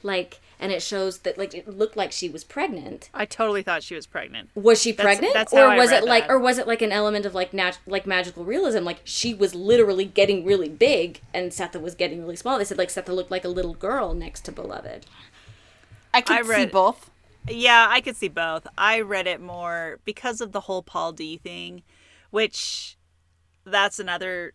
like 0.03 0.41
and 0.61 0.71
it 0.71 0.83
shows 0.83 1.19
that 1.21 1.37
like 1.37 1.55
it 1.55 1.69
looked 1.69 1.97
like 1.97 2.13
she 2.13 2.29
was 2.29 2.45
pregnant. 2.45 3.11
I 3.13 3.25
totally 3.25 3.63
thought 3.63 3.83
she 3.83 3.95
was 3.95 4.07
pregnant. 4.07 4.51
Was 4.55 4.81
she 4.81 4.93
pregnant? 4.93 5.35
that's, 5.35 5.51
that's 5.51 5.53
or 5.53 5.77
was 5.77 5.91
it 5.91 6.05
like 6.05 6.29
or 6.29 6.39
was 6.39 6.59
it 6.59 6.67
like 6.67 6.83
an 6.83 6.93
element 6.93 7.27
of 7.27 7.35
like 7.35 7.53
nat- 7.53 7.79
like 7.87 8.07
magical 8.07 8.45
realism? 8.45 8.85
Like 8.85 9.01
she 9.05 9.35
was 9.35 9.55
literally 9.55 10.05
getting 10.05 10.45
really 10.45 10.69
big 10.69 11.21
and 11.33 11.51
sethe 11.51 11.81
was 11.81 11.95
getting 11.95 12.21
really 12.21 12.37
small. 12.37 12.59
They 12.59 12.65
said 12.65 12.79
like 12.79 12.89
sethe 12.91 13.09
looked 13.09 13.31
like 13.31 13.45
a 13.45 13.49
little 13.49 13.75
girl 13.75 14.15
next 14.15 14.43
to 14.43 14.53
beloved. 14.53 15.07
I 16.13 16.21
could 16.21 16.37
I 16.37 16.41
read, 16.43 16.69
see 16.69 16.73
both. 16.73 17.11
Yeah 17.49 17.87
i 17.91 18.01
could 18.01 18.17
see 18.17 18.29
both. 18.29 18.67
I 18.79 19.01
read 19.01 19.27
it 19.27 19.41
more 19.41 19.99
because 20.05 20.41
of 20.41 20.53
the 20.53 20.61
whole 20.61 20.83
paul 20.83 21.13
d 21.13 21.37
thing 21.39 21.83
which 22.31 22.97
that's 23.65 23.99
another 23.99 24.53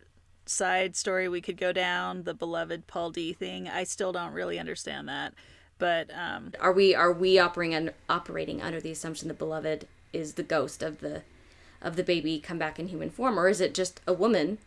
side 0.49 0.95
story 0.95 1.29
we 1.29 1.41
could 1.41 1.57
go 1.57 1.71
down, 1.71 2.23
the 2.23 2.33
beloved 2.33 2.87
Paul 2.87 3.11
D 3.11 3.33
thing. 3.33 3.67
I 3.67 3.83
still 3.83 4.11
don't 4.11 4.33
really 4.33 4.59
understand 4.59 5.07
that. 5.07 5.33
But 5.77 6.09
um, 6.13 6.51
are 6.59 6.73
we 6.73 6.93
are 6.93 7.11
we 7.11 7.39
operating 7.39 7.75
under, 7.75 7.93
operating 8.09 8.61
under 8.61 8.81
the 8.81 8.91
assumption 8.91 9.27
that 9.29 9.37
beloved 9.37 9.87
is 10.11 10.33
the 10.33 10.43
ghost 10.43 10.83
of 10.83 10.99
the 10.99 11.23
of 11.81 11.95
the 11.95 12.03
baby 12.03 12.39
come 12.39 12.57
back 12.57 12.79
in 12.79 12.87
human 12.87 13.09
form, 13.09 13.39
or 13.39 13.47
is 13.47 13.61
it 13.61 13.73
just 13.73 14.01
a 14.05 14.13
woman 14.13 14.57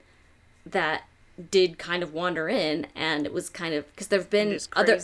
that 0.64 1.02
did 1.50 1.78
kind 1.78 2.02
of 2.02 2.12
wander 2.12 2.48
in 2.48 2.86
and 2.94 3.24
it 3.24 3.32
was 3.32 3.48
kind 3.48 3.74
of 3.74 3.90
because 3.92 4.08
there've 4.08 4.30
been 4.30 4.58
other 4.74 4.98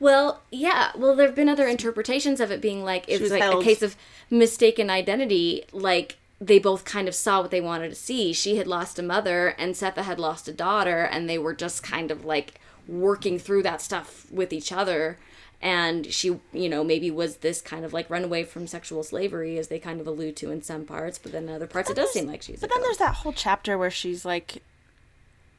well, 0.00 0.42
yeah. 0.50 0.92
Well, 0.96 1.16
there 1.16 1.26
have 1.26 1.34
been 1.34 1.48
other 1.48 1.66
interpretations 1.66 2.40
of 2.40 2.50
it 2.50 2.60
being 2.60 2.84
like 2.84 3.04
it 3.08 3.20
was 3.20 3.30
like 3.30 3.42
held. 3.42 3.62
a 3.62 3.64
case 3.64 3.82
of 3.82 3.96
mistaken 4.30 4.90
identity. 4.90 5.64
Like 5.72 6.18
they 6.40 6.58
both 6.58 6.84
kind 6.84 7.08
of 7.08 7.14
saw 7.14 7.42
what 7.42 7.50
they 7.50 7.60
wanted 7.60 7.88
to 7.88 7.94
see. 7.94 8.32
She 8.32 8.56
had 8.56 8.66
lost 8.66 8.98
a 8.98 9.02
mother, 9.02 9.48
and 9.58 9.74
Sethe 9.74 9.96
had 9.96 10.20
lost 10.20 10.48
a 10.48 10.52
daughter, 10.52 11.02
and 11.02 11.28
they 11.28 11.38
were 11.38 11.54
just 11.54 11.82
kind 11.82 12.10
of 12.10 12.24
like 12.24 12.60
working 12.86 13.38
through 13.38 13.62
that 13.64 13.82
stuff 13.82 14.30
with 14.30 14.52
each 14.52 14.72
other. 14.72 15.18
And 15.60 16.06
she, 16.06 16.38
you 16.52 16.68
know, 16.68 16.84
maybe 16.84 17.10
was 17.10 17.38
this 17.38 17.60
kind 17.60 17.84
of 17.84 17.92
like 17.92 18.08
runaway 18.08 18.44
from 18.44 18.68
sexual 18.68 19.02
slavery, 19.02 19.58
as 19.58 19.66
they 19.68 19.80
kind 19.80 20.00
of 20.00 20.06
allude 20.06 20.36
to 20.36 20.52
in 20.52 20.62
some 20.62 20.84
parts, 20.84 21.18
but 21.18 21.32
then 21.32 21.48
in 21.48 21.54
other 21.54 21.66
parts, 21.66 21.90
it 21.90 21.96
does 21.96 22.12
seem 22.12 22.26
like 22.26 22.42
she's. 22.42 22.60
But 22.60 22.70
then 22.70 22.82
there's 22.82 22.98
that 22.98 23.16
whole 23.16 23.32
chapter 23.32 23.76
where 23.76 23.90
she's 23.90 24.24
like, 24.24 24.62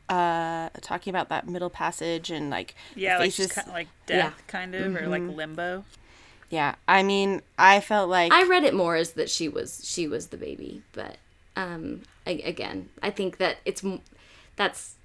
uh, 0.08 0.70
talking 0.82 1.12
about 1.12 1.30
that 1.30 1.48
middle 1.48 1.70
passage 1.70 2.32
and 2.32 2.50
like 2.50 2.74
yeah, 2.96 3.20
like 3.20 3.32
she's 3.32 3.52
kind 3.52 3.68
of 3.68 3.74
like 3.74 3.88
death, 4.08 4.34
yeah. 4.38 4.44
kind 4.48 4.74
of, 4.74 4.82
mm-hmm. 4.94 5.04
or 5.04 5.08
like 5.08 5.22
mm-hmm. 5.22 5.36
limbo. 5.36 5.86
Yeah, 6.50 6.76
I 6.88 7.04
mean, 7.04 7.42
I 7.58 7.80
felt 7.80 8.10
like 8.10 8.32
I 8.32 8.44
read 8.48 8.64
it 8.64 8.74
more 8.74 8.96
as 8.96 9.14
that 9.14 9.30
she 9.30 9.48
was 9.48 9.82
she 9.84 10.08
was 10.08 10.28
the 10.28 10.38
baby, 10.38 10.82
but 10.94 11.18
um, 11.56 12.02
I, 12.26 12.42
again, 12.44 12.90
I 13.04 13.12
think 13.12 13.38
that 13.38 13.58
it's 13.66 13.84
that's 14.56 14.96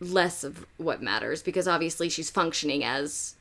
less 0.00 0.44
of 0.44 0.66
what 0.76 1.02
matters 1.02 1.42
because 1.42 1.66
obviously 1.66 2.08
she's 2.08 2.28
functioning 2.30 2.84
as 2.84 3.34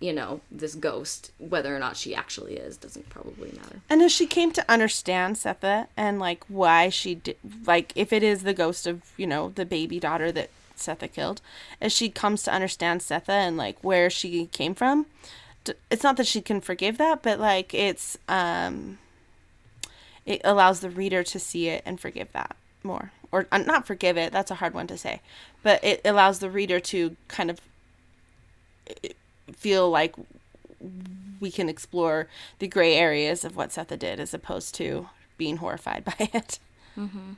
you 0.00 0.12
know 0.12 0.40
this 0.50 0.74
ghost. 0.74 1.30
Whether 1.38 1.74
or 1.74 1.78
not 1.78 1.96
she 1.96 2.14
actually 2.14 2.56
is 2.56 2.76
doesn't 2.76 3.08
probably 3.08 3.52
matter. 3.52 3.80
And 3.88 4.02
as 4.02 4.12
she 4.12 4.26
came 4.26 4.52
to 4.52 4.64
understand 4.68 5.36
sethe 5.36 5.86
and 5.96 6.18
like 6.18 6.44
why 6.48 6.88
she 6.88 7.16
did 7.16 7.36
like 7.64 7.92
if 7.94 8.12
it 8.12 8.22
is 8.24 8.42
the 8.42 8.54
ghost 8.54 8.86
of 8.86 9.02
you 9.16 9.26
know 9.26 9.50
the 9.54 9.64
baby 9.64 10.00
daughter 10.00 10.32
that 10.32 10.50
Sethe 10.78 11.12
killed, 11.12 11.40
as 11.80 11.92
she 11.92 12.08
comes 12.08 12.42
to 12.44 12.52
understand 12.52 13.00
Sethe 13.00 13.28
and 13.28 13.56
like 13.56 13.78
where 13.82 14.10
she 14.10 14.46
came 14.46 14.74
from. 14.74 15.06
It's 15.90 16.02
not 16.02 16.16
that 16.16 16.26
she 16.26 16.40
can 16.40 16.60
forgive 16.60 16.96
that, 16.98 17.22
but 17.22 17.38
like 17.38 17.74
it's 17.74 18.16
um 18.28 18.98
it 20.24 20.40
allows 20.44 20.80
the 20.80 20.90
reader 20.90 21.22
to 21.22 21.38
see 21.38 21.68
it 21.68 21.82
and 21.86 22.00
forgive 22.00 22.30
that 22.32 22.56
more 22.82 23.12
or 23.32 23.46
uh, 23.50 23.58
not 23.58 23.86
forgive 23.86 24.16
it 24.16 24.32
that's 24.32 24.50
a 24.50 24.56
hard 24.56 24.72
one 24.72 24.86
to 24.86 24.96
say 24.96 25.20
but 25.62 25.82
it 25.82 26.00
allows 26.04 26.38
the 26.38 26.50
reader 26.50 26.78
to 26.78 27.16
kind 27.26 27.50
of 27.50 27.60
uh, 28.88 29.08
feel 29.52 29.90
like 29.90 30.14
we 31.40 31.50
can 31.50 31.68
explore 31.68 32.28
the 32.58 32.68
gray 32.68 32.94
areas 32.94 33.44
of 33.44 33.56
what 33.56 33.70
Sethe 33.70 33.98
did 33.98 34.20
as 34.20 34.34
opposed 34.34 34.74
to 34.76 35.08
being 35.36 35.58
horrified 35.58 36.04
by 36.18 36.30
it. 36.32 36.58
Mm-hmm. 36.96 37.34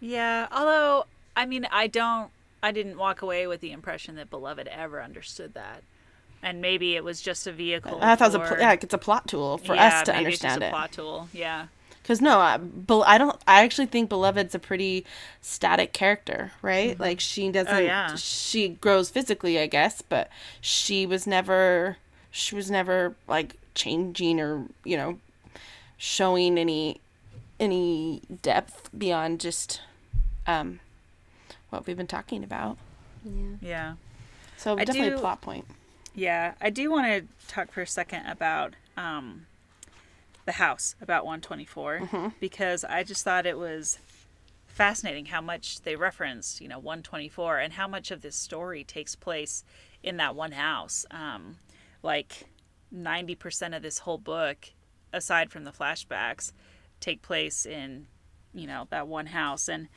Yeah, 0.00 0.46
although 0.52 1.06
I 1.36 1.46
mean, 1.46 1.66
I 1.70 1.86
don't 1.86 2.30
I 2.66 2.72
didn't 2.72 2.98
walk 2.98 3.22
away 3.22 3.46
with 3.46 3.60
the 3.60 3.70
impression 3.70 4.16
that 4.16 4.28
Beloved 4.28 4.66
ever 4.66 5.00
understood 5.00 5.54
that. 5.54 5.84
And 6.42 6.60
maybe 6.60 6.96
it 6.96 7.04
was 7.04 7.22
just 7.22 7.46
a 7.46 7.52
vehicle. 7.52 8.00
I 8.02 8.16
thought 8.16 8.32
for, 8.32 8.38
it 8.38 8.40
was 8.40 8.50
a 8.50 8.54
pl- 8.54 8.60
yeah, 8.60 8.72
it's 8.72 8.92
a 8.92 8.98
plot 8.98 9.28
tool 9.28 9.58
for 9.58 9.76
yeah, 9.76 10.00
us 10.00 10.02
to 10.06 10.14
understand 10.16 10.64
it. 10.64 10.70
plot 10.70 10.90
tool, 10.90 11.28
yeah. 11.32 11.68
Because 12.02 12.20
no, 12.20 12.38
I, 12.38 12.58
I 13.06 13.18
don't. 13.18 13.40
I 13.46 13.62
actually 13.62 13.86
think 13.86 14.08
Beloved's 14.08 14.52
a 14.56 14.58
pretty 14.58 15.06
static 15.40 15.92
character, 15.92 16.50
right? 16.60 16.94
Mm-hmm. 16.94 17.02
Like 17.02 17.20
she 17.20 17.52
doesn't. 17.52 17.72
Oh, 17.72 17.78
yeah. 17.78 18.16
She 18.16 18.70
grows 18.70 19.10
physically, 19.10 19.60
I 19.60 19.68
guess, 19.68 20.02
but 20.02 20.28
she 20.60 21.06
was 21.06 21.24
never. 21.28 21.98
She 22.32 22.56
was 22.56 22.68
never 22.68 23.14
like 23.28 23.54
changing 23.74 24.40
or 24.40 24.64
you 24.82 24.96
know, 24.96 25.20
showing 25.96 26.58
any, 26.58 27.00
any 27.60 28.22
depth 28.42 28.90
beyond 28.96 29.38
just 29.38 29.80
um, 30.48 30.80
what 31.70 31.86
we've 31.86 31.96
been 31.96 32.06
talking 32.06 32.44
about. 32.44 32.78
Yeah. 33.24 33.56
Yeah. 33.60 33.94
So 34.56 34.76
definitely 34.76 35.10
do, 35.10 35.16
a 35.16 35.20
plot 35.20 35.40
point. 35.40 35.66
Yeah, 36.14 36.54
I 36.60 36.70
do 36.70 36.90
want 36.90 37.06
to 37.06 37.52
talk 37.52 37.70
for 37.72 37.82
a 37.82 37.86
second 37.86 38.26
about 38.26 38.74
um, 38.96 39.46
the 40.46 40.52
house, 40.52 40.94
about 41.00 41.24
124, 41.24 42.00
mm-hmm. 42.00 42.28
because 42.40 42.84
I 42.84 43.02
just 43.02 43.22
thought 43.22 43.44
it 43.44 43.58
was 43.58 43.98
fascinating 44.66 45.26
how 45.26 45.40
much 45.40 45.82
they 45.82 45.96
referenced, 45.96 46.60
you 46.60 46.68
know, 46.68 46.78
124 46.78 47.58
and 47.58 47.72
how 47.74 47.88
much 47.88 48.10
of 48.10 48.22
this 48.22 48.36
story 48.36 48.84
takes 48.84 49.14
place 49.14 49.64
in 50.02 50.16
that 50.18 50.34
one 50.34 50.52
house. 50.52 51.04
Um, 51.10 51.56
like 52.02 52.44
90% 52.94 53.76
of 53.76 53.82
this 53.82 53.98
whole 54.00 54.18
book, 54.18 54.72
aside 55.12 55.50
from 55.50 55.64
the 55.64 55.70
flashbacks, 55.70 56.52
take 57.00 57.22
place 57.22 57.66
in, 57.66 58.06
you 58.54 58.66
know, 58.66 58.86
that 58.90 59.08
one 59.08 59.26
house. 59.26 59.68
And, 59.68 59.88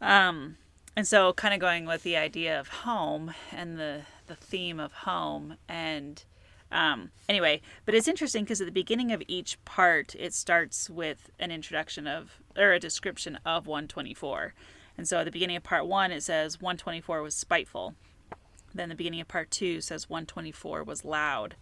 um, 0.00 0.56
and 0.96 1.06
so 1.06 1.32
kind 1.32 1.54
of 1.54 1.60
going 1.60 1.86
with 1.86 2.02
the 2.02 2.16
idea 2.16 2.58
of 2.58 2.68
home 2.68 3.34
and 3.52 3.78
the, 3.78 4.02
the 4.26 4.34
theme 4.34 4.80
of 4.80 4.92
home 4.92 5.56
and, 5.68 6.24
um, 6.72 7.10
anyway, 7.28 7.60
but 7.84 7.94
it's 7.94 8.08
interesting 8.08 8.44
because 8.44 8.60
at 8.60 8.66
the 8.66 8.72
beginning 8.72 9.12
of 9.12 9.22
each 9.26 9.62
part, 9.64 10.14
it 10.18 10.34
starts 10.34 10.88
with 10.88 11.30
an 11.38 11.50
introduction 11.50 12.06
of, 12.06 12.40
or 12.56 12.72
a 12.72 12.78
description 12.78 13.38
of 13.44 13.66
124. 13.66 14.54
And 14.96 15.08
so 15.08 15.18
at 15.18 15.24
the 15.24 15.30
beginning 15.30 15.56
of 15.56 15.62
part 15.62 15.86
one, 15.86 16.12
it 16.12 16.22
says 16.22 16.60
124 16.60 17.22
was 17.22 17.34
spiteful. 17.34 17.94
Then 18.74 18.88
the 18.88 18.94
beginning 18.94 19.20
of 19.20 19.28
part 19.28 19.50
two 19.50 19.80
says 19.80 20.08
124 20.08 20.84
was 20.84 21.04
loud. 21.04 21.56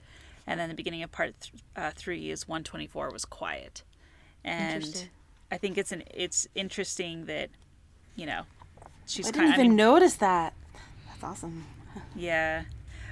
And 0.47 0.59
then 0.59 0.69
the 0.69 0.75
beginning 0.75 1.03
of 1.03 1.13
part 1.13 1.35
th- 1.41 1.63
uh, 1.77 1.91
three 1.95 2.31
is 2.31 2.49
124 2.49 3.11
was 3.11 3.25
quiet. 3.25 3.83
And 4.45 5.09
I 5.51 5.59
think 5.59 5.79
it's 5.79 5.93
an 5.93 6.05
it's 6.13 6.49
interesting 6.55 7.27
that, 7.27 7.51
you 8.17 8.27
know, 8.27 8.43
she's. 9.09 9.27
I 9.27 9.31
didn't 9.31 9.41
kinda, 9.41 9.55
even 9.55 9.67
I 9.67 9.69
mean, 9.69 9.77
notice 9.77 10.15
that. 10.17 10.55
That's 11.09 11.25
awesome. 11.25 11.65
Yeah. 12.15 12.65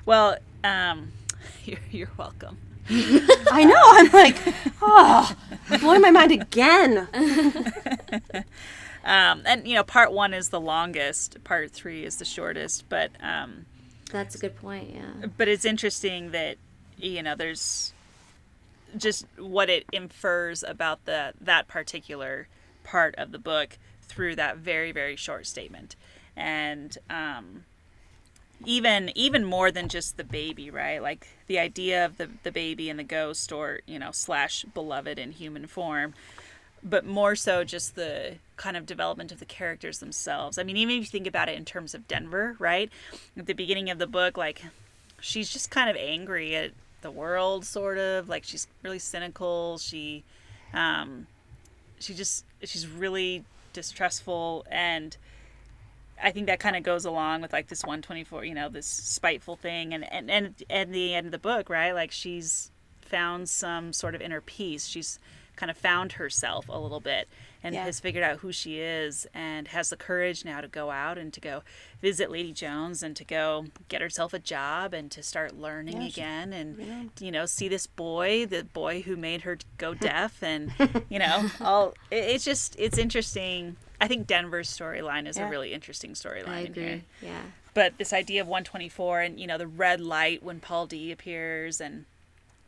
Well, 0.05 0.39
um, 0.63 1.13
you're, 1.65 1.81
you're 1.91 2.11
welcome. 2.17 2.59
I 2.89 3.65
know. 3.65 3.83
I'm 3.83 4.13
like, 4.13 4.37
oh, 4.81 5.35
blowing 5.81 6.01
my 6.01 6.13
mind 6.13 6.31
again. 6.31 7.09
um, 9.05 9.43
and 9.45 9.67
you 9.67 9.75
know, 9.75 9.83
part 9.83 10.13
one 10.13 10.33
is 10.33 10.51
the 10.51 10.61
longest. 10.61 11.43
Part 11.43 11.73
three 11.73 12.05
is 12.05 12.17
the 12.19 12.25
shortest. 12.25 12.89
But 12.89 13.11
um, 13.21 13.67
that's 14.13 14.37
a 14.37 14.39
good 14.39 14.57
point. 14.57 14.91
Yeah. 14.95 15.27
But 15.37 15.49
it's 15.49 15.65
interesting 15.65 16.31
that 16.31 16.59
you 16.97 17.23
know 17.23 17.35
there's 17.35 17.93
just 18.97 19.27
what 19.37 19.69
it 19.69 19.85
infers 19.93 20.63
about 20.63 21.05
the 21.07 21.33
that 21.41 21.67
particular 21.67 22.47
part 22.85 23.17
of 23.17 23.33
the 23.33 23.39
book 23.39 23.79
through 24.09 24.37
that 24.37 24.59
very 24.59 24.93
very 24.93 25.17
short 25.17 25.47
statement, 25.47 25.97
and 26.37 26.99
um, 27.11 27.65
even 28.65 29.11
even 29.15 29.45
more 29.45 29.71
than 29.71 29.89
just 29.89 30.17
the 30.17 30.25
baby 30.25 30.71
right? 30.71 31.03
Like 31.03 31.29
the 31.47 31.59
idea 31.59 32.05
of 32.05 32.17
the 32.17 32.31
the 32.43 32.53
baby 32.53 32.89
and 32.89 32.99
the 32.99 33.05
ghost 33.05 33.53
or 33.53 33.81
you 33.87 33.99
know 33.99 34.11
slash 34.13 34.65
beloved 34.75 35.19
in 35.19 35.33
human 35.33 35.67
form 35.67 36.15
but 36.83 37.05
more 37.05 37.35
so 37.35 37.65
just 37.65 37.97
the 37.97 38.35
kind 38.57 38.77
of 38.77 38.87
development 38.87 39.33
of 39.33 39.41
the 39.41 39.45
characters 39.45 39.99
themselves. 39.99 40.59
I 40.59 40.63
mean 40.63 40.77
even 40.77 40.97
if 40.97 41.01
you 41.01 41.07
think 41.07 41.27
about 41.27 41.49
it 41.49 41.57
in 41.57 41.65
terms 41.65 41.95
of 41.95 42.09
denver 42.09 42.57
right? 42.59 42.91
At 43.37 43.47
the 43.47 43.55
beginning 43.55 43.91
of 43.91 43.99
the 43.99 44.07
book 44.07 44.37
like 44.37 44.63
she's 45.21 45.51
just 45.51 45.71
kind 45.71 45.91
of 45.91 45.97
angry 45.97 46.55
at 46.57 46.73
the 47.03 47.11
world 47.11 47.65
sort 47.65 47.99
of. 47.99 48.29
Like 48.29 48.45
she's 48.45 48.67
really 48.83 48.99
cynical. 48.99 49.79
She 49.79 50.25
um 50.73 51.27
she 51.99 52.15
just 52.15 52.45
she's 52.65 52.87
really 52.87 53.45
distrustful 53.77 54.67
and 54.71 55.17
I 56.23 56.31
think 56.31 56.47
that 56.47 56.61
kind 56.61 56.77
of 56.77 56.83
goes 56.83 57.05
along 57.05 57.43
with 57.43 57.53
like 57.53 57.69
this 57.69 57.83
124, 57.83 58.45
you 58.45 58.55
know, 58.55 58.69
this 58.69 58.87
spiteful 58.87 59.57
thing, 59.57 59.93
and 59.93 60.11
and 60.11 60.31
and 60.31 60.63
at 60.71 60.91
the 60.91 61.15
end 61.15 61.27
of 61.27 61.33
the 61.33 61.39
book, 61.39 61.69
right? 61.69 61.93
Like 61.93 62.11
she's 62.11 62.71
found 63.03 63.49
some 63.49 63.93
sort 63.93 64.15
of 64.15 64.23
inner 64.23 64.41
peace. 64.41 64.87
She's 64.87 65.19
kind 65.57 65.71
of 65.71 65.77
found 65.77 66.13
herself 66.13 66.69
a 66.69 66.79
little 66.79 67.01
bit 67.01 67.29
and 67.63 67.75
yeah. 67.75 67.85
has 67.85 68.01
figured 68.01 68.25
out 68.25 68.39
who 68.39 68.53
she 68.53 68.81
is 68.81 69.27
and 69.35 69.69
has 69.69 69.91
the 69.91 69.97
courage 69.97 70.45
now 70.45 70.61
to 70.61 70.69
go 70.69 70.91
out 70.91 71.19
and 71.19 71.33
to 71.33 71.41
go 71.41 71.63
visit 72.01 72.31
Lady 72.31 72.53
Jones 72.53 73.03
and 73.03 73.17
to 73.17 73.25
go 73.25 73.67
get 73.89 74.01
herself 74.01 74.33
a 74.33 74.39
job 74.39 74.95
and 74.95 75.11
to 75.11 75.23
start 75.23 75.57
learning 75.57 76.03
yeah, 76.03 76.09
again 76.09 76.53
and 76.53 76.79
yeah. 76.79 77.03
you 77.21 77.33
know 77.33 77.47
see 77.47 77.69
this 77.69 77.87
boy 77.87 78.47
the 78.47 78.65
boy 78.65 79.03
who 79.03 79.17
made 79.17 79.43
her 79.43 79.59
go 79.79 79.95
deaf 80.07 80.43
and 80.43 80.73
you 81.09 81.19
know 81.19 81.51
all 81.61 81.95
it, 82.11 82.25
it's 82.25 82.45
just 82.45 82.77
it's 82.79 82.99
interesting 82.99 83.77
I 84.01 84.09
think 84.09 84.27
Denver's 84.27 84.69
storyline 84.69 85.27
is 85.27 85.39
a 85.39 85.47
really 85.47 85.73
interesting 85.73 86.13
storyline 86.13 86.67
in 86.67 86.75
here. 86.75 87.03
Yeah. 87.23 87.41
But 87.73 87.99
this 87.99 88.13
idea 88.13 88.41
of 88.41 88.47
124 88.47 89.21
and 89.21 89.41
you 89.41 89.47
know 89.47 89.59
the 89.59 89.67
red 89.67 90.01
light 90.01 90.43
when 90.43 90.61
Paul 90.61 90.87
D 90.87 91.13
appears 91.13 91.81
and 91.81 92.05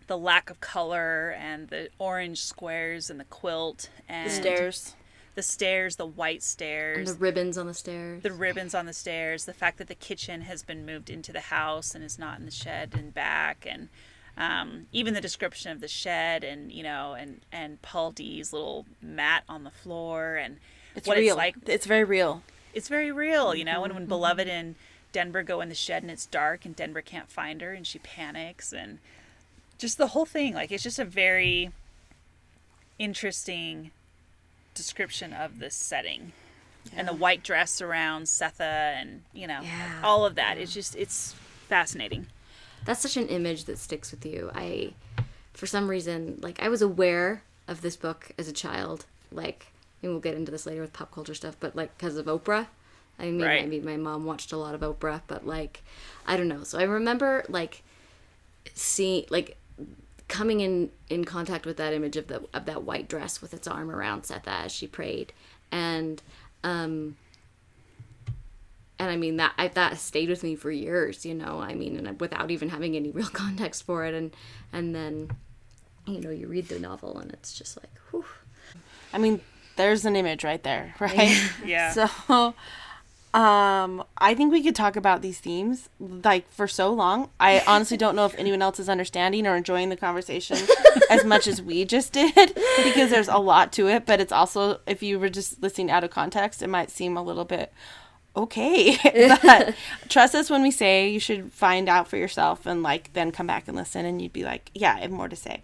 the 0.09 0.19
lack 0.19 0.51
of 0.51 0.61
color 0.61 1.37
and 1.39 1.69
the 1.69 1.91
orange 1.99 2.43
squares 2.43 3.09
and 3.11 3.21
the 3.21 3.25
quilt 3.25 3.91
and 4.09 4.29
the 4.29 4.35
stairs. 4.35 4.95
The 5.35 5.43
stairs, 5.43 5.95
the 5.95 6.07
white 6.07 6.43
stairs. 6.43 6.99
And 6.99 7.07
the 7.07 7.21
ribbons 7.21 7.57
on 7.57 7.69
the 7.69 7.75
stairs. 7.75 8.25
The 8.25 8.33
ribbons 8.33 8.75
on 8.75 8.87
the 8.87 8.93
stairs. 8.93 9.45
The 9.45 9.53
fact 9.53 9.79
that 9.79 9.87
the 9.87 9.95
kitchen 9.95 10.41
has 10.41 10.65
been 10.65 10.85
moved 10.85 11.09
into 11.09 11.33
the 11.33 11.41
house 11.41 11.95
and 11.95 12.03
is 12.03 12.19
not 12.19 12.41
in 12.41 12.45
the 12.45 12.51
shed 12.51 12.95
and 12.95 13.15
back 13.15 13.65
and 13.69 13.89
um, 14.37 14.87
even 14.93 15.15
the 15.15 15.21
description 15.21 15.71
of 15.71 15.81
the 15.81 15.89
shed 15.89 16.43
and 16.43 16.73
you 16.73 16.83
know 16.83 17.15
and 17.15 17.41
and 17.53 17.81
Paul 17.83 18.13
D's 18.13 18.53
little 18.53 18.87
mat 19.03 19.45
on 19.49 19.65
the 19.65 19.71
floor 19.71 20.37
and 20.37 20.59
it's 20.95 21.07
what 21.07 21.19
real. 21.19 21.35
it's 21.35 21.37
like. 21.37 21.57
It's 21.67 21.87
very 21.87 22.05
real. 22.05 22.43
It's 22.75 22.89
very 22.89 23.13
real, 23.13 23.55
you 23.55 23.65
know. 23.65 23.83
Mm-hmm. 23.83 23.85
And 23.85 23.95
when 23.95 24.07
Beloved 24.07 24.49
and 24.49 24.75
Denver 25.13 25.43
go 25.43 25.61
in 25.61 25.69
the 25.69 25.75
shed 25.75 26.03
and 26.03 26.11
it's 26.11 26.27
dark 26.27 26.65
and 26.65 26.75
Denver 26.75 27.03
can't 27.03 27.31
find 27.31 27.61
her 27.61 27.73
and 27.73 27.87
she 27.87 27.99
panics 27.99 28.73
and 28.73 28.99
just 29.79 29.97
the 29.97 30.09
whole 30.09 30.27
thing, 30.27 30.55
like 30.55 30.71
it's 30.71 30.83
just 30.83 30.99
a 30.99 31.05
very 31.05 31.71
interesting 32.99 33.93
description 34.75 35.33
of 35.33 35.61
this 35.61 35.75
setting. 35.75 36.33
Yeah. 36.93 37.01
And 37.01 37.09
the 37.09 37.15
white 37.15 37.43
dress 37.43 37.81
around 37.81 38.25
Sethe 38.25 38.61
and, 38.61 39.23
you 39.33 39.47
know, 39.47 39.61
yeah. 39.63 40.01
all 40.03 40.25
of 40.25 40.35
that. 40.37 40.59
It's 40.59 40.75
just 40.75 40.97
it's 40.97 41.35
fascinating. 41.69 42.27
That's 42.85 43.01
such 43.01 43.17
an 43.17 43.29
image 43.29 43.65
that 43.65 43.79
sticks 43.79 44.11
with 44.11 44.25
you. 44.27 44.51
I 44.55 44.93
for 45.53 45.67
some 45.67 45.89
reason 45.89 46.39
like 46.41 46.63
I 46.63 46.69
was 46.69 46.83
aware 46.83 47.43
of 47.67 47.83
this 47.83 47.97
book 47.97 48.33
as 48.39 48.49
a 48.49 48.53
child. 48.53 49.07
Like 49.31 49.67
and 50.03 50.13
we'll 50.13 50.21
get 50.21 50.35
into 50.35 50.51
this 50.51 50.67
later 50.67 50.81
with 50.81 50.93
pop 50.93 51.13
culture 51.13 51.35
stuff, 51.35 51.57
but 51.61 51.77
like 51.77 51.97
because 51.97 52.17
of 52.17 52.27
Oprah. 52.27 52.67
I 53.19 53.25
mean, 53.25 53.43
right. 53.43 53.69
maybe 53.69 53.85
my 53.85 53.97
mom 53.97 54.25
watched 54.25 54.53
a 54.53 54.57
lot 54.57 54.77
of 54.77 54.81
Oprah, 54.81 55.23
but 55.27 55.45
like, 55.45 55.83
I 56.25 56.37
don't 56.37 56.47
know. 56.47 56.63
So 56.63 56.79
I 56.79 56.85
remember 56.85 57.45
like 57.49 57.83
seeing 58.75 59.25
like 59.29 59.57
coming 60.29 60.61
in 60.61 60.91
in 61.09 61.25
contact 61.25 61.67
with 61.67 61.77
that 61.79 61.93
image 61.93 62.17
of 62.17 62.29
the 62.29 62.45
of 62.55 62.67
that 62.67 62.83
white 62.83 63.09
dress 63.09 63.41
with 63.41 63.53
its 63.55 63.67
arm 63.67 63.91
around 63.91 64.23
Sethe 64.23 64.47
as 64.47 64.71
she 64.71 64.87
prayed, 64.87 65.33
and 65.73 66.23
um, 66.63 67.17
and 68.99 69.11
I 69.11 69.17
mean 69.17 69.37
that 69.37 69.55
I, 69.57 69.69
that 69.69 69.99
stayed 69.99 70.29
with 70.29 70.43
me 70.43 70.55
for 70.55 70.71
years. 70.71 71.25
You 71.25 71.35
know, 71.35 71.61
I 71.61 71.75
mean, 71.75 71.97
and 71.97 72.21
without 72.21 72.51
even 72.51 72.69
having 72.69 72.97
any 72.97 73.11
real 73.19 73.29
context 73.29 73.85
for 73.85 74.05
it, 74.05 74.15
and 74.15 74.35
and 74.73 74.95
then, 74.95 75.31
you 76.07 76.21
know, 76.21 76.31
you 76.31 76.47
read 76.47 76.69
the 76.69 76.79
novel 76.79 77.19
and 77.19 77.33
it's 77.33 77.57
just 77.57 77.77
like, 77.77 77.91
whew. 78.11 78.25
I 79.13 79.19
mean, 79.19 79.41
there's 79.77 80.05
an 80.05 80.17
image 80.17 80.45
right 80.45 80.63
there, 80.63 80.95
right? 81.01 81.41
yeah. 81.65 81.93
So 82.29 82.55
um 83.35 84.03
I 84.17 84.35
think 84.35 84.53
we 84.53 84.63
could 84.63 84.75
talk 84.75 84.97
about 84.97 85.21
these 85.21 85.39
themes 85.39 85.89
like 86.01 86.51
for 86.51 86.67
so 86.67 86.93
long. 86.93 87.31
I 87.39 87.63
honestly 87.67 87.97
don't 87.97 88.17
know 88.17 88.27
if 88.27 88.35
anyone 88.39 88.63
else 88.63 88.81
is 88.81 88.89
understanding 88.89 89.47
or 89.47 89.57
enjoying 89.57 89.91
the 89.91 89.97
conversation 89.97 90.59
as 91.11 91.25
much 91.25 91.47
as 91.47 91.61
we 91.61 91.85
just 91.85 92.13
did 92.13 92.35
because 92.85 93.11
there's 93.11 93.29
a 93.29 93.39
lot 93.39 93.73
to 93.75 93.89
it, 93.89 94.07
but 94.07 94.21
it's 94.21 94.33
also 94.33 94.81
if 94.87 95.03
you 95.03 95.19
were 95.19 95.29
just 95.29 95.63
listening 95.63 95.91
out 95.91 96.05
of 96.05 96.11
context, 96.11 96.63
it 96.63 96.69
might 96.69 96.91
seem 96.91 97.17
a 97.17 97.23
little 97.23 97.45
bit 97.45 97.73
okay. 98.39 98.97
but 99.43 99.75
trust 100.09 100.35
us 100.35 100.49
when 100.49 100.63
we 100.63 100.71
say 100.71 101.09
you 101.09 101.21
should 101.21 101.53
find 101.53 101.89
out 101.89 102.09
for 102.09 102.17
yourself 102.17 102.67
and 102.67 102.83
like 102.83 103.13
then 103.13 103.33
come 103.33 103.47
back 103.47 103.69
and 103.69 103.77
listen 103.77 104.07
and 104.07 104.23
you'd 104.23 104.33
be 104.33 104.45
like, 104.45 104.71
yeah, 104.75 104.95
I 104.95 105.01
have 105.01 105.11
more 105.11 105.29
to 105.29 105.37
say. 105.37 105.63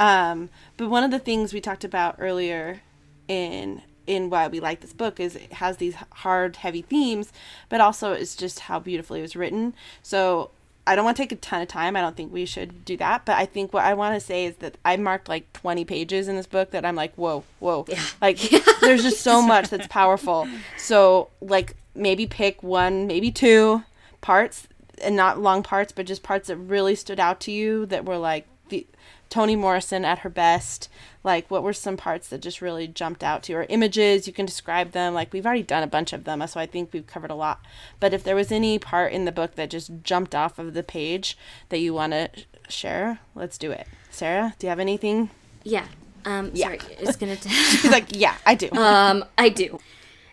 Um, 0.00 0.50
but 0.76 0.90
one 0.90 1.04
of 1.04 1.10
the 1.10 1.18
things 1.18 1.52
we 1.52 1.60
talked 1.60 1.84
about 1.84 2.16
earlier 2.18 2.82
in 3.28 3.82
in 4.06 4.30
why 4.30 4.48
we 4.48 4.60
like 4.60 4.80
this 4.80 4.92
book 4.92 5.18
is 5.20 5.36
it 5.36 5.54
has 5.54 5.78
these 5.78 5.94
hard 6.12 6.56
heavy 6.56 6.82
themes 6.82 7.32
but 7.68 7.80
also 7.80 8.12
it's 8.12 8.36
just 8.36 8.60
how 8.60 8.78
beautifully 8.78 9.20
it 9.20 9.22
was 9.22 9.36
written 9.36 9.74
so 10.02 10.50
i 10.86 10.94
don't 10.94 11.04
want 11.04 11.16
to 11.16 11.22
take 11.22 11.32
a 11.32 11.36
ton 11.36 11.60
of 11.60 11.68
time 11.68 11.96
i 11.96 12.00
don't 12.00 12.16
think 12.16 12.32
we 12.32 12.44
should 12.44 12.84
do 12.84 12.96
that 12.96 13.24
but 13.24 13.36
i 13.36 13.44
think 13.44 13.72
what 13.72 13.84
i 13.84 13.92
want 13.94 14.14
to 14.14 14.20
say 14.20 14.44
is 14.44 14.56
that 14.56 14.76
i 14.84 14.96
marked 14.96 15.28
like 15.28 15.52
20 15.52 15.84
pages 15.84 16.28
in 16.28 16.36
this 16.36 16.46
book 16.46 16.70
that 16.70 16.84
i'm 16.84 16.96
like 16.96 17.14
whoa 17.14 17.42
whoa 17.58 17.84
yeah. 17.88 18.02
like 18.20 18.38
there's 18.80 19.02
just 19.02 19.20
so 19.20 19.42
much 19.46 19.68
that's 19.68 19.88
powerful 19.88 20.48
so 20.76 21.28
like 21.40 21.74
maybe 21.94 22.26
pick 22.26 22.62
one 22.62 23.06
maybe 23.06 23.30
two 23.30 23.82
parts 24.20 24.68
and 25.02 25.16
not 25.16 25.40
long 25.40 25.62
parts 25.62 25.92
but 25.92 26.06
just 26.06 26.22
parts 26.22 26.48
that 26.48 26.56
really 26.56 26.94
stood 26.94 27.20
out 27.20 27.40
to 27.40 27.50
you 27.50 27.86
that 27.86 28.04
were 28.04 28.18
like 28.18 28.46
the 28.68 28.86
Toni 29.28 29.56
Morrison 29.56 30.04
at 30.04 30.20
her 30.20 30.30
best. 30.30 30.88
Like, 31.26 31.50
what 31.50 31.64
were 31.64 31.72
some 31.72 31.96
parts 31.96 32.28
that 32.28 32.40
just 32.40 32.62
really 32.62 32.86
jumped 32.86 33.24
out 33.24 33.42
to 33.42 33.52
you? 33.52 33.58
Or 33.58 33.66
images, 33.68 34.28
you 34.28 34.32
can 34.32 34.46
describe 34.46 34.92
them. 34.92 35.12
Like, 35.12 35.32
we've 35.32 35.44
already 35.44 35.64
done 35.64 35.82
a 35.82 35.88
bunch 35.88 36.12
of 36.12 36.22
them, 36.22 36.46
so 36.46 36.60
I 36.60 36.66
think 36.66 36.92
we've 36.92 37.06
covered 37.06 37.32
a 37.32 37.34
lot. 37.34 37.60
But 37.98 38.14
if 38.14 38.22
there 38.22 38.36
was 38.36 38.52
any 38.52 38.78
part 38.78 39.12
in 39.12 39.24
the 39.24 39.32
book 39.32 39.56
that 39.56 39.68
just 39.68 39.90
jumped 40.04 40.36
off 40.36 40.56
of 40.60 40.72
the 40.72 40.84
page 40.84 41.36
that 41.70 41.80
you 41.80 41.92
want 41.92 42.12
to 42.12 42.30
share, 42.68 43.18
let's 43.34 43.58
do 43.58 43.72
it. 43.72 43.88
Sarah, 44.08 44.54
do 44.60 44.68
you 44.68 44.68
have 44.68 44.78
anything? 44.78 45.30
Yeah. 45.64 45.86
Um, 46.24 46.52
yeah. 46.54 46.66
Sorry, 46.66 46.80
it's 47.00 47.16
gonna. 47.16 47.34
T- 47.36 47.48
She's 47.48 47.90
like, 47.90 48.16
yeah, 48.16 48.36
I 48.46 48.54
do. 48.54 48.70
Um, 48.72 49.24
I 49.36 49.48
do. 49.48 49.80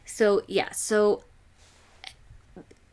So 0.05 0.43
yeah, 0.47 0.71
so 0.73 1.23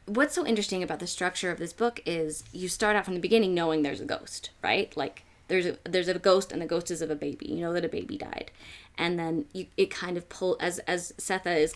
what's 0.06 0.34
so 0.34 0.46
interesting 0.46 0.82
about 0.82 1.00
the 1.00 1.06
structure 1.06 1.50
of 1.50 1.58
this 1.58 1.74
book 1.74 2.00
is 2.06 2.44
you 2.50 2.68
start 2.68 2.96
out 2.96 3.04
from 3.04 3.14
the 3.14 3.20
beginning 3.20 3.54
knowing 3.54 3.82
there's 3.82 4.00
a 4.00 4.06
ghost, 4.06 4.50
right? 4.62 4.94
Like 4.96 5.24
there's 5.50 5.66
a 5.66 5.76
there's 5.84 6.08
a 6.08 6.18
ghost 6.18 6.52
and 6.52 6.62
the 6.62 6.66
ghost 6.66 6.90
is 6.90 7.02
of 7.02 7.10
a 7.10 7.14
baby. 7.16 7.46
You 7.46 7.60
know 7.60 7.72
that 7.74 7.84
a 7.84 7.88
baby 7.88 8.16
died, 8.16 8.50
and 8.96 9.18
then 9.18 9.44
you, 9.52 9.66
it 9.76 9.90
kind 9.90 10.16
of 10.16 10.28
pull 10.28 10.56
as 10.60 10.78
as 10.80 11.12
Sethe 11.18 11.58
is 11.58 11.74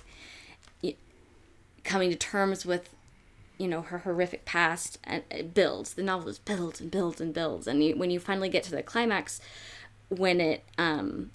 coming 1.85 2.09
to 2.09 2.16
terms 2.16 2.64
with 2.64 2.89
you 3.59 3.68
know 3.68 3.83
her 3.83 3.99
horrific 3.99 4.45
past 4.45 4.99
and 5.05 5.22
it 5.31 5.53
builds. 5.53 5.95
The 5.95 6.03
novel 6.03 6.29
just 6.29 6.45
builds 6.45 6.81
and 6.81 6.91
builds 6.91 7.20
and 7.20 7.35
builds. 7.35 7.66
And 7.66 7.85
you, 7.85 7.97
when 7.97 8.11
you 8.11 8.18
finally 8.18 8.49
get 8.49 8.62
to 8.64 8.70
the 8.70 8.83
climax 8.83 9.41
when 10.09 10.41
it 10.41 10.64
um 10.79 11.31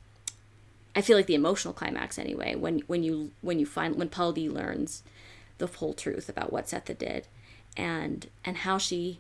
i 0.96 1.02
feel 1.02 1.18
like 1.18 1.26
the 1.26 1.36
emotional 1.36 1.74
climax 1.74 2.18
anyway 2.18 2.56
when 2.56 2.80
when 2.88 3.04
you 3.04 3.32
when 3.42 3.60
you 3.60 3.66
find 3.66 3.96
when 3.96 4.10
paul 4.10 4.32
d 4.32 4.50
learns 4.50 5.04
the 5.58 5.68
whole 5.68 5.94
truth 5.94 6.30
about 6.30 6.52
what 6.54 6.68
sethe 6.68 6.98
did 6.98 7.28
and 7.76 8.30
and 8.46 8.58
how 8.58 8.78
she 8.78 9.20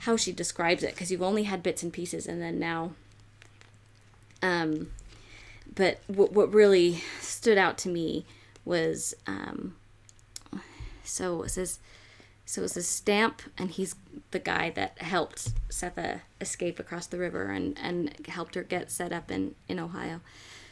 how 0.00 0.16
she 0.16 0.32
describes 0.32 0.82
it 0.82 0.94
because 0.94 1.10
you've 1.10 1.22
only 1.22 1.44
had 1.44 1.62
bits 1.62 1.82
and 1.82 1.92
pieces 1.92 2.26
and 2.26 2.40
then 2.40 2.58
now 2.58 2.92
um 4.42 4.90
but 5.74 6.00
what, 6.06 6.32
what 6.32 6.52
really 6.52 7.02
stood 7.20 7.58
out 7.58 7.76
to 7.78 7.88
me 7.88 8.24
was 8.64 9.14
um 9.26 9.74
so 11.04 11.42
it 11.42 11.50
says 11.50 11.78
so 12.44 12.62
it 12.62 12.68
says 12.68 12.86
stamp 12.86 13.42
and 13.58 13.72
he's 13.72 13.94
the 14.30 14.38
guy 14.38 14.70
that 14.70 15.00
helped 15.02 15.52
sethe 15.68 16.20
escape 16.40 16.78
across 16.78 17.06
the 17.06 17.18
river 17.18 17.50
and 17.50 17.78
and 17.82 18.26
helped 18.26 18.54
her 18.54 18.62
get 18.62 18.90
set 18.90 19.12
up 19.12 19.30
in 19.30 19.54
in 19.68 19.78
ohio. 19.78 20.20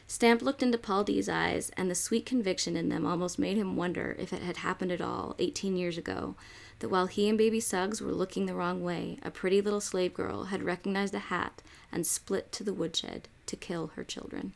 Stamp 0.08 0.40
looked 0.40 0.62
into 0.62 0.78
Paul 0.78 1.02
D's 1.02 1.28
eyes, 1.28 1.72
and 1.76 1.90
the 1.90 1.94
sweet 1.96 2.24
conviction 2.24 2.76
in 2.76 2.88
them 2.90 3.04
almost 3.04 3.40
made 3.40 3.56
him 3.56 3.74
wonder 3.74 4.14
if 4.20 4.32
it 4.32 4.40
had 4.40 4.58
happened 4.58 4.92
at 4.92 5.00
all, 5.00 5.34
eighteen 5.40 5.76
years 5.76 5.98
ago, 5.98 6.36
that 6.78 6.88
while 6.88 7.06
he 7.06 7.28
and 7.28 7.38
baby 7.38 7.60
Suggs 7.60 8.00
were 8.00 8.12
looking 8.12 8.46
the 8.46 8.54
wrong 8.54 8.82
way, 8.82 9.18
a 9.22 9.30
pretty 9.30 9.60
little 9.60 9.80
slave 9.80 10.14
girl 10.14 10.44
had 10.44 10.62
recognized 10.62 11.14
a 11.14 11.18
hat 11.18 11.62
and 11.90 12.06
split 12.06 12.52
to 12.52 12.64
the 12.64 12.74
woodshed 12.74 13.28
to 13.46 13.56
kill 13.56 13.88
her 13.96 14.04
children. 14.04 14.52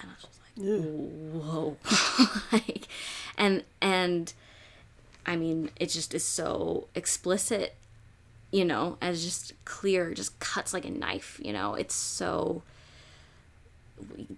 And 0.00 0.10
I 0.10 0.14
was 0.14 0.24
just 0.24 0.40
like, 0.44 0.66
whoa. 1.42 1.76
like, 2.52 2.88
and, 3.38 3.64
and, 3.80 4.32
I 5.24 5.36
mean, 5.36 5.70
it 5.76 5.86
just 5.86 6.14
is 6.14 6.24
so 6.24 6.88
explicit, 6.94 7.76
you 8.50 8.64
know, 8.64 8.98
as 9.00 9.24
just 9.24 9.52
clear, 9.64 10.12
just 10.12 10.38
cuts 10.40 10.74
like 10.74 10.84
a 10.84 10.90
knife, 10.90 11.40
you 11.42 11.52
know, 11.52 11.74
it's 11.74 11.94
so 11.94 12.62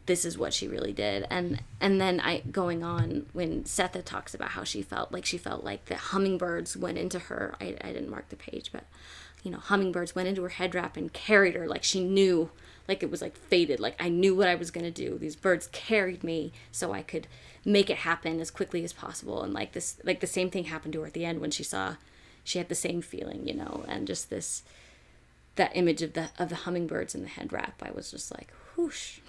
this 0.07 0.25
is 0.25 0.39
what 0.39 0.53
she 0.53 0.69
really 0.69 0.93
did. 0.93 1.27
And 1.31 1.63
and 1.81 2.01
then 2.01 2.21
i 2.21 2.41
going 2.51 2.83
on 2.83 3.27
when 3.33 3.65
sethe 3.65 4.05
talks 4.05 4.35
about 4.35 4.51
how 4.51 4.65
she 4.65 4.83
felt 4.83 5.13
like 5.13 5.25
she 5.25 5.39
felt 5.39 5.65
like 5.65 5.87
the 5.87 5.97
hummingbirds 5.97 6.77
went 6.77 6.99
into 6.99 7.19
her 7.19 7.55
i, 7.61 7.77
I 7.81 7.93
didn't 7.93 8.11
mark 8.11 8.29
the 8.29 8.37
page 8.37 8.71
but 8.73 8.85
you 9.43 9.51
know 9.51 9.59
hummingbirds 9.59 10.15
went 10.15 10.29
into 10.29 10.43
her 10.43 10.49
head 10.49 10.75
wrap 10.75 10.97
and 10.97 11.13
carried 11.13 11.55
her. 11.55 11.67
Like 11.67 11.85
she 11.85 12.03
knew 12.03 12.51
like 12.89 13.03
it 13.03 13.11
was 13.11 13.23
like 13.23 13.37
fated 13.37 13.79
like 13.81 13.95
i 14.01 14.09
knew 14.09 14.35
what 14.35 14.49
i 14.49 14.55
was 14.55 14.71
going 14.71 14.85
to 14.85 14.91
do. 14.91 15.19
These 15.19 15.37
birds 15.37 15.69
carried 15.73 16.25
me 16.25 16.53
so 16.71 16.93
i 16.93 17.03
could 17.03 17.27
make 17.65 17.91
it 17.91 17.99
happen 17.99 18.41
as 18.41 18.51
quickly 18.51 18.85
as 18.85 18.93
possible. 18.93 19.43
And 19.43 19.53
like 19.53 19.73
this 19.73 19.99
like 20.05 20.21
the 20.21 20.27
same 20.27 20.51
thing 20.51 20.65
happened 20.65 20.93
to 20.95 21.01
her 21.01 21.07
at 21.07 21.13
the 21.13 21.25
end 21.25 21.41
when 21.41 21.51
she 21.51 21.65
saw 21.65 21.97
she 22.45 22.59
had 22.59 22.69
the 22.69 22.75
same 22.75 23.03
feeling 23.03 23.47
you 23.47 23.55
know 23.55 23.85
and 23.89 24.07
just 24.07 24.31
this 24.31 24.63
that 25.57 25.73
image 25.75 26.03
of 26.03 26.15
the 26.15 26.31
of 26.39 26.49
the 26.49 26.57
hummingbirds 26.57 27.15
in 27.15 27.23
the 27.23 27.29
head 27.29 27.53
wrap. 27.53 27.83
I 27.83 27.91
was 27.91 28.11
just 28.11 28.33
like 28.33 28.49
whoosh. 28.77 29.21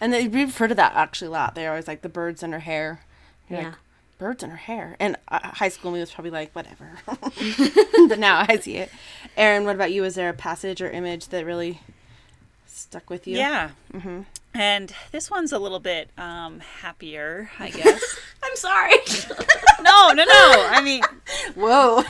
And 0.00 0.12
they, 0.12 0.28
we've 0.28 0.56
heard 0.56 0.70
that 0.70 0.92
actually 0.94 1.28
a 1.28 1.32
lot. 1.32 1.54
They're 1.54 1.70
always 1.70 1.88
like 1.88 2.02
the 2.02 2.08
birds 2.08 2.42
in 2.42 2.52
her 2.52 2.60
hair. 2.60 3.00
You're 3.48 3.60
yeah. 3.60 3.66
Like, 3.66 3.76
birds 4.18 4.42
in 4.42 4.50
her 4.50 4.56
hair. 4.56 4.96
And 5.00 5.16
uh, 5.28 5.40
high 5.42 5.68
school 5.68 5.90
me 5.90 6.00
was 6.00 6.12
probably 6.12 6.30
like, 6.30 6.52
whatever. 6.54 6.92
but 8.08 8.18
now 8.18 8.44
I 8.48 8.58
see 8.58 8.76
it. 8.76 8.90
Erin, 9.36 9.64
what 9.64 9.74
about 9.74 9.92
you? 9.92 10.04
Is 10.04 10.14
there 10.14 10.28
a 10.28 10.34
passage 10.34 10.80
or 10.80 10.90
image 10.90 11.28
that 11.28 11.44
really 11.44 11.80
stuck 12.66 13.10
with 13.10 13.26
you? 13.26 13.36
Yeah. 13.36 13.70
Mm-hmm. 13.92 14.22
And 14.52 14.92
this 15.12 15.30
one's 15.30 15.52
a 15.52 15.58
little 15.58 15.80
bit 15.80 16.10
um, 16.18 16.60
happier, 16.60 17.50
I 17.58 17.70
guess. 17.70 18.18
I'm 18.42 18.56
sorry. 18.56 18.94
no, 19.80 20.12
no, 20.12 20.24
no. 20.24 20.68
I 20.70 20.80
mean, 20.82 21.02
whoa. 21.54 22.02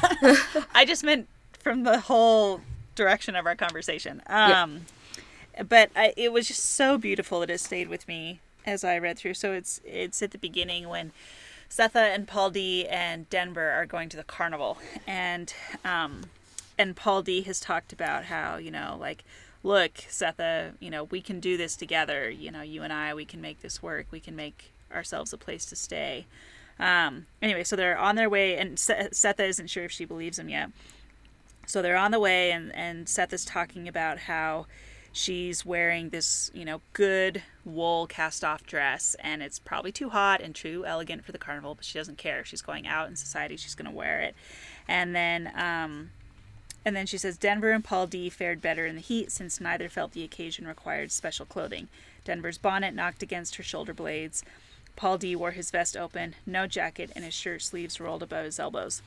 I 0.75 0.85
just 0.87 1.05
meant 1.05 1.29
from 1.59 1.83
the 1.83 2.01
whole 2.01 2.61
direction 2.95 3.37
of 3.37 3.47
our 3.47 3.57
conversation. 3.57 4.23
Um, 4.27 4.87
but 5.69 5.91
I, 5.95 6.15
it 6.17 6.33
was 6.33 6.49
just 6.49 6.65
so 6.65 6.99
beautiful 6.99 7.41
that 7.41 7.51
it 7.51 7.61
stayed 7.61 7.89
with 7.89 8.07
me 8.09 8.41
as 8.67 8.85
I 8.85 8.99
read 8.99 9.19
through. 9.19 9.35
So 9.35 9.53
it's 9.53 9.81
it's 9.85 10.23
at 10.23 10.31
the 10.31 10.39
beginning 10.39 10.89
when 10.89 11.13
Sethe 11.69 11.97
and 11.97 12.27
Paul 12.27 12.51
D 12.51 12.87
and 12.87 13.29
Denver 13.31 13.71
are 13.71 13.87
going 13.87 14.09
to 14.11 14.17
the 14.17 14.25
carnival, 14.25 14.79
and 15.07 15.53
um, 15.85 16.23
and 16.79 16.97
Paul 16.97 17.23
D 17.23 17.43
has 17.43 17.61
talked 17.61 17.93
about 17.93 18.25
how 18.25 18.57
you 18.57 18.71
know 18.71 18.97
like 18.99 19.25
look 19.63 19.95
Sethe, 19.95 20.73
you 20.81 20.91
know 20.91 21.05
we 21.05 21.21
can 21.21 21.41
do 21.41 21.57
this 21.57 21.77
together. 21.77 22.31
You 22.31 22.51
know 22.51 22.63
you 22.63 22.83
and 22.83 22.93
I 22.93 23.15
we 23.15 23.25
can 23.25 23.41
make 23.41 23.61
this 23.61 23.83
work. 23.83 24.07
We 24.11 24.21
can 24.21 24.37
make 24.37 24.73
ourselves 24.93 25.33
a 25.33 25.39
place 25.39 25.67
to 25.67 25.77
stay. 25.77 26.27
Um, 26.79 27.27
anyway, 27.43 27.63
so 27.65 27.77
they're 27.77 27.99
on 27.99 28.17
their 28.17 28.31
way, 28.31 28.57
and 28.57 28.79
Sethe 28.79 29.41
isn't 29.41 29.69
sure 29.69 29.85
if 29.85 29.93
she 29.93 30.07
believes 30.07 30.39
him 30.39 30.49
yet. 30.49 30.71
So 31.67 31.83
they're 31.83 31.97
on 31.97 32.11
the 32.11 32.19
way, 32.19 32.51
and 32.51 32.75
and 32.75 33.09
Seth 33.09 33.33
is 33.33 33.45
talking 33.45 33.87
about 33.87 34.21
how 34.21 34.67
she's 35.13 35.67
wearing 35.67 36.11
this, 36.11 36.51
you 36.55 36.65
know, 36.65 36.81
good 36.93 37.43
wool 37.65 38.07
cast 38.07 38.45
off 38.45 38.65
dress, 38.67 39.17
and 39.21 39.43
it's 39.43 39.59
probably 39.59 39.93
too 39.93 40.11
hot 40.11 40.41
and 40.41 40.55
too 40.55 40.85
elegant 40.87 41.25
for 41.25 41.33
the 41.33 41.39
carnival, 41.39 41.75
but 41.75 41.85
she 41.85 41.99
doesn't 41.99 42.19
care. 42.19 42.45
She's 42.45 42.63
going 42.63 42.87
out 42.87 43.09
in 43.09 43.17
society, 43.17 43.57
she's 43.57 43.75
going 43.75 43.91
to 43.91 43.97
wear 43.97 44.21
it. 44.21 44.35
And 44.89 45.15
then, 45.15 45.53
um, 45.57 46.11
and 46.85 46.97
then 46.97 47.07
she 47.07 47.19
says 47.19 47.37
Denver 47.37 47.71
and 47.71 47.85
Paul 47.85 48.07
D 48.07 48.31
fared 48.31 48.63
better 48.63 48.87
in 48.87 48.95
the 48.95 49.03
heat 49.03 49.31
since 49.31 49.61
neither 49.61 49.89
felt 49.89 50.13
the 50.13 50.25
occasion 50.25 50.67
required 50.67 51.13
special 51.13 51.47
clothing. 51.47 51.89
Denver's 52.25 52.59
bonnet 52.59 52.95
knocked 52.95 53.23
against 53.23 53.57
her 53.57 53.63
shoulder 53.63 53.95
blades. 53.95 54.45
Paul 54.97 55.19
D 55.19 55.37
wore 55.37 55.53
his 55.53 55.71
vest 55.71 55.97
open, 55.97 56.35
no 56.47 56.67
jacket, 56.67 57.11
and 57.15 57.25
his 57.25 57.35
shirt 57.35 57.63
sleeves 57.63 58.01
rolled 58.01 58.23
above 58.23 58.45
his 58.45 58.59
elbows. 58.59 59.03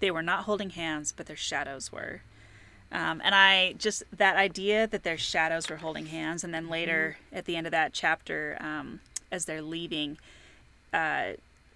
They 0.00 0.10
were 0.10 0.22
not 0.22 0.44
holding 0.44 0.70
hands, 0.70 1.12
but 1.16 1.26
their 1.26 1.36
shadows 1.36 1.92
were. 1.92 2.22
Um, 2.94 3.20
and 3.24 3.34
I 3.34 3.74
just 3.76 4.04
that 4.16 4.36
idea 4.36 4.86
that 4.86 5.02
their 5.02 5.18
shadows 5.18 5.68
were 5.68 5.76
holding 5.76 6.06
hands, 6.06 6.44
and 6.44 6.54
then 6.54 6.70
later 6.70 7.16
mm-hmm. 7.26 7.36
at 7.36 7.44
the 7.44 7.56
end 7.56 7.66
of 7.66 7.72
that 7.72 7.92
chapter, 7.92 8.56
um, 8.60 9.00
as 9.32 9.44
they're 9.46 9.60
leaving, 9.60 10.16
uh, 10.92 11.32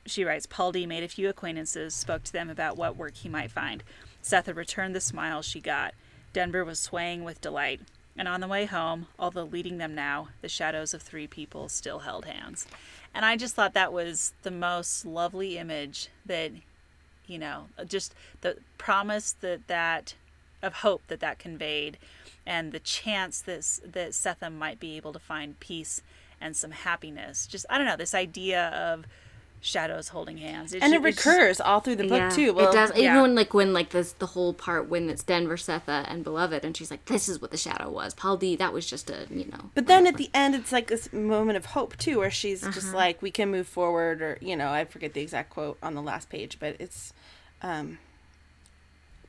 she 0.06 0.24
writes, 0.24 0.46
Paul 0.46 0.70
D 0.72 0.86
made 0.86 1.02
a 1.02 1.08
few 1.08 1.28
acquaintances, 1.28 1.92
spoke 1.92 2.22
to 2.22 2.32
them 2.32 2.48
about 2.48 2.76
what 2.76 2.96
work 2.96 3.16
he 3.16 3.28
might 3.28 3.50
find. 3.50 3.82
Sethe 4.22 4.54
returned 4.54 4.94
the 4.94 5.00
smile 5.00 5.42
she 5.42 5.60
got. 5.60 5.92
Denver 6.32 6.64
was 6.64 6.78
swaying 6.78 7.24
with 7.24 7.40
delight. 7.40 7.80
And 8.16 8.26
on 8.26 8.40
the 8.40 8.48
way 8.48 8.64
home, 8.64 9.06
although 9.18 9.44
leading 9.44 9.78
them 9.78 9.94
now, 9.94 10.28
the 10.40 10.48
shadows 10.48 10.94
of 10.94 11.02
three 11.02 11.26
people 11.26 11.68
still 11.68 12.00
held 12.00 12.24
hands. 12.24 12.66
And 13.14 13.24
I 13.24 13.36
just 13.36 13.54
thought 13.54 13.74
that 13.74 13.92
was 13.92 14.32
the 14.42 14.50
most 14.50 15.04
lovely 15.04 15.58
image 15.58 16.08
that, 16.26 16.52
you 17.26 17.38
know, 17.38 17.66
just 17.86 18.14
the 18.40 18.56
promise 18.76 19.32
that 19.40 19.66
that 19.68 20.14
of 20.62 20.74
hope 20.74 21.06
that 21.08 21.20
that 21.20 21.38
conveyed 21.38 21.98
and 22.46 22.72
the 22.72 22.80
chance 22.80 23.40
that 23.42 23.60
that 23.92 24.10
Sethe 24.10 24.52
might 24.52 24.80
be 24.80 24.96
able 24.96 25.12
to 25.12 25.18
find 25.18 25.60
peace 25.60 26.02
and 26.40 26.56
some 26.56 26.70
happiness. 26.70 27.46
Just 27.46 27.66
I 27.68 27.78
don't 27.78 27.86
know 27.86 27.96
this 27.96 28.14
idea 28.14 28.68
of 28.68 29.06
shadows 29.60 30.08
holding 30.08 30.38
hands, 30.38 30.72
it's 30.72 30.82
and 30.82 30.94
it 30.94 31.02
recurs 31.02 31.60
all 31.60 31.80
through 31.80 31.96
the 31.96 32.04
book 32.06 32.18
yeah, 32.18 32.30
too. 32.30 32.52
Well, 32.52 32.70
it 32.70 32.72
does. 32.72 32.92
Yeah. 32.96 33.18
Even 33.18 33.34
like 33.34 33.52
when 33.52 33.72
like 33.72 33.90
this 33.90 34.12
the 34.12 34.26
whole 34.26 34.54
part 34.54 34.88
when 34.88 35.10
it's 35.10 35.22
Denver, 35.22 35.56
Sethe, 35.56 35.82
and 36.08 36.24
Beloved, 36.24 36.64
and 36.64 36.76
she's 36.76 36.90
like, 36.90 37.04
"This 37.04 37.28
is 37.28 37.40
what 37.40 37.50
the 37.50 37.56
shadow 37.56 37.90
was." 37.90 38.14
Paul 38.14 38.36
D. 38.36 38.56
That 38.56 38.72
was 38.72 38.86
just 38.86 39.10
a 39.10 39.26
you 39.30 39.46
know. 39.46 39.70
But 39.74 39.86
then 39.86 40.06
at 40.06 40.16
the 40.16 40.30
end, 40.32 40.54
it's 40.54 40.72
like 40.72 40.86
this 40.86 41.12
moment 41.12 41.58
of 41.58 41.66
hope 41.66 41.96
too, 41.96 42.18
where 42.18 42.30
she's 42.30 42.62
uh-huh. 42.62 42.72
just 42.72 42.94
like, 42.94 43.20
"We 43.20 43.30
can 43.30 43.50
move 43.50 43.66
forward," 43.66 44.22
or 44.22 44.38
you 44.40 44.56
know, 44.56 44.70
I 44.70 44.84
forget 44.84 45.12
the 45.12 45.20
exact 45.20 45.50
quote 45.50 45.76
on 45.82 45.94
the 45.94 46.02
last 46.02 46.30
page, 46.30 46.58
but 46.58 46.76
it's. 46.78 47.12
um 47.62 47.98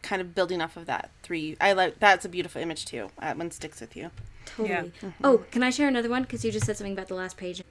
kind 0.02 0.22
of 0.22 0.34
building 0.34 0.62
off 0.62 0.78
of 0.78 0.86
that 0.86 1.10
three 1.24 1.58
i 1.60 1.74
like 1.74 2.00
that's 2.00 2.26
a 2.26 2.30
beautiful 2.30 2.62
image 2.62 2.86
too 2.86 3.10
that 3.20 3.38
one 3.38 3.52
sticks 3.52 3.82
with 3.82 3.96
you 3.96 4.10
totally 4.46 4.70
yeah. 4.70 4.84
mm-hmm. 4.84 5.10
oh 5.24 5.40
can 5.52 5.64
i 5.64 5.70
share 5.70 5.88
another 5.88 6.10
one 6.10 6.24
because 6.24 6.44
you 6.46 6.52
just 6.52 6.66
said 6.66 6.78
something 6.78 6.94
about 6.94 7.08
the 7.08 7.16
last 7.16 7.38
page 7.38 7.64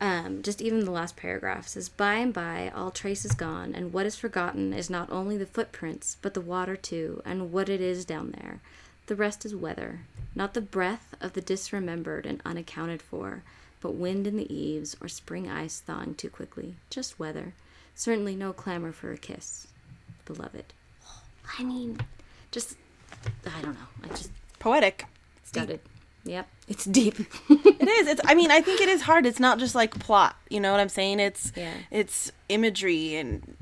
um, 0.00 0.42
just 0.42 0.60
even 0.60 0.84
the 0.84 0.90
last 0.90 1.16
paragraph 1.16 1.66
says 1.68 1.88
by 1.88 2.14
and 2.14 2.34
by 2.34 2.70
all 2.74 2.90
trace 2.90 3.24
is 3.24 3.32
gone 3.32 3.74
and 3.74 3.92
what 3.92 4.04
is 4.04 4.16
forgotten 4.16 4.72
is 4.74 4.90
not 4.90 5.10
only 5.10 5.36
the 5.38 5.46
footprints 5.46 6.16
but 6.20 6.34
the 6.34 6.40
water 6.40 6.76
too 6.76 7.22
and 7.24 7.52
what 7.52 7.68
it 7.68 7.80
is 7.80 8.04
down 8.04 8.32
there 8.32 8.60
The 9.06 9.16
rest 9.16 9.44
is 9.44 9.54
weather, 9.54 10.00
not 10.34 10.54
the 10.54 10.62
breath 10.62 11.14
of 11.20 11.34
the 11.34 11.42
disremembered 11.42 12.24
and 12.24 12.40
unaccounted 12.44 13.02
for, 13.02 13.42
but 13.80 13.94
wind 13.94 14.26
in 14.26 14.36
the 14.36 14.52
eaves 14.52 14.96
or 15.00 15.08
spring 15.08 15.48
ice 15.50 15.80
thawing 15.80 16.14
too 16.14 16.30
quickly. 16.30 16.76
Just 16.88 17.18
weather. 17.18 17.52
Certainly 17.94 18.36
no 18.36 18.52
clamor 18.54 18.92
for 18.92 19.12
a 19.12 19.18
kiss. 19.18 19.66
Beloved. 20.24 20.72
I 21.58 21.64
mean, 21.64 21.98
just, 22.50 22.76
I 23.46 23.60
don't 23.60 23.74
know. 23.74 23.88
I 24.04 24.08
just. 24.08 24.30
Poetic. 24.58 25.06
Started. 25.42 25.80
Yep. 26.24 26.48
It's 26.68 26.84
deep. 26.84 27.18
it 27.50 27.88
is. 27.88 28.08
It's 28.08 28.20
I 28.24 28.34
mean, 28.34 28.50
I 28.50 28.60
think 28.60 28.80
it 28.80 28.88
is 28.88 29.02
hard. 29.02 29.26
It's 29.26 29.40
not 29.40 29.58
just 29.58 29.74
like 29.74 29.98
plot, 29.98 30.36
you 30.48 30.58
know 30.58 30.70
what 30.70 30.80
I'm 30.80 30.88
saying? 30.88 31.20
It's 31.20 31.52
yeah. 31.54 31.74
it's 31.90 32.32
imagery 32.48 33.16
and 33.16 33.56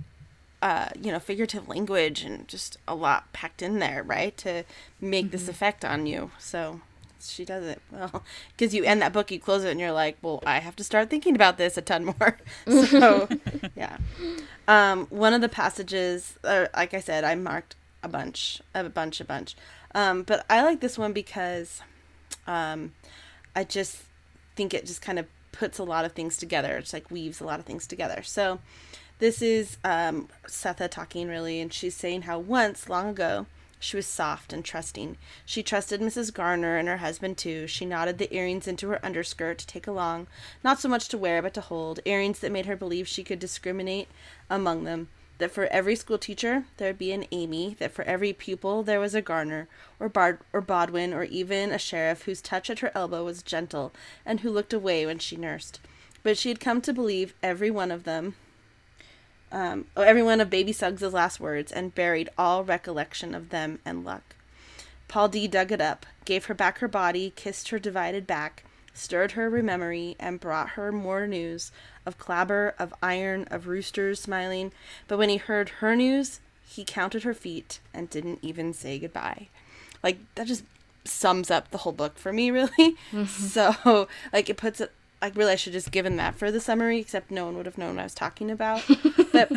uh, 0.63 0.89
you 1.01 1.11
know, 1.11 1.19
figurative 1.19 1.69
language 1.69 2.23
and 2.23 2.47
just 2.47 2.77
a 2.87 2.95
lot 2.95 3.33
packed 3.33 3.63
in 3.63 3.81
there, 3.81 4.05
right? 4.05 4.37
To 4.39 4.65
make 5.01 5.27
mm-hmm. 5.27 5.33
this 5.33 5.49
effect 5.49 5.85
on 5.85 6.07
you. 6.07 6.31
So 6.39 6.81
she 7.31 7.45
does 7.45 7.65
it 7.65 7.81
well 7.91 8.25
because 8.57 8.75
you 8.75 8.85
end 8.85 9.03
that 9.03 9.13
book, 9.13 9.31
you 9.31 9.39
close 9.39 9.65
it, 9.65 9.71
and 9.71 9.81
you're 9.81 9.93
like, 9.93 10.17
well, 10.23 10.43
I 10.47 10.59
have 10.59 10.77
to 10.77 10.85
start 10.85 11.11
thinking 11.11 11.35
about 11.35 11.59
this 11.59 11.77
a 11.77 11.83
ton 11.83 12.05
more. 12.05 12.39
so, 12.87 13.29
yeah. 13.77 13.97
Um, 14.69 15.07
one 15.07 15.33
of 15.33 15.41
the 15.41 15.49
passages, 15.49 16.39
uh, 16.45 16.67
like 16.75 16.95
I 16.95 17.01
said, 17.01 17.25
I 17.25 17.35
marked 17.35 17.77
a 18.03 18.09
bunch, 18.09 18.61
a 18.75 18.85
bunch, 18.85 19.21
a 19.21 19.25
bunch. 19.25 19.57
Um, 19.95 20.23
but 20.23 20.45
I 20.49 20.63
like 20.63 20.81
this 20.81 20.99
one 20.99 21.13
because 21.13 21.83
um, 22.47 22.93
I 23.55 23.65
just 23.65 24.03
think 24.57 24.75
it 24.75 24.87
just 24.87 25.03
kind 25.03 25.19
of 25.19 25.27
puts 25.53 25.79
a 25.79 25.85
lot 25.85 26.05
of 26.05 26.13
things 26.13 26.37
together. 26.37 26.77
It's 26.77 26.93
like 26.93 27.11
weaves 27.11 27.41
a 27.41 27.45
lot 27.45 27.61
of 27.61 27.67
things 27.67 27.87
together. 27.87 28.23
So 28.23 28.59
this 29.19 29.43
is 29.43 29.77
um, 29.85 30.29
Sethe 30.47 30.91
talking 30.91 31.29
really, 31.29 31.61
and 31.61 31.73
she's 31.73 31.95
saying 31.95 32.23
how 32.23 32.39
once, 32.39 32.89
long 32.89 33.09
ago, 33.09 33.47
she 33.83 33.97
was 33.97 34.07
soft 34.07 34.53
and 34.53 34.65
trusting. 34.65 35.17
She 35.45 35.63
trusted 35.63 36.01
Mrs. 36.01 36.33
Garner 36.33 36.77
and 36.77 36.89
her 36.89 36.99
husband 36.99 37.37
too. 37.37 37.67
She 37.67 37.85
knotted 37.85 38.19
the 38.19 38.33
earrings 38.35 38.69
into 38.69 38.89
her 38.89 39.05
underskirt 39.05 39.59
to 39.59 39.67
take 39.67 39.87
along, 39.87 40.29
not 40.63 40.81
so 40.81 40.89
much 40.89 41.09
to 41.09 41.19
wear 41.19 41.43
but 41.43 41.55
to 41.55 41.61
hold, 41.61 42.01
earrings 42.05 42.39
that 42.39 42.53
made 42.53 42.67
her 42.67 42.77
believe 42.77 43.09
she 43.09 43.25
could 43.25 43.39
discriminate 43.39 44.09
among 44.49 44.85
them 44.85 45.09
that 45.43 45.51
for 45.51 45.67
every 45.67 45.97
school 45.97 46.19
teacher 46.19 46.67
there 46.77 46.91
would 46.91 46.99
be 46.99 47.11
an 47.11 47.27
Amy, 47.33 47.75
that 47.81 47.91
for 47.91 48.05
every 48.05 48.33
pupil 48.33 48.85
there 48.85 49.01
was 49.01 49.13
a 49.13 49.21
Garner, 49.21 49.67
or 49.99 50.09
Bard 50.09 50.39
or 50.53 50.61
Bodwin, 50.61 51.13
or 51.13 51.25
even 51.25 51.73
a 51.73 51.79
sheriff 51.79 52.23
whose 52.23 52.41
touch 52.41 52.71
at 52.71 52.79
her 52.79 52.93
elbow 52.95 53.25
was 53.25 53.43
gentle, 53.43 53.93
and 54.25 54.41
who 54.41 54.51
looked 54.51 54.73
away 54.73 55.05
when 55.05 55.19
she 55.19 55.35
nursed. 55.35 55.81
But 56.23 56.39
she 56.39 56.49
had 56.49 56.61
come 56.61 56.81
to 56.83 56.93
believe 56.93 57.35
every 57.43 57.73
one 57.73 57.91
of 57.91 58.05
them, 58.05 58.37
um, 59.53 59.87
every 59.97 60.23
one 60.23 60.41
of 60.41 60.51
Baby 60.51 60.73
Suggs's 60.73 61.13
last 61.13 61.39
words, 61.39 61.71
and 61.71 61.95
buried 61.95 62.31
all 62.37 62.65
recollection 62.65 63.35
of 63.35 63.51
them 63.51 63.79
and 63.85 64.05
luck. 64.05 64.35
Paul 65.09 65.29
D 65.29 65.47
dug 65.47 65.71
it 65.71 65.81
up, 65.81 66.07
gave 66.25 66.47
her 66.47 66.55
back 66.55 66.79
her 66.79 66.89
body, 66.89 67.33
kissed 67.37 67.69
her 67.69 67.79
divided 67.79 68.27
back, 68.27 68.65
stirred 68.95 69.33
her 69.33 69.51
rememory, 69.51 70.17
and 70.19 70.41
brought 70.41 70.71
her 70.71 70.91
more 70.91 71.27
news 71.27 71.71
of 72.07 72.19
clabber, 72.19 72.75
of 72.79 72.95
iron, 73.03 73.47
of 73.51 73.67
roosters 73.67 74.21
smiling. 74.21 74.73
But 75.09 75.19
when 75.19 75.29
he 75.29 75.37
heard 75.37 75.69
her 75.81 75.95
news, 75.95 76.41
he 76.67 76.85
counted 76.85 77.23
her 77.25 77.35
feet 77.35 77.81
and 77.93 78.09
didn't 78.09 78.39
even 78.43 78.73
say 78.73 78.99
goodbye. 78.99 79.49
Like, 80.03 80.19
that 80.35 80.47
just 80.47 80.65
sums 81.05 81.51
up 81.51 81.71
the 81.71 81.79
whole 81.79 81.93
book 81.93 82.19
for 82.19 82.33
me, 82.33 82.51
really. 82.53 82.97
Mm-hmm. 83.13 83.25
So, 83.27 84.09
like, 84.33 84.49
it 84.49 84.57
puts 84.57 84.81
it, 84.81 84.93
like, 85.23 85.37
really, 85.37 85.53
I 85.53 85.57
should 85.57 85.73
just 85.73 85.91
given 85.91 86.17
that 86.17 86.35
for 86.35 86.51
the 86.51 86.61
summary, 86.61 86.99
except 86.99 87.31
no 87.31 87.47
one 87.47 87.57
would 87.57 87.67
have 87.67 87.79
known 87.79 87.95
what 87.95 88.01
I 88.01 88.05
was 88.05 88.15
talking 88.15 88.51
about. 88.51 88.83
but 89.33 89.53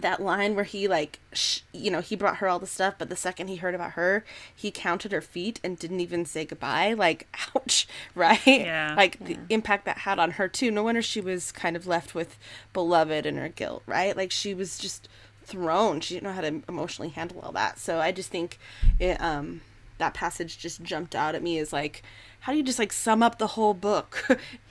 that 0.00 0.20
line 0.20 0.54
where 0.54 0.64
he 0.64 0.88
like 0.88 1.18
sh- 1.32 1.60
you 1.72 1.90
know 1.90 2.00
he 2.00 2.16
brought 2.16 2.36
her 2.36 2.48
all 2.48 2.58
the 2.58 2.66
stuff 2.66 2.94
but 2.98 3.08
the 3.08 3.16
second 3.16 3.48
he 3.48 3.56
heard 3.56 3.74
about 3.74 3.92
her 3.92 4.24
he 4.54 4.70
counted 4.70 5.10
her 5.12 5.20
feet 5.20 5.60
and 5.64 5.78
didn't 5.78 6.00
even 6.00 6.24
say 6.24 6.44
goodbye. 6.44 6.94
Like 6.94 7.26
ouch 7.56 7.86
right? 8.14 8.40
Yeah. 8.46 8.94
Like 8.96 9.18
yeah. 9.20 9.26
the 9.26 9.38
impact 9.48 9.84
that 9.84 9.98
had 9.98 10.18
on 10.18 10.32
her 10.32 10.48
too. 10.48 10.70
No 10.70 10.84
wonder 10.84 11.02
she 11.02 11.20
was 11.20 11.52
kind 11.52 11.76
of 11.76 11.86
left 11.86 12.14
with 12.14 12.38
beloved 12.72 13.26
and 13.26 13.38
her 13.38 13.48
guilt 13.48 13.82
right? 13.86 14.16
Like 14.16 14.30
she 14.30 14.54
was 14.54 14.78
just 14.78 15.08
thrown. 15.42 16.00
She 16.00 16.14
didn't 16.14 16.24
know 16.24 16.32
how 16.32 16.42
to 16.42 16.62
emotionally 16.68 17.10
handle 17.10 17.40
all 17.40 17.52
that. 17.52 17.78
So 17.78 17.98
i 17.98 18.12
just 18.12 18.30
think 18.30 18.58
it 18.98 19.20
um 19.20 19.60
that 19.98 20.14
passage 20.14 20.58
just 20.58 20.82
jumped 20.82 21.14
out 21.14 21.34
at 21.34 21.42
me 21.42 21.58
as 21.58 21.72
like 21.72 22.02
how 22.40 22.52
do 22.52 22.58
you 22.58 22.64
just 22.64 22.78
like 22.78 22.92
sum 22.92 23.22
up 23.22 23.38
the 23.38 23.48
whole 23.48 23.74
book 23.74 24.38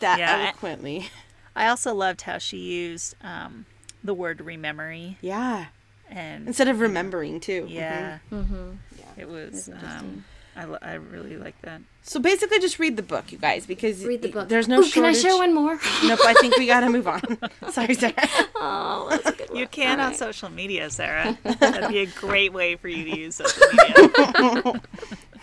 that 0.00 0.18
yeah, 0.18 0.42
eloquently 0.42 1.08
I 1.54 1.66
also 1.68 1.94
loved 1.94 2.22
how 2.22 2.38
she 2.38 2.58
used 2.58 3.14
um 3.22 3.66
the 4.02 4.14
word 4.14 4.38
rememory. 4.38 5.16
Yeah. 5.20 5.66
And 6.08 6.48
instead 6.48 6.68
of 6.68 6.80
remembering 6.80 7.40
too. 7.40 7.66
Yeah. 7.68 8.18
Mm-hmm. 8.32 8.54
Mm-hmm. 8.54 8.70
Yeah. 8.98 9.04
It 9.22 9.28
was. 9.28 9.68
Um, 9.68 10.24
I, 10.56 10.64
I 10.82 10.94
really 10.94 11.36
like 11.36 11.60
that. 11.62 11.80
So 12.02 12.18
basically, 12.18 12.58
just 12.58 12.78
read 12.78 12.96
the 12.96 13.02
book, 13.02 13.30
you 13.30 13.38
guys, 13.38 13.66
because 13.66 14.04
read 14.04 14.22
the 14.22 14.28
book. 14.28 14.48
There's 14.48 14.66
no. 14.66 14.80
Ooh, 14.80 14.90
can 14.90 15.04
I 15.04 15.12
share 15.12 15.36
one 15.36 15.54
more? 15.54 15.74
nope. 16.04 16.18
I 16.24 16.34
think 16.40 16.56
we 16.56 16.66
gotta 16.66 16.88
move 16.88 17.06
on. 17.06 17.22
Sorry, 17.70 17.94
Sarah. 17.94 18.14
Oh, 18.56 19.06
that's 19.10 19.28
a 19.28 19.32
good 19.32 19.50
one. 19.50 19.58
You 19.58 19.68
can 19.68 20.00
All 20.00 20.06
on 20.06 20.10
right. 20.10 20.18
social 20.18 20.48
media, 20.48 20.90
Sarah. 20.90 21.38
That'd 21.60 21.90
be 21.90 22.00
a 22.00 22.06
great 22.06 22.52
way 22.52 22.76
for 22.76 22.88
you 22.88 23.04
to 23.04 23.18
use 23.18 23.36
social 23.36 23.62
media. 23.72 24.82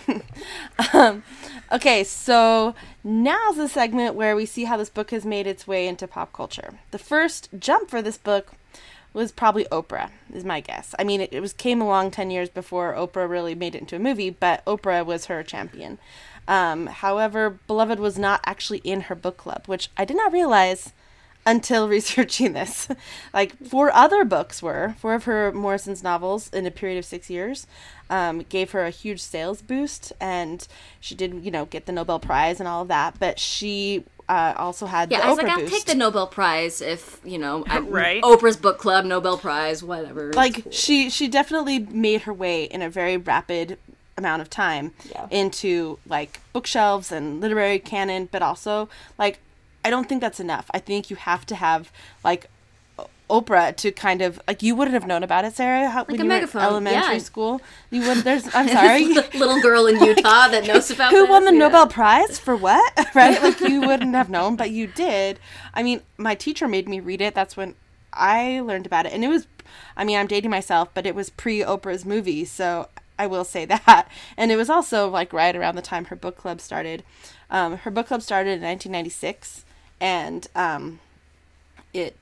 um, 0.94 1.24
okay, 1.72 2.04
so 2.04 2.76
now's 3.04 3.58
the 3.58 3.68
segment 3.68 4.16
where 4.16 4.36
we 4.36 4.46
see 4.46 4.66
how 4.66 4.78
this 4.78 4.90
book 4.90 5.12
has 5.12 5.26
made 5.26 5.48
its 5.48 5.68
way 5.68 5.88
into 5.88 6.08
pop 6.08 6.34
culture. 6.34 6.80
The 6.92 7.00
first 7.00 7.50
jump 7.58 7.90
for 7.90 8.02
this 8.02 8.18
book 8.18 8.54
was 9.14 9.32
probably 9.32 9.66
Oprah, 9.66 10.12
is 10.34 10.44
my 10.44 10.60
guess. 10.60 10.94
I 11.00 11.04
mean, 11.04 11.22
it, 11.22 11.34
it 11.34 11.40
was 11.40 11.54
came 11.54 11.82
along 11.82 12.12
ten 12.12 12.30
years 12.30 12.50
before 12.50 12.94
Oprah 12.94 13.30
really 13.30 13.56
made 13.56 13.76
it 13.76 13.82
into 13.82 13.96
a 13.96 14.00
movie, 14.00 14.30
but 14.30 14.64
Oprah 14.66 15.06
was 15.06 15.26
her 15.26 15.44
champion. 15.44 15.98
Um, 16.48 16.88
however, 16.88 17.60
Beloved 17.68 18.00
was 18.00 18.18
not 18.18 18.42
actually 18.46 18.80
in 18.80 19.02
her 19.02 19.16
book 19.16 19.38
club, 19.38 19.64
which 19.66 19.90
I 19.98 20.06
did 20.06 20.16
not 20.18 20.32
realize 20.32 20.94
until 21.48 21.88
researching 21.98 22.54
this. 22.54 22.88
like 23.34 23.58
four 23.66 23.92
other 23.92 24.24
books 24.24 24.62
were 24.62 24.96
four 25.00 25.16
of 25.16 25.24
her 25.24 25.52
Morrison's 25.52 26.04
novels 26.04 26.50
in 26.54 26.68
a 26.68 26.72
period 26.72 27.00
of 27.00 27.06
six 27.06 27.30
years. 27.30 27.66
Um, 28.10 28.40
gave 28.44 28.72
her 28.72 28.86
a 28.86 28.90
huge 28.90 29.20
sales 29.20 29.62
boost, 29.62 30.14
and 30.22 30.66
she 31.02 31.14
did, 31.14 31.44
you 31.44 31.52
know, 31.52 31.66
get 31.66 31.88
the 31.88 31.92
Nobel 31.92 32.20
Prize 32.20 32.62
and 32.62 32.68
all 32.68 32.84
of 32.84 32.88
that. 32.88 33.20
But 33.20 33.38
she 33.38 34.06
uh, 34.30 34.54
also 34.56 34.86
had 34.86 35.12
yeah, 35.12 35.20
I 35.20 35.30
was 35.30 35.40
Oprah 35.40 35.44
like, 35.44 35.52
I'll 35.58 35.68
take 35.68 35.86
the 35.86 35.96
Nobel 35.96 36.28
Prize 36.28 36.82
if 36.82 37.20
you 37.26 37.38
know, 37.38 37.66
right? 37.82 38.22
Oprah's 38.24 38.56
book 38.56 38.78
club, 38.78 39.04
Nobel 39.04 39.38
Prize, 39.38 39.84
whatever. 39.84 40.32
Like 40.34 40.64
cool. 40.64 40.72
she 40.72 41.10
she 41.10 41.28
definitely 41.28 41.80
made 41.80 42.22
her 42.22 42.34
way 42.34 42.64
in 42.64 42.82
a 42.82 42.90
very 42.90 43.18
rapid 43.18 43.78
amount 44.18 44.42
of 44.42 44.50
time 44.50 44.94
yeah. 45.12 45.28
into 45.30 46.00
like 46.08 46.40
bookshelves 46.54 47.12
and 47.12 47.42
literary 47.42 47.80
canon, 47.80 48.28
but 48.32 48.42
also 48.42 48.90
like 49.18 49.40
I 49.88 49.90
don't 49.90 50.10
think 50.10 50.20
that's 50.20 50.42
enough. 50.42 50.70
I 50.74 50.80
think 50.80 51.10
you 51.10 51.16
have 51.16 51.46
to 51.46 51.56
have 51.56 51.94
like 52.22 52.50
Oprah 53.30 53.74
to 53.78 53.92
kind 53.92 54.22
of 54.22 54.38
like 54.46 54.62
you 54.62 54.76
wouldn't 54.76 54.94
have 54.94 55.08
known 55.08 55.24
about 55.24 55.46
it, 55.46 55.54
Sarah, 55.54 55.90
how, 55.90 56.00
like 56.00 56.10
when 56.10 56.20
you 56.20 56.26
megaphone. 56.26 56.62
were 56.62 56.68
elementary 56.68 57.16
yeah. 57.16 57.18
school. 57.20 57.62
You 57.90 58.02
wouldn't. 58.02 58.26
there's 58.26 58.44
I'm 58.54 58.68
sorry, 58.68 59.06
little 59.06 59.62
girl 59.62 59.88
in 59.88 60.04
Utah 60.04 60.50
that 60.50 60.68
knows 60.68 60.92
about 60.92 61.12
who 61.12 61.22
this? 61.22 61.30
won 61.30 61.46
the 61.46 61.54
yeah. 61.54 61.60
Nobel 61.60 61.88
Prize 61.88 62.38
for 62.38 62.56
what, 62.56 62.94
right? 63.16 63.42
Like 63.42 63.62
you 63.62 63.80
wouldn't 63.80 64.14
have 64.14 64.30
known, 64.30 64.58
but 64.58 64.72
you 64.72 64.88
did. 64.88 65.40
I 65.74 65.84
mean, 65.84 66.02
my 66.18 66.36
teacher 66.36 66.68
made 66.68 66.90
me 66.90 67.00
read 67.00 67.22
it. 67.22 67.34
That's 67.34 67.56
when 67.56 67.76
I 68.12 68.60
learned 68.60 68.86
about 68.86 69.06
it, 69.06 69.14
and 69.14 69.24
it 69.24 69.30
was. 69.30 69.48
I 69.96 70.04
mean, 70.04 70.18
I'm 70.18 70.28
dating 70.28 70.52
myself, 70.52 70.90
but 70.94 71.06
it 71.06 71.16
was 71.16 71.30
pre 71.30 71.60
Oprah's 71.62 72.04
movie, 72.04 72.44
so 72.44 72.90
I 73.18 73.28
will 73.28 73.46
say 73.46 73.64
that. 73.66 74.08
And 74.36 74.52
it 74.52 74.58
was 74.58 74.70
also 74.70 75.10
like 75.10 75.32
right 75.32 75.56
around 75.56 75.76
the 75.76 75.82
time 75.82 76.06
her 76.06 76.16
book 76.16 76.36
club 76.36 76.60
started. 76.60 77.04
Um, 77.50 77.78
her 77.78 77.92
book 77.92 78.08
club 78.08 78.22
started 78.22 78.52
in 78.52 78.62
1996 78.62 79.66
and 80.00 80.48
um, 80.56 81.00
it 81.94 82.16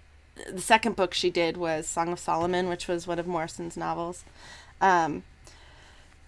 the 0.53 0.61
second 0.61 0.95
book 0.95 1.13
she 1.13 1.30
did 1.30 1.57
was 1.57 1.88
Song 1.88 2.11
of 2.11 2.19
Solomon, 2.19 2.67
which 2.67 2.88
was 2.88 3.07
one 3.07 3.19
of 3.19 3.28
Morrison's 3.28 3.78
novels. 3.78 4.26
Um, 4.82 5.23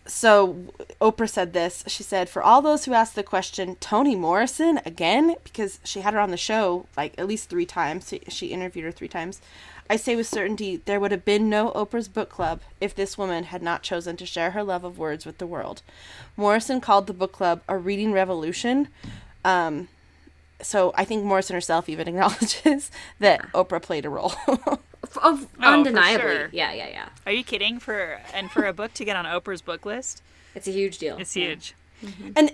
so 0.05 0.55
Oprah 1.01 1.29
said 1.29 1.51
this. 1.51 1.83
She 1.87 2.03
said, 2.03 2.29
"For 2.29 2.41
all 2.41 2.61
those 2.61 2.85
who 2.85 2.93
ask 2.93 3.13
the 3.13 3.23
question, 3.23 3.75
Toni 3.75 4.15
Morrison 4.15 4.79
again, 4.85 5.35
because 5.43 5.79
she 5.83 6.01
had 6.01 6.13
her 6.13 6.19
on 6.19 6.31
the 6.31 6.37
show 6.37 6.85
like 6.95 7.13
at 7.17 7.27
least 7.27 7.49
three 7.49 7.65
times. 7.65 8.07
She, 8.07 8.21
she 8.29 8.47
interviewed 8.47 8.85
her 8.85 8.91
three 8.91 9.09
times. 9.09 9.41
I 9.89 9.95
say 9.95 10.15
with 10.15 10.27
certainty 10.27 10.81
there 10.85 10.99
would 10.99 11.11
have 11.11 11.25
been 11.25 11.49
no 11.49 11.71
Oprah's 11.71 12.07
book 12.07 12.29
club 12.29 12.61
if 12.81 12.95
this 12.95 13.17
woman 13.17 13.45
had 13.45 13.61
not 13.61 13.83
chosen 13.83 14.17
to 14.17 14.25
share 14.25 14.51
her 14.51 14.63
love 14.63 14.83
of 14.83 14.97
words 14.97 15.25
with 15.25 15.37
the 15.37 15.47
world. 15.47 15.81
Morrison 16.37 16.79
called 16.81 17.07
the 17.07 17.13
book 17.13 17.33
club 17.33 17.61
a 17.67 17.77
reading 17.77 18.13
revolution." 18.13 18.87
Um, 19.43 19.89
so 20.61 20.93
I 20.95 21.05
think 21.05 21.23
Morrison 21.23 21.53
herself 21.53 21.89
even 21.89 22.07
acknowledges 22.07 22.91
that 23.19 23.51
Oprah 23.53 23.81
played 23.81 24.05
a 24.05 24.09
role. 24.09 24.33
of, 24.47 25.19
oh, 25.21 25.47
undeniably. 25.61 26.19
Sure. 26.19 26.49
Yeah, 26.51 26.73
yeah, 26.73 26.89
yeah. 26.89 27.09
Are 27.25 27.31
you 27.31 27.43
kidding? 27.43 27.79
For 27.79 28.19
and 28.33 28.51
for 28.51 28.65
a 28.65 28.73
book 28.73 28.93
to 28.95 29.05
get 29.05 29.15
on 29.15 29.25
Oprah's 29.25 29.61
book 29.61 29.85
list, 29.85 30.21
it's 30.55 30.67
a 30.67 30.71
huge 30.71 30.97
deal. 30.97 31.17
It's 31.17 31.33
huge. 31.33 31.75
Mm-hmm. 32.03 32.31
And 32.35 32.51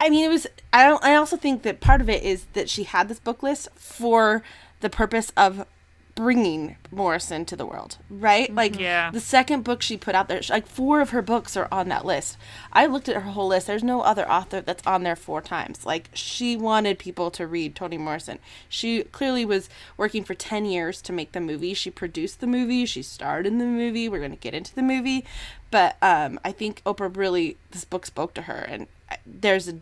I 0.00 0.10
mean, 0.10 0.24
it 0.24 0.28
was. 0.28 0.46
I 0.72 0.86
don't. 0.86 1.02
I 1.04 1.14
also 1.14 1.36
think 1.36 1.62
that 1.62 1.80
part 1.80 2.00
of 2.00 2.08
it 2.08 2.22
is 2.22 2.46
that 2.52 2.68
she 2.68 2.84
had 2.84 3.08
this 3.08 3.18
book 3.18 3.42
list 3.42 3.68
for 3.76 4.42
the 4.80 4.90
purpose 4.90 5.32
of 5.36 5.66
bringing 6.14 6.76
Morrison 6.90 7.44
to 7.44 7.56
the 7.56 7.66
world, 7.66 7.98
right? 8.08 8.46
Mm-hmm. 8.46 8.56
Like 8.56 8.78
yeah. 8.78 9.10
the 9.10 9.20
second 9.20 9.64
book 9.64 9.82
she 9.82 9.96
put 9.96 10.14
out 10.14 10.28
there, 10.28 10.40
like 10.48 10.66
four 10.66 11.00
of 11.00 11.10
her 11.10 11.22
books 11.22 11.56
are 11.56 11.68
on 11.72 11.88
that 11.88 12.04
list. 12.04 12.36
I 12.72 12.86
looked 12.86 13.08
at 13.08 13.16
her 13.16 13.32
whole 13.32 13.48
list. 13.48 13.66
There's 13.66 13.82
no 13.82 14.02
other 14.02 14.30
author 14.30 14.60
that's 14.60 14.86
on 14.86 15.02
there 15.02 15.16
four 15.16 15.40
times. 15.40 15.84
Like 15.84 16.10
she 16.12 16.56
wanted 16.56 16.98
people 16.98 17.30
to 17.32 17.46
read 17.46 17.74
Toni 17.74 17.98
Morrison. 17.98 18.38
She 18.68 19.02
clearly 19.04 19.44
was 19.44 19.68
working 19.96 20.24
for 20.24 20.34
10 20.34 20.64
years 20.64 21.02
to 21.02 21.12
make 21.12 21.32
the 21.32 21.40
movie. 21.40 21.74
She 21.74 21.90
produced 21.90 22.40
the 22.40 22.46
movie, 22.46 22.86
she 22.86 23.02
starred 23.02 23.46
in 23.46 23.58
the 23.58 23.64
movie. 23.64 24.08
We're 24.08 24.18
going 24.18 24.30
to 24.30 24.36
get 24.36 24.54
into 24.54 24.74
the 24.74 24.82
movie, 24.82 25.24
but 25.70 25.96
um 26.00 26.38
I 26.44 26.52
think 26.52 26.82
Oprah 26.84 27.16
really 27.16 27.56
this 27.72 27.84
book 27.84 28.06
spoke 28.06 28.34
to 28.34 28.42
her 28.42 28.58
and 28.68 28.86
uh, 29.10 29.16
there's 29.26 29.68
a 29.68 29.78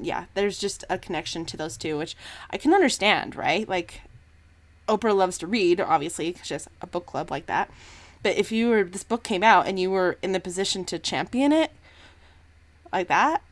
yeah, 0.00 0.26
there's 0.34 0.58
just 0.58 0.84
a 0.90 0.98
connection 0.98 1.44
to 1.46 1.56
those 1.56 1.76
two, 1.76 1.96
which 1.96 2.16
I 2.50 2.58
can 2.58 2.74
understand, 2.74 3.34
right? 3.34 3.68
Like 3.68 4.02
Oprah 4.88 5.16
loves 5.16 5.38
to 5.38 5.46
read, 5.46 5.80
obviously, 5.80 6.32
because 6.32 6.46
she 6.46 6.54
has 6.54 6.68
a 6.80 6.86
book 6.86 7.06
club 7.06 7.30
like 7.30 7.46
that. 7.46 7.70
But 8.22 8.36
if 8.36 8.50
you 8.50 8.68
were 8.68 8.84
this 8.84 9.04
book 9.04 9.22
came 9.22 9.42
out 9.42 9.66
and 9.66 9.78
you 9.78 9.90
were 9.90 10.18
in 10.22 10.32
the 10.32 10.40
position 10.40 10.84
to 10.86 10.98
champion 10.98 11.52
it 11.52 11.70
like 12.92 13.08
that, 13.08 13.42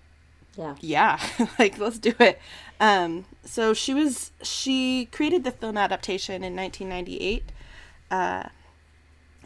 yeah, 0.57 0.75
yeah, 0.81 1.21
like 1.59 1.79
let's 1.79 1.99
do 1.99 2.13
it. 2.19 2.39
Um, 2.81 3.25
so 3.45 3.75
she 3.75 3.95
was 3.95 4.33
she 4.43 5.07
created 5.07 5.45
the 5.45 5.53
film 5.53 5.77
adaptation 5.77 6.43
in 6.45 6.57
1998. 6.57 7.45
Uh, 8.11 8.49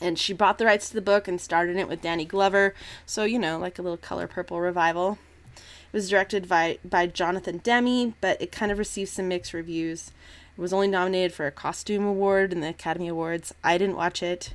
and 0.01 0.19
she 0.19 0.33
bought 0.33 0.59
the 0.59 0.67
rights 0.67 0.89
to 0.89 0.95
the 0.95 1.01
book 1.01 1.27
and 1.27 1.41
started 1.41 1.77
it 1.77 1.89
with 1.89 2.03
Danny 2.03 2.25
Glover. 2.25 2.75
So, 3.07 3.25
you 3.25 3.39
know, 3.39 3.59
like 3.59 3.79
a 3.79 3.83
little 3.83 3.97
color 3.97 4.27
purple 4.27 4.61
revival. 4.61 5.19
It 5.57 5.93
was 5.93 6.09
directed 6.11 6.49
by, 6.49 6.79
by 6.85 7.07
Jonathan 7.07 7.59
Demme, 7.59 8.15
but 8.21 8.41
it 8.41 8.53
kind 8.53 8.71
of 8.71 8.79
received 8.79 9.11
some 9.11 9.29
mixed 9.29 9.55
reviews. 9.55 10.13
It 10.59 10.61
was 10.61 10.73
only 10.73 10.89
nominated 10.89 11.33
for 11.33 11.47
a 11.47 11.53
costume 11.53 12.05
award 12.05 12.53
in 12.53 12.59
the 12.61 12.71
Academy 12.71 13.07
Awards. 13.07 13.55
I 13.63 13.79
didn't 13.79 13.95
watch 13.95 14.25
it. 14.25 14.55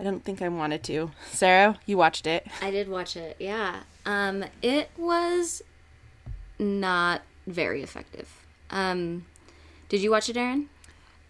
I 0.00 0.02
don't 0.02 0.24
think 0.24 0.40
I 0.40 0.48
wanted 0.48 0.82
to. 0.84 1.10
Sarah, 1.32 1.78
you 1.84 1.98
watched 1.98 2.26
it. 2.26 2.46
I 2.62 2.70
did 2.70 2.88
watch 2.88 3.14
it. 3.14 3.36
Yeah. 3.38 3.80
Um 4.06 4.46
it 4.62 4.88
was 4.96 5.60
not 6.58 7.20
very 7.46 7.82
effective. 7.82 8.46
Um 8.70 9.26
did 9.90 10.00
you 10.00 10.10
watch 10.10 10.30
it, 10.30 10.36
Aaron? 10.38 10.70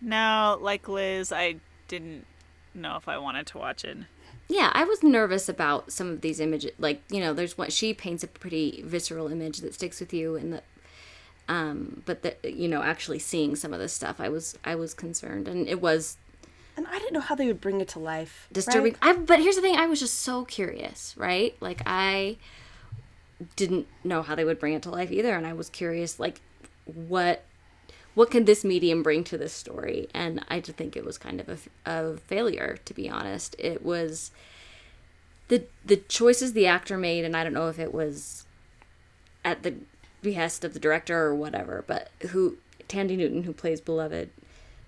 No, 0.00 0.58
like 0.60 0.88
Liz, 0.88 1.32
I 1.32 1.56
didn't 1.88 2.24
know 2.72 2.96
if 2.96 3.08
I 3.08 3.18
wanted 3.18 3.46
to 3.48 3.58
watch 3.58 3.84
it. 3.84 3.98
Yeah, 4.46 4.70
I 4.74 4.84
was 4.84 5.02
nervous 5.02 5.48
about 5.48 5.90
some 5.90 6.10
of 6.10 6.20
these 6.20 6.38
images. 6.38 6.70
Like, 6.78 7.02
you 7.10 7.18
know, 7.18 7.32
there's 7.32 7.58
what 7.58 7.72
she 7.72 7.94
paints 7.94 8.22
a 8.22 8.28
pretty 8.28 8.82
visceral 8.86 9.26
image 9.32 9.58
that 9.58 9.74
sticks 9.74 10.00
with 10.00 10.12
you, 10.12 10.36
and 10.36 10.52
the 10.52 10.62
um 11.49 12.03
but 12.07 12.22
that 12.22 12.42
you 12.45 12.68
know 12.68 12.82
actually 12.82 13.18
seeing 13.18 13.55
some 13.55 13.72
of 13.72 13.78
this 13.78 13.92
stuff 13.92 14.20
i 14.20 14.28
was 14.28 14.59
i 14.64 14.74
was 14.74 14.95
concerned. 14.95 15.49
And 15.49 15.68
it 15.68 15.80
was 15.80 16.16
and 16.76 16.86
i 16.88 16.99
didn't 16.99 17.12
know 17.12 17.20
how 17.20 17.34
they 17.34 17.47
would 17.47 17.61
bring 17.61 17.80
it 17.80 17.88
to 17.88 17.99
life 17.99 18.49
disturbing. 18.53 18.97
right? 19.03 19.16
I, 19.16 19.20
but 19.20 19.40
here's 19.40 19.57
the 19.57 19.62
thing 19.62 19.76
i 19.76 19.86
was 19.86 20.01
just 20.01 20.20
so 20.20 20.45
curious 20.45 21.14
right? 21.16 21.57
Like 21.61 21.82
i 21.86 22.36
didn't 23.57 23.86
know 24.03 24.22
how 24.22 24.34
they 24.34 24.45
would 24.45 24.59
bring 24.59 24.74
it 24.74 24.82
to 24.82 24.90
life 24.90 25.11
either. 25.12 25.34
And 25.34 25.47
i 25.47 25.53
was 25.53 25.68
curious 25.68 26.18
like 26.18 26.40
what 26.84 27.45
what 28.14 28.30
can 28.30 28.45
this 28.45 28.62
medium 28.64 29.03
bring 29.03 29.24
to 29.24 29.36
this 29.36 29.53
story? 29.53 30.09
And 30.14 30.45
i 30.49 30.61
just 30.61 30.78
think 30.78 30.97
it 30.97 31.05
was 31.05 31.18
kind 31.18 31.40
of 31.40 31.49
a, 31.49 31.59
a 31.84 32.16
failure 32.16 32.78
to 32.84 32.95
be 32.95 33.11
honest. 33.11 33.57
It 33.59 33.84
was 33.84 34.30
the 35.49 35.64
the 35.84 35.97
choices 35.97 36.53
the 36.53 36.66
actor 36.66 36.97
made 36.97 37.24
and 37.24 37.36
i 37.36 37.45
don't 37.45 37.53
know 37.53 37.68
if 37.68 37.78
it 37.78 37.92
was 37.92 38.47
at 39.45 39.62
the 39.62 39.74
behest 40.24 40.64
of 40.64 40.74
the 40.74 40.80
director 40.80 41.16
or 41.16 41.34
whatever, 41.34 41.84
but 41.86 42.10
who 42.30 42.56
Thandie 42.88 43.16
Newton, 43.16 43.44
who 43.44 43.52
plays 43.52 43.80
Beloved, 43.80 44.30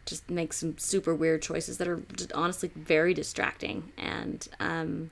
just 0.05 0.29
makes 0.31 0.57
some 0.59 0.79
super 0.79 1.15
weird 1.15 1.43
choices 1.43 1.79
that 1.79 1.87
are 1.89 2.03
just 2.17 2.33
honestly 2.33 2.71
very 2.75 3.15
distracting. 3.15 3.93
And 3.97 4.47
um, 4.59 5.11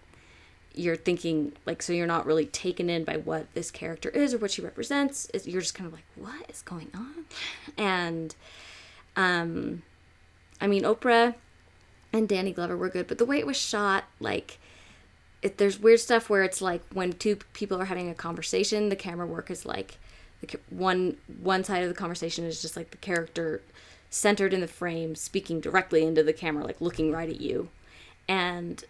you're 0.75 0.97
thinking 0.97 1.53
like, 1.67 1.83
so 1.83 1.93
you're 1.93 2.07
not 2.07 2.27
really 2.27 2.47
taken 2.47 2.91
in 2.91 3.05
by 3.05 3.17
what 3.17 3.53
this 3.55 3.71
character 3.71 4.09
is 4.09 4.35
or 4.35 4.39
what 4.39 4.51
she 4.51 4.63
represents. 4.63 5.29
You're 5.45 5.61
just 5.61 5.75
kind 5.75 5.87
of 5.87 5.93
like, 5.93 6.07
what 6.17 6.49
is 6.51 6.63
going 6.63 6.91
on? 6.95 7.25
And 7.77 8.35
um, 9.17 9.83
I 10.61 10.67
mean, 10.67 10.83
Oprah 10.83 11.35
and 12.13 12.29
Danny 12.29 12.53
Glover 12.53 12.77
were 12.77 12.89
good, 12.89 13.07
but 13.07 13.19
the 13.19 13.25
way 13.25 13.39
it 13.39 13.47
was 13.47 13.57
shot, 13.57 14.05
like. 14.19 14.59
It, 15.43 15.59
there's 15.59 15.79
weird 15.79 16.01
stuff 16.01 16.31
where 16.31 16.43
it's 16.43 16.63
like 16.63 16.81
when 16.91 17.13
two 17.13 17.37
people 17.53 17.79
are 17.79 17.85
having 17.85 18.09
a 18.09 18.15
conversation, 18.15 18.89
the 18.89 18.97
camera 18.97 19.27
work 19.27 19.51
is 19.51 19.67
like 19.67 19.99
one 20.71 21.17
one 21.41 21.65
side 21.65 21.83
of 21.83 21.89
the 21.89 21.95
conversation 21.95 22.45
is 22.45 22.63
just 22.63 22.77
like 22.77 22.91
the 22.91 22.97
character 22.97 23.63
centered 24.11 24.53
in 24.55 24.61
the 24.61 24.69
frame 24.69 25.15
speaking 25.15 25.61
directly 25.61 26.05
into 26.05 26.23
the 26.23 26.33
camera 26.33 26.65
like 26.65 26.81
looking 26.81 27.13
right 27.13 27.29
at 27.29 27.41
you. 27.41 27.69
And 28.29 28.85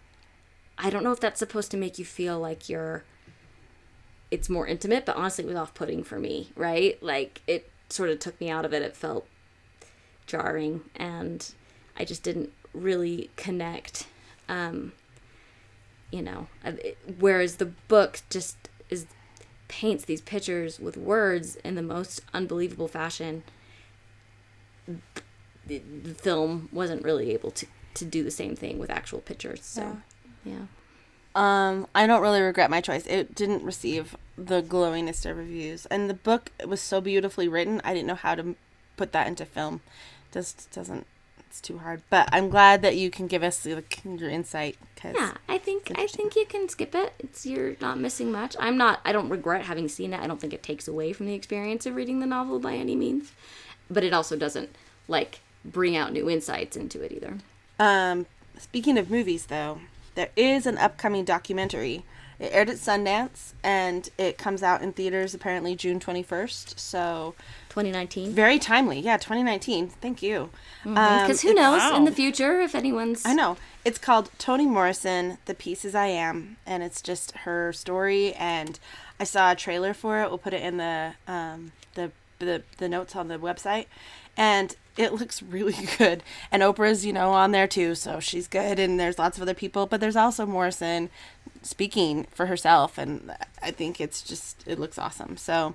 i 0.77 0.89
don't 0.89 1.03
know 1.03 1.11
if 1.13 1.19
that's 1.21 1.39
supposed 1.39 1.71
to 1.71 1.77
make 1.77 1.97
you 1.97 2.05
feel 2.05 2.37
like 2.37 2.67
you're 2.67 3.03
it's 4.29 4.49
more 4.49 4.67
intimate 4.67 5.05
but 5.05 5.15
honestly 5.15 5.45
it 5.45 5.47
was 5.47 5.55
off-putting 5.55 6.03
for 6.03 6.19
me 6.19 6.49
right? 6.55 7.01
Like 7.01 7.41
it 7.47 7.69
sort 7.89 8.09
of 8.09 8.19
took 8.19 8.39
me 8.41 8.49
out 8.49 8.65
of 8.65 8.73
it. 8.73 8.81
It 8.81 8.95
felt 8.95 9.27
jarring 10.27 10.81
and 10.95 11.53
i 11.97 12.03
just 12.03 12.23
didn't 12.23 12.51
really 12.73 13.29
connect 13.35 14.07
um 14.49 14.91
you 16.11 16.21
know 16.21 16.47
whereas 17.19 17.57
the 17.57 17.65
book 17.65 18.21
just 18.29 18.69
is 18.89 19.05
paints 19.67 20.05
these 20.05 20.21
pictures 20.21 20.79
with 20.79 20.97
words 20.97 21.55
in 21.57 21.75
the 21.75 21.81
most 21.81 22.21
unbelievable 22.33 22.87
fashion 22.87 23.43
the, 25.67 25.81
film 26.17 26.69
wasn't 26.71 27.03
really 27.03 27.31
able 27.31 27.51
to 27.51 27.65
to 27.95 28.05
do 28.05 28.23
the 28.23 28.31
same 28.31 28.55
thing 28.55 28.77
with 28.77 28.89
actual 28.89 29.19
pictures 29.19 29.63
so 29.63 29.97
yeah. 30.43 30.53
yeah. 30.53 30.65
Um, 31.35 31.87
I 31.93 32.07
don't 32.07 32.21
really 32.21 32.39
regret 32.39 32.69
my 32.69 32.79
choice. 32.79 33.05
It 33.07 33.35
didn't 33.35 33.61
receive 33.63 34.15
the 34.37 34.61
glowingest 34.61 35.29
of 35.29 35.35
reviews, 35.35 35.85
and 35.87 36.09
the 36.09 36.13
book 36.13 36.49
was 36.65 36.79
so 36.79 37.01
beautifully 37.01 37.49
written. 37.49 37.81
I 37.83 37.93
didn't 37.93 38.07
know 38.07 38.15
how 38.15 38.35
to 38.35 38.55
put 38.95 39.11
that 39.11 39.27
into 39.27 39.45
film. 39.45 39.81
Just 40.31 40.71
doesn't 40.71 41.05
it's 41.55 41.61
too 41.61 41.77
hard. 41.77 42.01
But 42.09 42.27
I'm 42.33 42.49
glad 42.49 42.81
that 42.81 42.97
you 42.97 43.09
can 43.09 43.27
give 43.27 43.41
us 43.41 43.65
like, 43.65 44.01
your 44.03 44.29
insight. 44.29 44.75
Cause 44.97 45.15
yeah, 45.17 45.35
I 45.47 45.57
think 45.57 45.89
I 45.95 46.05
think 46.05 46.35
you 46.35 46.45
can 46.45 46.67
skip 46.67 46.93
it. 46.93 47.13
It's 47.19 47.45
you're 47.45 47.75
not 47.79 47.97
missing 47.97 48.29
much. 48.29 48.57
I'm 48.59 48.75
not. 48.75 48.99
I 49.05 49.13
don't 49.13 49.29
regret 49.29 49.61
having 49.63 49.87
seen 49.87 50.13
it. 50.13 50.19
I 50.19 50.27
don't 50.27 50.41
think 50.41 50.53
it 50.53 50.63
takes 50.63 50.85
away 50.85 51.13
from 51.13 51.27
the 51.27 51.33
experience 51.33 51.85
of 51.85 51.95
reading 51.95 52.19
the 52.19 52.25
novel 52.25 52.59
by 52.59 52.73
any 52.73 52.95
means. 52.95 53.31
But 53.89 54.03
it 54.03 54.11
also 54.11 54.35
doesn't 54.35 54.75
like 55.07 55.39
bring 55.63 55.95
out 55.95 56.11
new 56.11 56.29
insights 56.29 56.75
into 56.75 57.01
it 57.01 57.13
either. 57.13 57.37
Um, 57.79 58.25
speaking 58.57 58.97
of 58.97 59.09
movies, 59.09 59.45
though, 59.45 59.79
there 60.15 60.31
is 60.35 60.65
an 60.65 60.77
upcoming 60.77 61.23
documentary. 61.23 62.03
It 62.39 62.51
aired 62.51 62.69
at 62.69 62.77
Sundance, 62.77 63.53
and 63.63 64.09
it 64.17 64.37
comes 64.37 64.61
out 64.61 64.81
in 64.81 64.93
theaters 64.93 65.33
apparently 65.33 65.75
June 65.75 65.99
21st. 65.99 66.77
So 66.79 67.35
2019. 67.69 68.31
Very 68.31 68.57
timely. 68.57 68.99
Yeah, 68.99 69.17
2019. 69.17 69.89
Thank 69.89 70.23
you. 70.23 70.49
Because 70.83 70.97
mm-hmm. 70.97 71.47
um, 71.47 71.53
who 71.53 71.53
knows 71.53 71.79
wow. 71.79 71.97
in 71.97 72.05
the 72.05 72.11
future 72.11 72.61
if 72.61 72.73
anyone's. 72.73 73.25
I 73.25 73.33
know. 73.33 73.57
It's 73.83 73.97
called 73.97 74.31
Toni 74.37 74.65
Morrison, 74.65 75.37
The 75.45 75.53
Pieces 75.53 75.93
I 75.93 76.07
Am, 76.07 76.57
and 76.65 76.83
it's 76.83 77.01
just 77.01 77.31
her 77.39 77.73
story. 77.73 78.33
And 78.33 78.79
I 79.19 79.25
saw 79.25 79.51
a 79.51 79.55
trailer 79.55 79.93
for 79.93 80.21
it. 80.21 80.29
We'll 80.29 80.37
put 80.37 80.53
it 80.53 80.61
in 80.61 80.77
the 80.77 81.13
um, 81.27 81.73
the, 81.95 82.11
the 82.39 82.63
the 82.77 82.87
notes 82.87 83.15
on 83.15 83.27
the 83.27 83.37
website, 83.37 83.87
and 84.37 84.75
it 84.97 85.13
looks 85.13 85.43
really 85.43 85.75
good. 85.97 86.23
And 86.51 86.63
Oprah's, 86.63 87.05
you 87.05 87.13
know, 87.13 87.31
on 87.31 87.51
there 87.51 87.67
too, 87.67 87.95
so 87.95 88.19
she's 88.19 88.47
good. 88.47 88.79
And 88.79 88.99
there's 88.99 89.19
lots 89.19 89.37
of 89.37 89.41
other 89.41 89.53
people, 89.53 89.85
but 89.85 89.99
there's 89.99 90.15
also 90.15 90.45
Morrison 90.45 91.09
speaking 91.65 92.27
for 92.31 92.45
herself, 92.45 92.97
and 92.97 93.35
I 93.61 93.71
think 93.71 93.99
it's 93.99 94.21
just 94.21 94.63
it 94.67 94.79
looks 94.79 94.97
awesome. 94.97 95.35
So 95.37 95.73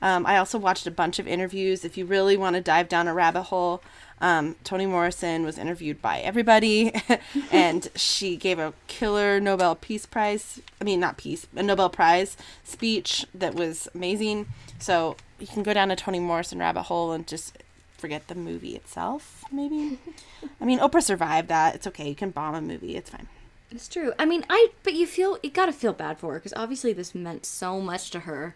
um, 0.00 0.24
I 0.24 0.38
also 0.38 0.58
watched 0.58 0.86
a 0.86 0.90
bunch 0.90 1.18
of 1.18 1.26
interviews. 1.26 1.84
If 1.84 1.96
you 1.96 2.06
really 2.06 2.36
want 2.36 2.54
to 2.54 2.62
dive 2.62 2.88
down 2.88 3.08
a 3.08 3.14
rabbit 3.14 3.44
hole, 3.44 3.82
um, 4.20 4.54
Toni 4.64 4.86
Morrison 4.86 5.44
was 5.44 5.58
interviewed 5.58 6.00
by 6.00 6.20
everybody, 6.20 6.94
and 7.50 7.88
she 7.96 8.36
gave 8.36 8.58
a 8.58 8.72
killer 8.86 9.40
Nobel 9.40 9.74
Peace 9.74 10.06
Prize. 10.06 10.60
I 10.80 10.84
mean, 10.84 11.00
not 11.00 11.16
peace, 11.16 11.46
a 11.56 11.62
Nobel 11.62 11.90
Prize 11.90 12.36
speech 12.64 13.26
that 13.34 13.54
was 13.54 13.88
amazing. 13.94 14.46
So 14.78 15.16
you 15.38 15.46
can 15.46 15.62
go 15.62 15.74
down 15.74 15.90
a 15.90 15.96
Toni 15.96 16.20
Morrison 16.20 16.58
rabbit 16.58 16.84
hole 16.84 17.12
and 17.12 17.26
just 17.26 17.58
forget 17.98 18.28
the 18.28 18.34
movie 18.34 18.76
itself. 18.76 19.44
Maybe. 19.50 19.98
I 20.60 20.64
mean, 20.64 20.78
Oprah 20.78 21.02
survived 21.02 21.48
that. 21.48 21.74
It's 21.74 21.86
okay. 21.88 22.08
You 22.08 22.14
can 22.14 22.30
bomb 22.30 22.54
a 22.54 22.60
movie. 22.60 22.96
It's 22.96 23.10
fine. 23.10 23.28
It's 23.74 23.88
true. 23.88 24.12
I 24.18 24.24
mean, 24.24 24.44
I 24.48 24.68
but 24.82 24.94
you 24.94 25.06
feel 25.06 25.38
you 25.42 25.50
gotta 25.50 25.72
feel 25.72 25.92
bad 25.92 26.18
for 26.18 26.32
her 26.32 26.38
because 26.38 26.54
obviously 26.56 26.92
this 26.92 27.14
meant 27.14 27.46
so 27.46 27.80
much 27.80 28.10
to 28.10 28.20
her 28.20 28.54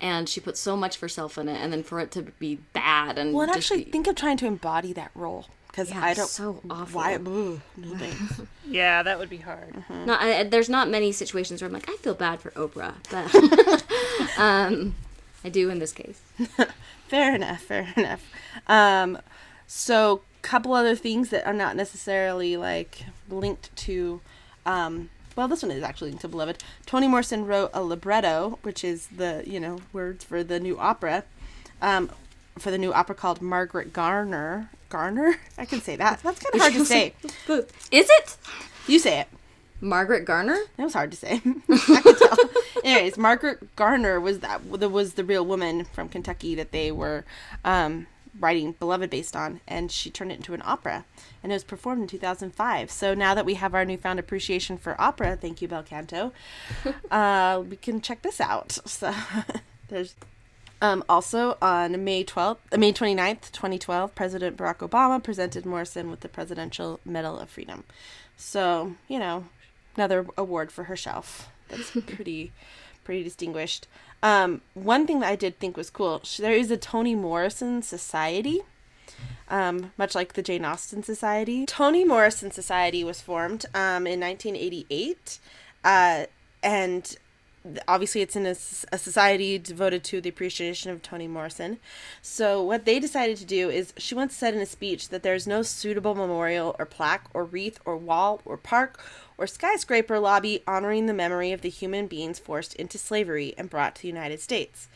and 0.00 0.28
she 0.28 0.40
put 0.40 0.56
so 0.56 0.76
much 0.76 0.96
of 0.96 1.00
herself 1.00 1.38
in 1.38 1.48
it, 1.48 1.60
and 1.60 1.72
then 1.72 1.82
for 1.82 2.00
it 2.00 2.10
to 2.12 2.22
be 2.22 2.56
bad 2.72 3.18
and 3.18 3.34
well, 3.34 3.46
and 3.46 3.56
actually 3.56 3.84
be... 3.84 3.90
think 3.90 4.06
of 4.06 4.14
trying 4.14 4.36
to 4.36 4.46
embody 4.46 4.92
that 4.92 5.10
role 5.14 5.46
because 5.68 5.90
yeah, 5.90 6.04
I 6.04 6.14
don't 6.14 6.28
so 6.28 6.60
awful. 6.70 7.00
Why? 7.00 7.16
no 7.16 7.60
yeah, 8.66 9.02
that 9.02 9.18
would 9.18 9.30
be 9.30 9.38
hard. 9.38 9.74
Mm-hmm. 9.74 10.06
No, 10.06 10.16
I, 10.18 10.44
there's 10.44 10.68
not 10.68 10.88
many 10.88 11.12
situations 11.12 11.60
where 11.60 11.66
I'm 11.66 11.72
like, 11.72 11.88
I 11.88 11.96
feel 11.96 12.14
bad 12.14 12.40
for 12.40 12.50
Oprah, 12.52 12.94
but 13.10 14.38
um, 14.38 14.94
I 15.44 15.48
do 15.48 15.68
in 15.70 15.78
this 15.78 15.92
case. 15.92 16.20
fair 17.08 17.34
enough. 17.34 17.62
Fair 17.62 17.92
enough. 17.96 18.24
Um, 18.66 19.18
so 19.66 20.22
couple 20.40 20.72
other 20.72 20.94
things 20.94 21.30
that 21.30 21.44
are 21.46 21.52
not 21.52 21.76
necessarily 21.76 22.56
like 22.56 23.04
linked 23.28 23.74
to 23.76 24.20
um, 24.68 25.08
well, 25.34 25.48
this 25.48 25.62
one 25.62 25.70
is 25.70 25.82
actually 25.82 26.10
linked 26.10 26.22
to 26.22 26.28
Beloved. 26.28 26.62
Toni 26.84 27.08
Morrison 27.08 27.46
wrote 27.46 27.70
a 27.72 27.82
libretto, 27.82 28.58
which 28.62 28.84
is 28.84 29.06
the 29.06 29.42
you 29.46 29.58
know 29.58 29.78
words 29.92 30.24
for 30.24 30.44
the 30.44 30.60
new 30.60 30.78
opera, 30.78 31.24
um, 31.80 32.10
for 32.58 32.70
the 32.70 32.78
new 32.78 32.92
opera 32.92 33.14
called 33.14 33.40
Margaret 33.40 33.92
Garner. 33.92 34.70
Garner, 34.90 35.36
I 35.56 35.64
can 35.64 35.80
say 35.80 35.96
that. 35.96 36.20
That's 36.22 36.40
kind 36.40 36.54
of 36.54 36.60
hard 36.60 36.72
to 36.74 36.84
say. 36.84 37.14
Is 37.90 38.10
it? 38.10 38.36
You 38.86 38.98
say 38.98 39.20
it. 39.20 39.28
Margaret 39.80 40.24
Garner. 40.24 40.58
That 40.76 40.84
was 40.84 40.94
hard 40.94 41.12
to 41.12 41.16
say. 41.16 41.34
I 41.68 42.00
can 42.00 42.16
tell. 42.16 42.38
Anyways, 42.84 43.16
Margaret 43.16 43.74
Garner 43.76 44.20
was 44.20 44.40
that 44.40 44.66
was 44.66 45.14
the 45.14 45.24
real 45.24 45.44
woman 45.44 45.84
from 45.84 46.08
Kentucky 46.08 46.54
that 46.56 46.72
they 46.72 46.90
were 46.90 47.24
um, 47.64 48.06
writing 48.40 48.72
Beloved 48.72 49.10
based 49.10 49.36
on, 49.36 49.60
and 49.66 49.90
she 49.90 50.10
turned 50.10 50.32
it 50.32 50.36
into 50.36 50.54
an 50.54 50.62
opera, 50.64 51.04
and 51.42 51.52
it 51.52 51.54
was 51.54 51.64
performed 51.64 52.02
in 52.02 52.08
2005. 52.08 52.90
So 52.90 53.14
now 53.14 53.34
that 53.34 53.46
we 53.46 53.54
have 53.54 53.74
our 53.74 53.84
newfound 53.84 54.18
appreciation 54.18 54.78
for 54.78 55.00
opera, 55.00 55.36
thank 55.36 55.62
you, 55.62 55.68
Bel 55.68 55.82
Canto, 55.82 56.32
uh, 57.10 57.62
we 57.68 57.76
can 57.76 58.00
check 58.00 58.22
this 58.22 58.40
out. 58.40 58.78
So 58.88 59.14
there's 59.88 60.16
um, 60.82 61.04
also 61.08 61.56
on 61.62 62.04
May 62.04 62.24
12th, 62.24 62.58
uh, 62.72 62.76
May 62.78 62.92
29th, 62.92 63.52
2012, 63.52 64.14
President 64.14 64.56
Barack 64.56 64.78
Obama 64.78 65.22
presented 65.22 65.64
Morrison 65.64 66.10
with 66.10 66.20
the 66.20 66.28
Presidential 66.28 67.00
Medal 67.04 67.38
of 67.38 67.48
Freedom. 67.48 67.84
So 68.36 68.94
you 69.06 69.18
know, 69.18 69.46
another 69.96 70.26
award 70.36 70.72
for 70.72 70.84
herself. 70.84 71.48
That's 71.68 71.90
pretty, 72.06 72.52
pretty 73.08 73.24
distinguished. 73.24 73.86
Um, 74.22 74.60
one 74.74 75.06
thing 75.06 75.20
that 75.20 75.30
I 75.30 75.34
did 75.34 75.58
think 75.58 75.78
was 75.78 75.88
cool, 75.88 76.20
there 76.38 76.52
is 76.52 76.70
a 76.70 76.76
Toni 76.76 77.14
Morrison 77.14 77.80
Society, 77.80 78.60
um, 79.48 79.92
much 79.96 80.14
like 80.14 80.34
the 80.34 80.42
Jane 80.42 80.66
Austen 80.66 81.02
Society. 81.02 81.64
Toni 81.64 82.04
Morrison 82.04 82.50
Society 82.50 83.02
was 83.02 83.22
formed 83.22 83.64
um, 83.74 84.06
in 84.06 84.20
1988, 84.20 85.38
uh, 85.84 86.26
and 86.62 87.16
obviously 87.86 88.20
it's 88.20 88.36
in 88.36 88.44
a, 88.44 88.50
a, 88.92 88.98
society 88.98 89.56
devoted 89.56 90.04
to 90.04 90.20
the 90.20 90.28
appreciation 90.28 90.90
of 90.90 91.00
Toni 91.00 91.28
Morrison. 91.28 91.78
So 92.20 92.62
what 92.62 92.84
they 92.84 93.00
decided 93.00 93.38
to 93.38 93.46
do 93.46 93.70
is 93.70 93.94
she 93.96 94.14
once 94.14 94.36
said 94.36 94.52
in 94.52 94.60
a 94.60 94.66
speech 94.66 95.08
that 95.08 95.22
there's 95.22 95.46
no 95.46 95.62
suitable 95.62 96.14
memorial 96.14 96.76
or 96.78 96.84
plaque 96.84 97.26
or 97.32 97.46
wreath 97.46 97.80
or 97.86 97.96
wall 97.96 98.42
or 98.44 98.58
park 98.58 99.00
or 99.38 99.46
skyscraper 99.46 100.18
lobby 100.18 100.62
honoring 100.66 101.06
the 101.06 101.14
memory 101.14 101.52
of 101.52 101.62
the 101.62 101.70
human 101.70 102.06
beings 102.06 102.38
forced 102.38 102.74
into 102.74 102.98
slavery 102.98 103.54
and 103.56 103.70
brought 103.70 103.94
to 103.94 104.02
the 104.02 104.08
United 104.08 104.40
States. 104.40 104.88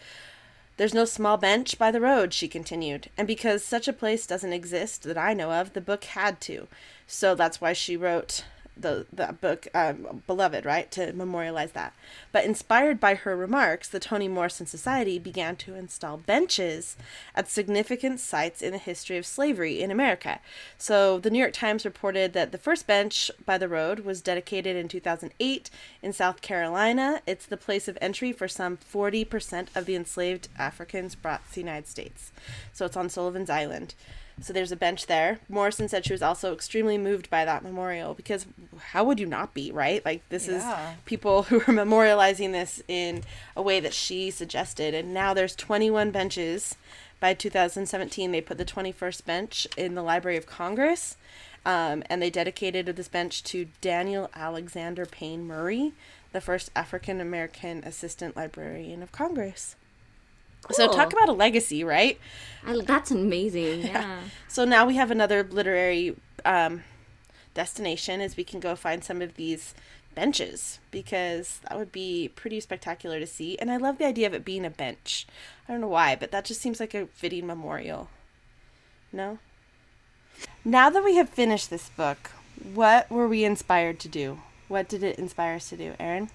There's 0.76 0.95
no 0.95 1.05
small 1.05 1.36
bench 1.36 1.78
by 1.78 1.90
the 1.90 2.01
road, 2.01 2.34
she 2.34 2.49
continued, 2.49 3.09
and 3.16 3.26
because 3.26 3.62
such 3.62 3.86
a 3.86 3.93
place 3.93 4.26
doesn't 4.26 4.53
exist 4.53 5.05
that 5.05 5.18
I 5.18 5.32
know 5.32 5.53
of, 5.53 5.72
the 5.72 5.80
book 5.80 6.05
had 6.05 6.40
to. 6.43 6.66
So 7.07 7.34
that's 7.34 7.61
why 7.61 7.72
she 7.72 7.97
wrote 7.97 8.45
the 8.77 9.07
the 9.12 9.35
book 9.41 9.68
um, 9.75 10.23
beloved 10.27 10.64
right 10.64 10.91
to 10.93 11.12
memorialize 11.12 11.73
that. 11.73 11.95
But 12.31 12.45
inspired 12.45 12.99
by 12.99 13.14
her 13.14 13.37
remarks 13.37 13.89
the 13.89 14.01
toni 14.01 14.29
morrison 14.29 14.66
society 14.66 15.18
began 15.18 15.57
to 15.57 15.75
install 15.75 16.16
benches 16.16 16.97
at 17.35 17.49
significant 17.49 18.20
sites 18.20 18.62
in 18.62 18.73
the 18.73 18.79
history 18.79 19.18
of 19.18 19.27
slavery 19.27 19.83
in 19.83 19.91
america. 19.91 20.41
So 20.79 21.18
the 21.18 21.31
new 21.31 21.39
york 21.39 21.53
times 21.53 21.85
reported 21.85 22.33
that 22.33 22.53
the 22.53 22.59
first 22.59 22.87
bench 22.87 23.31
by 23.45 23.59
the 23.59 23.68
road 23.68 24.01
was 24.01 24.23
dedicated 24.23 24.77
in 24.77 24.89
2008 24.89 25.70
in 26.03 26.12
south 26.12 26.41
carolina. 26.41 27.20
It's 27.27 27.47
the 27.47 27.57
place 27.57 27.89
of 27.89 27.99
entry 28.01 28.33
for 28.33 28.49
some 28.49 28.79
40% 28.79 29.68
of 29.75 29.87
the 29.87 29.97
enslaved 29.97 30.49
africans 30.59 31.14
brought 31.14 31.47
to 31.49 31.55
the 31.55 31.61
united 31.61 31.89
states. 31.89 32.33
So 32.73 32.87
it's 32.87 32.97
on 32.97 33.09
sullivan's 33.09 33.51
island 33.51 33.95
so 34.43 34.53
there's 34.53 34.72
a 34.72 34.76
bench 34.76 35.07
there. 35.07 35.38
Morrison 35.49 35.88
said 35.88 36.05
she 36.05 36.12
was 36.12 36.22
also 36.22 36.53
extremely 36.53 36.99
moved 36.99 37.30
by 37.30 37.45
that 37.45 37.62
memorial 37.62 38.14
because 38.14 38.47
how 38.93 39.05
would 39.05 39.20
you 39.20 39.26
not 39.26 39.55
be, 39.55 39.70
right? 39.70 40.05
Like 40.05 40.28
this 40.28 40.49
yeah. 40.49 40.57
is 40.93 40.97
people 41.05 41.43
who 41.45 41.59
are 41.59 41.74
memorializing 41.74 42.53
this 42.53 42.82
in 42.88 43.22
a 43.57 43.62
way 43.62 43.80
that 43.80 43.95
she 43.95 44.30
suggested 44.30 44.95
and 44.95 45.14
now 45.14 45.34
there's 45.34 45.57
21 45.57 46.11
benches. 46.11 46.76
By 47.20 47.34
2017 47.34 48.32
they 48.32 48.40
put 48.40 48.59
the 48.59 48.64
21st 48.64 49.24
bench 49.24 49.66
in 49.76 49.95
the 49.95 50.03
Library 50.03 50.36
of 50.36 50.47
Congress. 50.47 51.16
Um, 51.64 52.03
and 52.11 52.20
they 52.20 52.30
dedicated 52.30 52.86
this 52.86 53.09
bench 53.09 53.45
to 53.45 53.68
Daniel 53.80 54.28
Alexander 54.34 55.07
Payne 55.07 55.47
Murray, 55.47 55.93
the 56.32 56.40
first 56.40 56.70
African 56.74 57.20
American 57.20 57.84
assistant 57.84 58.36
librarian 58.36 59.03
of 59.03 59.12
Congress. 59.12 59.76
Cool. 60.63 60.77
So 60.77 60.93
talk 60.93 61.13
about 61.13 61.29
a 61.29 61.33
legacy, 61.33 61.85
right? 61.85 62.19
I, 62.65 62.81
that's 62.85 63.11
amazing. 63.11 63.83
Yeah. 63.87 64.21
so 64.49 64.65
now 64.65 64.87
we 64.87 64.97
have 64.97 65.11
another 65.11 65.43
literary 65.43 66.17
um, 66.45 66.85
destination 67.55 68.21
as 68.21 68.37
we 68.37 68.45
can 68.45 68.61
go 68.61 68.77
find 68.77 69.03
some 69.03 69.21
of 69.21 69.35
these 69.35 69.75
benches 70.15 70.79
because 70.91 71.61
that 71.69 71.79
would 71.79 71.91
be 71.93 72.31
pretty 72.35 72.61
spectacular 72.61 73.19
to 73.19 73.27
see. 73.27 73.59
And 73.59 73.71
I 73.71 73.77
love 73.77 73.99
the 73.99 74.07
idea 74.07 74.27
of 74.27 74.35
it 74.35 74.45
being 74.45 74.65
a 74.65 74.71
bench. 74.71 75.27
I 75.69 75.73
don't 75.73 75.81
know 75.81 75.89
why, 75.89 76.17
but 76.17 76.31
that 76.31 76.45
just 76.45 76.61
seems 76.61 76.81
like 76.81 76.95
a 76.95 77.07
fitting 77.07 77.47
memorial. 77.47 78.09
No? 79.13 79.39
Now 80.65 80.91
that 80.91 81.05
we 81.05 81.17
have 81.17 81.29
finished 81.29 81.71
this 81.71 81.89
book, 81.91 82.31
what 82.73 83.11
were 83.11 83.29
we 83.29 83.45
inspired 83.45 83.99
to 84.01 84.09
do? 84.09 84.41
What 84.69 84.89
did 84.89 85.03
it 85.03 85.19
inspire 85.19 85.57
us 85.57 85.69
to 85.71 85.77
do, 85.77 85.95
Erin? 85.99 86.31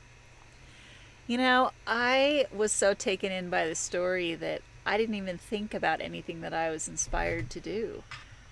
You 1.28 1.38
know, 1.38 1.72
I 1.86 2.46
was 2.56 2.72
so 2.72 2.94
taken 2.94 3.34
in 3.34 3.50
by 3.50 3.68
the 3.68 3.76
story 3.76 4.34
that 4.36 4.62
I 4.86 4.98
didn't 4.98 5.16
even 5.16 5.38
think 5.38 5.74
about 5.74 6.00
anything 6.00 6.40
that 6.40 6.54
I 6.54 6.70
was 6.70 6.88
inspired 6.88 7.50
to 7.50 7.60
do. 7.60 8.04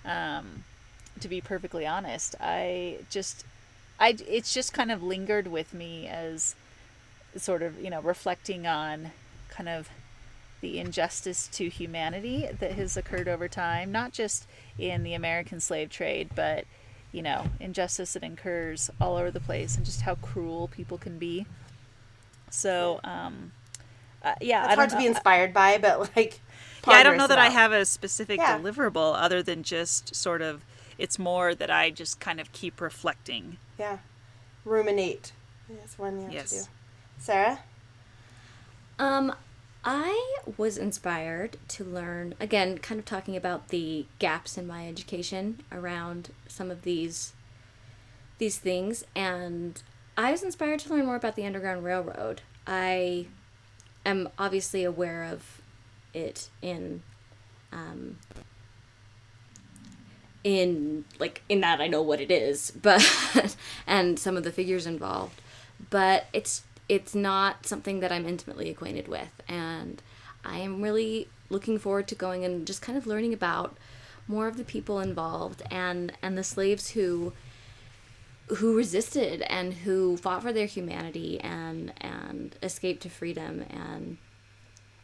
Um, 0.04 0.64
to 1.20 1.26
be 1.26 1.40
perfectly 1.40 1.86
honest, 1.86 2.34
I 2.38 2.98
just, 3.08 3.46
I 3.98 4.14
it's 4.28 4.52
just 4.52 4.74
kind 4.74 4.92
of 4.92 5.02
lingered 5.02 5.46
with 5.46 5.72
me 5.72 6.06
as 6.06 6.54
sort 7.34 7.62
of 7.62 7.80
you 7.80 7.88
know 7.88 8.02
reflecting 8.02 8.66
on 8.66 9.12
kind 9.48 9.70
of 9.70 9.88
the 10.60 10.78
injustice 10.78 11.48
to 11.48 11.70
humanity 11.70 12.46
that 12.58 12.72
has 12.72 12.98
occurred 12.98 13.26
over 13.28 13.48
time, 13.48 13.90
not 13.90 14.12
just 14.12 14.46
in 14.78 15.02
the 15.02 15.14
American 15.14 15.60
slave 15.60 15.88
trade, 15.88 16.28
but 16.34 16.66
you 17.10 17.22
know 17.22 17.46
injustice 17.58 18.12
that 18.12 18.22
occurs 18.22 18.90
all 19.00 19.16
over 19.16 19.30
the 19.30 19.40
place, 19.40 19.76
and 19.76 19.86
just 19.86 20.02
how 20.02 20.16
cruel 20.16 20.68
people 20.68 20.98
can 20.98 21.18
be. 21.18 21.46
So, 22.50 23.00
um, 23.04 23.52
uh, 24.22 24.34
yeah, 24.40 24.66
it's 24.66 24.74
hard 24.74 24.90
to 24.90 24.98
be 24.98 25.06
inspired 25.06 25.52
by, 25.52 25.78
but 25.78 26.10
like, 26.16 26.40
yeah, 26.86 26.94
I 26.94 27.02
don't 27.02 27.16
know 27.16 27.26
that 27.26 27.38
I 27.38 27.48
have 27.48 27.72
a 27.72 27.84
specific 27.84 28.38
yeah. 28.38 28.58
deliverable 28.58 29.14
other 29.16 29.42
than 29.42 29.62
just 29.62 30.14
sort 30.14 30.42
of. 30.42 30.64
It's 30.98 31.18
more 31.18 31.54
that 31.54 31.70
I 31.70 31.90
just 31.90 32.20
kind 32.20 32.40
of 32.40 32.52
keep 32.52 32.80
reflecting. 32.80 33.58
Yeah, 33.78 33.98
ruminate. 34.64 35.32
That's 35.68 35.98
one 35.98 36.16
you 36.18 36.24
have 36.24 36.32
yes. 36.32 36.50
to 36.50 36.56
do. 36.56 36.62
Sarah. 37.18 37.60
Um, 38.98 39.34
I 39.84 40.38
was 40.56 40.78
inspired 40.78 41.58
to 41.68 41.84
learn 41.84 42.34
again, 42.40 42.78
kind 42.78 42.98
of 42.98 43.04
talking 43.04 43.36
about 43.36 43.68
the 43.68 44.06
gaps 44.18 44.58
in 44.58 44.66
my 44.66 44.88
education 44.88 45.60
around 45.70 46.30
some 46.48 46.70
of 46.70 46.82
these 46.82 47.34
these 48.38 48.58
things, 48.58 49.04
and 49.14 49.82
I 50.16 50.30
was 50.32 50.42
inspired 50.42 50.80
to 50.80 50.90
learn 50.92 51.06
more 51.06 51.16
about 51.16 51.36
the 51.36 51.44
Underground 51.44 51.84
Railroad. 51.84 52.40
I 52.66 53.26
am 54.04 54.28
obviously 54.38 54.82
aware 54.84 55.24
of 55.24 55.60
it 56.14 56.48
in 56.62 57.02
um, 57.72 58.18
in 60.42 61.04
like 61.18 61.42
in 61.48 61.60
that 61.60 61.80
I 61.80 61.88
know 61.88 62.00
what 62.00 62.20
it 62.20 62.30
is, 62.30 62.70
but 62.82 63.56
and 63.86 64.18
some 64.18 64.36
of 64.36 64.44
the 64.44 64.52
figures 64.52 64.86
involved, 64.86 65.40
but 65.90 66.26
it's 66.32 66.62
it's 66.88 67.14
not 67.14 67.66
something 67.66 68.00
that 68.00 68.12
I'm 68.12 68.26
intimately 68.26 68.70
acquainted 68.70 69.08
with, 69.08 69.42
and 69.48 70.00
I 70.44 70.58
am 70.58 70.80
really 70.80 71.28
looking 71.50 71.78
forward 71.78 72.08
to 72.08 72.14
going 72.14 72.44
and 72.44 72.66
just 72.66 72.80
kind 72.80 72.96
of 72.96 73.06
learning 73.06 73.34
about 73.34 73.76
more 74.28 74.48
of 74.48 74.56
the 74.56 74.64
people 74.64 75.00
involved 75.00 75.62
and 75.70 76.12
and 76.22 76.38
the 76.38 76.44
slaves 76.44 76.90
who 76.90 77.32
who 78.48 78.76
resisted 78.76 79.42
and 79.42 79.74
who 79.74 80.16
fought 80.16 80.42
for 80.42 80.52
their 80.52 80.66
humanity 80.66 81.40
and 81.40 81.92
and 82.00 82.56
escaped 82.62 83.02
to 83.02 83.10
freedom. 83.10 83.64
And 83.70 84.18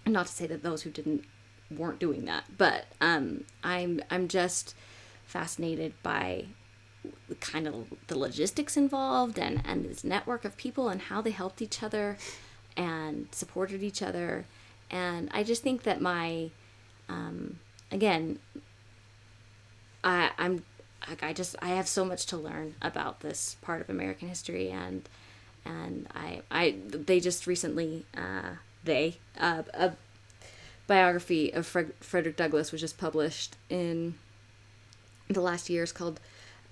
not 0.07 0.27
to 0.27 0.33
say 0.33 0.47
that 0.47 0.63
those 0.63 0.83
who 0.83 0.91
didn't 0.91 1.25
weren't 1.71 1.99
doing 1.99 2.27
that 2.27 2.45
but 2.59 2.85
um, 3.01 3.45
i'm 3.65 3.99
i'm 4.11 4.29
just 4.29 4.75
fascinated 5.25 5.95
by 6.03 6.45
the 7.29 7.35
kind 7.37 7.67
of 7.67 7.87
the 8.09 8.19
logistics 8.19 8.77
involved 8.77 9.39
and 9.39 9.63
and 9.65 9.85
this 9.85 10.05
network 10.05 10.45
of 10.45 10.57
people 10.57 10.89
and 10.89 11.03
how 11.03 11.21
they 11.21 11.31
helped 11.31 11.63
each 11.63 11.83
other 11.83 12.17
and 12.77 13.29
supported 13.33 13.83
each 13.83 14.03
other. 14.03 14.47
And 14.91 15.29
i 15.33 15.43
just 15.43 15.63
think 15.63 15.83
that 15.83 16.01
my 16.01 16.51
um, 17.09 17.59
again 17.91 18.39
I, 20.05 20.31
I'm 20.39 20.65
like 21.09 21.23
I 21.23 21.33
just 21.33 21.57
I 21.61 21.71
have 21.71 21.89
so 21.89 22.05
much 22.05 22.27
to 22.27 22.37
learn 22.37 22.75
about 22.83 23.21
this 23.21 23.57
part 23.63 23.81
of 23.81 23.91
American 23.91 24.29
history 24.29 24.71
and 24.71 25.09
and 25.65 26.07
I 26.15 26.43
I 26.51 26.77
they 26.89 27.21
just 27.21 27.47
recently 27.47 28.07
uh, 28.17 28.57
they 28.85 29.19
uh, 29.39 29.63
a 29.75 29.93
biography 30.87 31.53
of 31.53 31.67
Fred, 31.67 31.93
Frederick 32.01 32.37
Douglass 32.37 32.73
was 32.73 32.81
just 32.81 32.99
published 32.99 33.57
in 33.71 34.15
the 35.29 35.41
last 35.41 35.71
year 35.71 35.83
is 35.83 35.93
called 35.93 36.21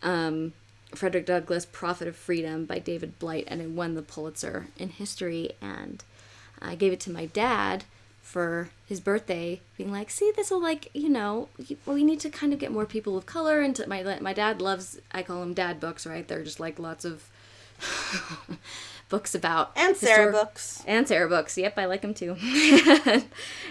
um, 0.03 0.53
Frederick 0.95 1.27
Douglass, 1.27 1.67
Prophet 1.67 2.09
of 2.09 2.17
Freedom 2.17 2.65
by 2.65 2.79
David 2.79 3.19
Blight, 3.19 3.45
and 3.47 3.61
it 3.61 3.71
won 3.71 3.95
the 3.95 4.03
Pulitzer 4.03 4.69
in 4.77 4.91
history. 4.91 5.53
And 5.61 6.03
I 6.61 6.75
gave 6.75 6.93
it 6.93 7.01
to 7.01 7.11
my 7.11 7.27
dad 7.27 7.85
for 8.31 8.71
his 8.87 9.01
birthday, 9.01 9.61
being 9.77 9.91
like, 9.91 10.09
"See, 10.09 10.33
this 10.37 10.51
will 10.51 10.63
like 10.63 10.89
you 10.95 11.09
know, 11.09 11.49
we 11.85 12.05
need 12.05 12.21
to 12.21 12.31
kind 12.31 12.53
of 12.53 12.61
get 12.61 12.71
more 12.71 12.87
people 12.87 13.19
of 13.19 13.27
color." 13.27 13.61
And 13.61 13.79
my 13.89 14.19
my 14.21 14.33
dad 14.33 14.63
loves, 14.63 15.01
I 15.11 15.23
call 15.23 15.41
them 15.41 15.53
dad 15.53 15.81
books, 15.81 16.07
right? 16.07 16.27
They're 16.27 16.45
just 16.45 16.61
like 16.61 16.79
lots 16.79 17.05
of 17.05 17.29
books 19.09 19.35
about 19.35 19.73
and 19.75 19.97
Sarah 19.97 20.31
books 20.31 20.85
and 20.87 21.09
Sarah 21.09 21.29
books. 21.29 21.59
Yep, 21.59 21.77
I 21.77 21.87
like 21.87 22.03
them 22.03 22.15
too. 22.15 22.37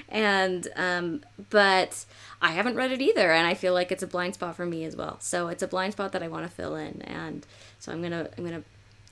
and 0.09 0.67
um, 0.75 1.21
but 1.49 2.05
I 2.41 2.51
haven't 2.51 2.75
read 2.75 2.91
it 2.91 3.01
either, 3.01 3.31
and 3.31 3.47
I 3.47 3.53
feel 3.53 3.73
like 3.73 3.93
it's 3.93 4.03
a 4.03 4.07
blind 4.07 4.33
spot 4.33 4.57
for 4.57 4.65
me 4.65 4.83
as 4.83 4.95
well. 4.95 5.17
So 5.21 5.47
it's 5.47 5.63
a 5.63 5.67
blind 5.67 5.93
spot 5.93 6.11
that 6.11 6.21
I 6.21 6.27
want 6.27 6.45
to 6.45 6.51
fill 6.51 6.75
in, 6.75 7.01
and 7.03 7.45
so 7.79 7.93
I'm 7.93 8.01
gonna 8.01 8.27
I'm 8.37 8.43
gonna 8.43 8.63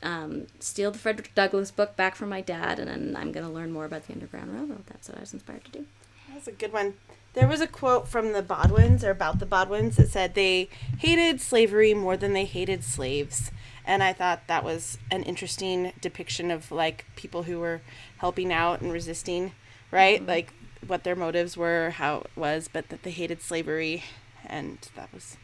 um, 0.03 0.47
steal 0.59 0.91
the 0.91 0.99
Frederick 0.99 1.33
Douglass 1.35 1.71
book 1.71 1.95
back 1.95 2.15
from 2.15 2.29
my 2.29 2.41
dad, 2.41 2.79
and 2.79 2.89
then 2.89 3.15
I'm 3.17 3.31
gonna 3.31 3.51
learn 3.51 3.71
more 3.71 3.85
about 3.85 4.07
the 4.07 4.13
Underground 4.13 4.53
Railroad. 4.53 4.85
That's 4.87 5.09
what 5.09 5.17
I 5.17 5.21
was 5.21 5.33
inspired 5.33 5.65
to 5.65 5.71
do. 5.71 5.85
That's 6.33 6.47
a 6.47 6.51
good 6.51 6.73
one. 6.73 6.95
There 7.33 7.47
was 7.47 7.61
a 7.61 7.67
quote 7.67 8.07
from 8.07 8.33
the 8.33 8.41
Bodwins, 8.41 9.03
or 9.03 9.11
about 9.11 9.39
the 9.39 9.45
Bodwins, 9.45 9.97
that 9.97 10.09
said 10.09 10.33
they 10.33 10.69
hated 10.99 11.41
slavery 11.41 11.93
more 11.93 12.17
than 12.17 12.33
they 12.33 12.45
hated 12.45 12.83
slaves 12.83 13.51
and 13.87 14.03
I 14.03 14.11
thought 14.13 14.47
that 14.47 14.65
was 14.65 14.97
an 15.09 15.23
interesting 15.23 15.93
depiction 16.01 16.51
of 16.51 16.71
like 16.71 17.05
people 17.15 17.43
who 17.43 17.59
were 17.59 17.81
helping 18.17 18.51
out 18.51 18.81
and 18.81 18.91
resisting, 18.91 19.53
right? 19.91 20.19
Mm-hmm. 20.19 20.29
Like 20.29 20.53
what 20.85 21.05
their 21.05 21.15
motives 21.15 21.55
were, 21.55 21.91
how 21.91 22.17
it 22.17 22.31
was, 22.35 22.67
but 22.71 22.89
that 22.89 23.03
they 23.03 23.11
hated 23.11 23.41
slavery, 23.41 24.03
and 24.45 24.77
that 24.95 25.11
was 25.13 25.37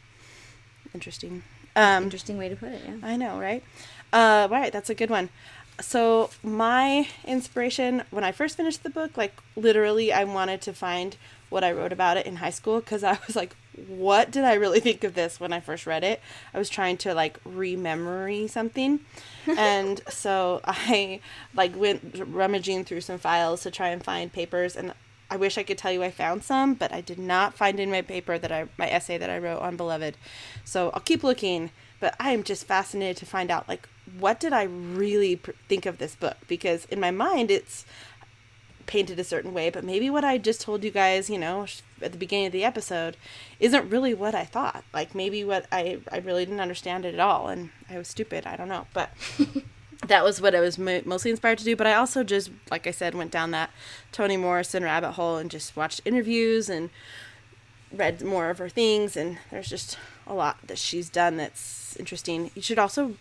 interesting. 0.92 1.42
Um, 1.74 2.04
interesting 2.04 2.36
way 2.36 2.50
to 2.50 2.54
put 2.54 2.72
it. 2.72 2.82
Yeah, 2.86 2.96
I 3.02 3.16
know, 3.16 3.40
right? 3.40 3.64
Uh, 4.14 4.46
right, 4.48 4.72
that's 4.72 4.88
a 4.88 4.94
good 4.94 5.10
one. 5.10 5.28
So 5.80 6.30
my 6.44 7.08
inspiration 7.24 8.04
when 8.12 8.22
I 8.22 8.30
first 8.30 8.56
finished 8.56 8.84
the 8.84 8.90
book, 8.90 9.16
like 9.16 9.34
literally, 9.56 10.12
I 10.12 10.22
wanted 10.22 10.62
to 10.62 10.72
find 10.72 11.16
what 11.50 11.64
I 11.64 11.72
wrote 11.72 11.92
about 11.92 12.16
it 12.16 12.24
in 12.24 12.36
high 12.36 12.50
school 12.50 12.78
because 12.78 13.02
I 13.02 13.18
was 13.26 13.34
like, 13.34 13.56
what 13.88 14.30
did 14.30 14.44
I 14.44 14.54
really 14.54 14.78
think 14.78 15.02
of 15.02 15.14
this 15.14 15.40
when 15.40 15.52
I 15.52 15.58
first 15.58 15.84
read 15.84 16.04
it? 16.04 16.20
I 16.54 16.58
was 16.58 16.68
trying 16.68 16.96
to 16.98 17.12
like 17.12 17.42
rememory 17.42 18.48
something. 18.48 19.00
and 19.58 20.00
so 20.08 20.60
I 20.64 21.18
like 21.52 21.74
went 21.74 22.22
rummaging 22.24 22.84
through 22.84 23.00
some 23.00 23.18
files 23.18 23.62
to 23.62 23.72
try 23.72 23.88
and 23.88 24.02
find 24.02 24.32
papers 24.32 24.76
and 24.76 24.94
I 25.28 25.36
wish 25.36 25.58
I 25.58 25.64
could 25.64 25.78
tell 25.78 25.90
you 25.90 26.04
I 26.04 26.12
found 26.12 26.44
some, 26.44 26.74
but 26.74 26.92
I 26.92 27.00
did 27.00 27.18
not 27.18 27.54
find 27.54 27.80
in 27.80 27.90
my 27.90 28.02
paper 28.02 28.38
that 28.38 28.52
I 28.52 28.66
my 28.78 28.88
essay 28.88 29.18
that 29.18 29.30
I 29.30 29.38
wrote 29.38 29.60
on 29.60 29.76
Beloved. 29.76 30.16
So 30.64 30.90
I'll 30.94 31.00
keep 31.00 31.24
looking, 31.24 31.70
but 31.98 32.14
I 32.20 32.30
am 32.30 32.44
just 32.44 32.68
fascinated 32.68 33.16
to 33.16 33.26
find 33.26 33.50
out 33.50 33.68
like 33.68 33.88
what 34.18 34.40
did 34.40 34.52
I 34.52 34.64
really 34.64 35.36
pr- 35.36 35.52
think 35.68 35.86
of 35.86 35.98
this 35.98 36.14
book 36.14 36.36
because 36.46 36.84
in 36.86 37.00
my 37.00 37.10
mind 37.10 37.50
it's 37.50 37.84
painted 38.86 39.18
a 39.18 39.24
certain 39.24 39.54
way, 39.54 39.70
but 39.70 39.84
maybe 39.84 40.10
what 40.10 40.24
I 40.24 40.38
just 40.38 40.60
told 40.60 40.84
you 40.84 40.90
guys, 40.90 41.30
you 41.30 41.38
know, 41.38 41.66
at 42.02 42.12
the 42.12 42.18
beginning 42.18 42.46
of 42.46 42.52
the 42.52 42.64
episode 42.64 43.16
isn't 43.58 43.88
really 43.88 44.14
what 44.14 44.34
I 44.34 44.44
thought. 44.44 44.84
Like 44.92 45.14
maybe 45.14 45.44
what 45.44 45.66
I 45.72 45.98
I 46.12 46.18
really 46.18 46.44
didn't 46.44 46.60
understand 46.60 47.04
it 47.04 47.14
at 47.14 47.20
all 47.20 47.48
and 47.48 47.70
I 47.88 47.98
was 47.98 48.08
stupid, 48.08 48.46
I 48.46 48.56
don't 48.56 48.68
know. 48.68 48.86
But 48.92 49.10
that 50.06 50.24
was 50.24 50.40
what 50.40 50.54
I 50.54 50.60
was 50.60 50.78
mo- 50.78 51.02
mostly 51.04 51.30
inspired 51.30 51.58
to 51.58 51.64
do, 51.64 51.76
but 51.76 51.86
I 51.86 51.94
also 51.94 52.24
just 52.24 52.50
like 52.70 52.86
I 52.86 52.90
said 52.90 53.14
went 53.14 53.30
down 53.30 53.50
that 53.52 53.70
Toni 54.12 54.36
Morrison 54.36 54.82
rabbit 54.84 55.12
hole 55.12 55.36
and 55.36 55.50
just 55.50 55.76
watched 55.76 56.00
interviews 56.04 56.68
and 56.68 56.90
read 57.92 58.22
more 58.22 58.50
of 58.50 58.58
her 58.58 58.68
things 58.68 59.16
and 59.16 59.38
there's 59.50 59.68
just 59.68 59.96
a 60.26 60.34
lot 60.34 60.58
that 60.66 60.78
she's 60.78 61.08
done 61.08 61.36
that's 61.36 61.96
interesting. 61.96 62.50
You 62.54 62.62
should 62.62 62.78
also 62.78 63.14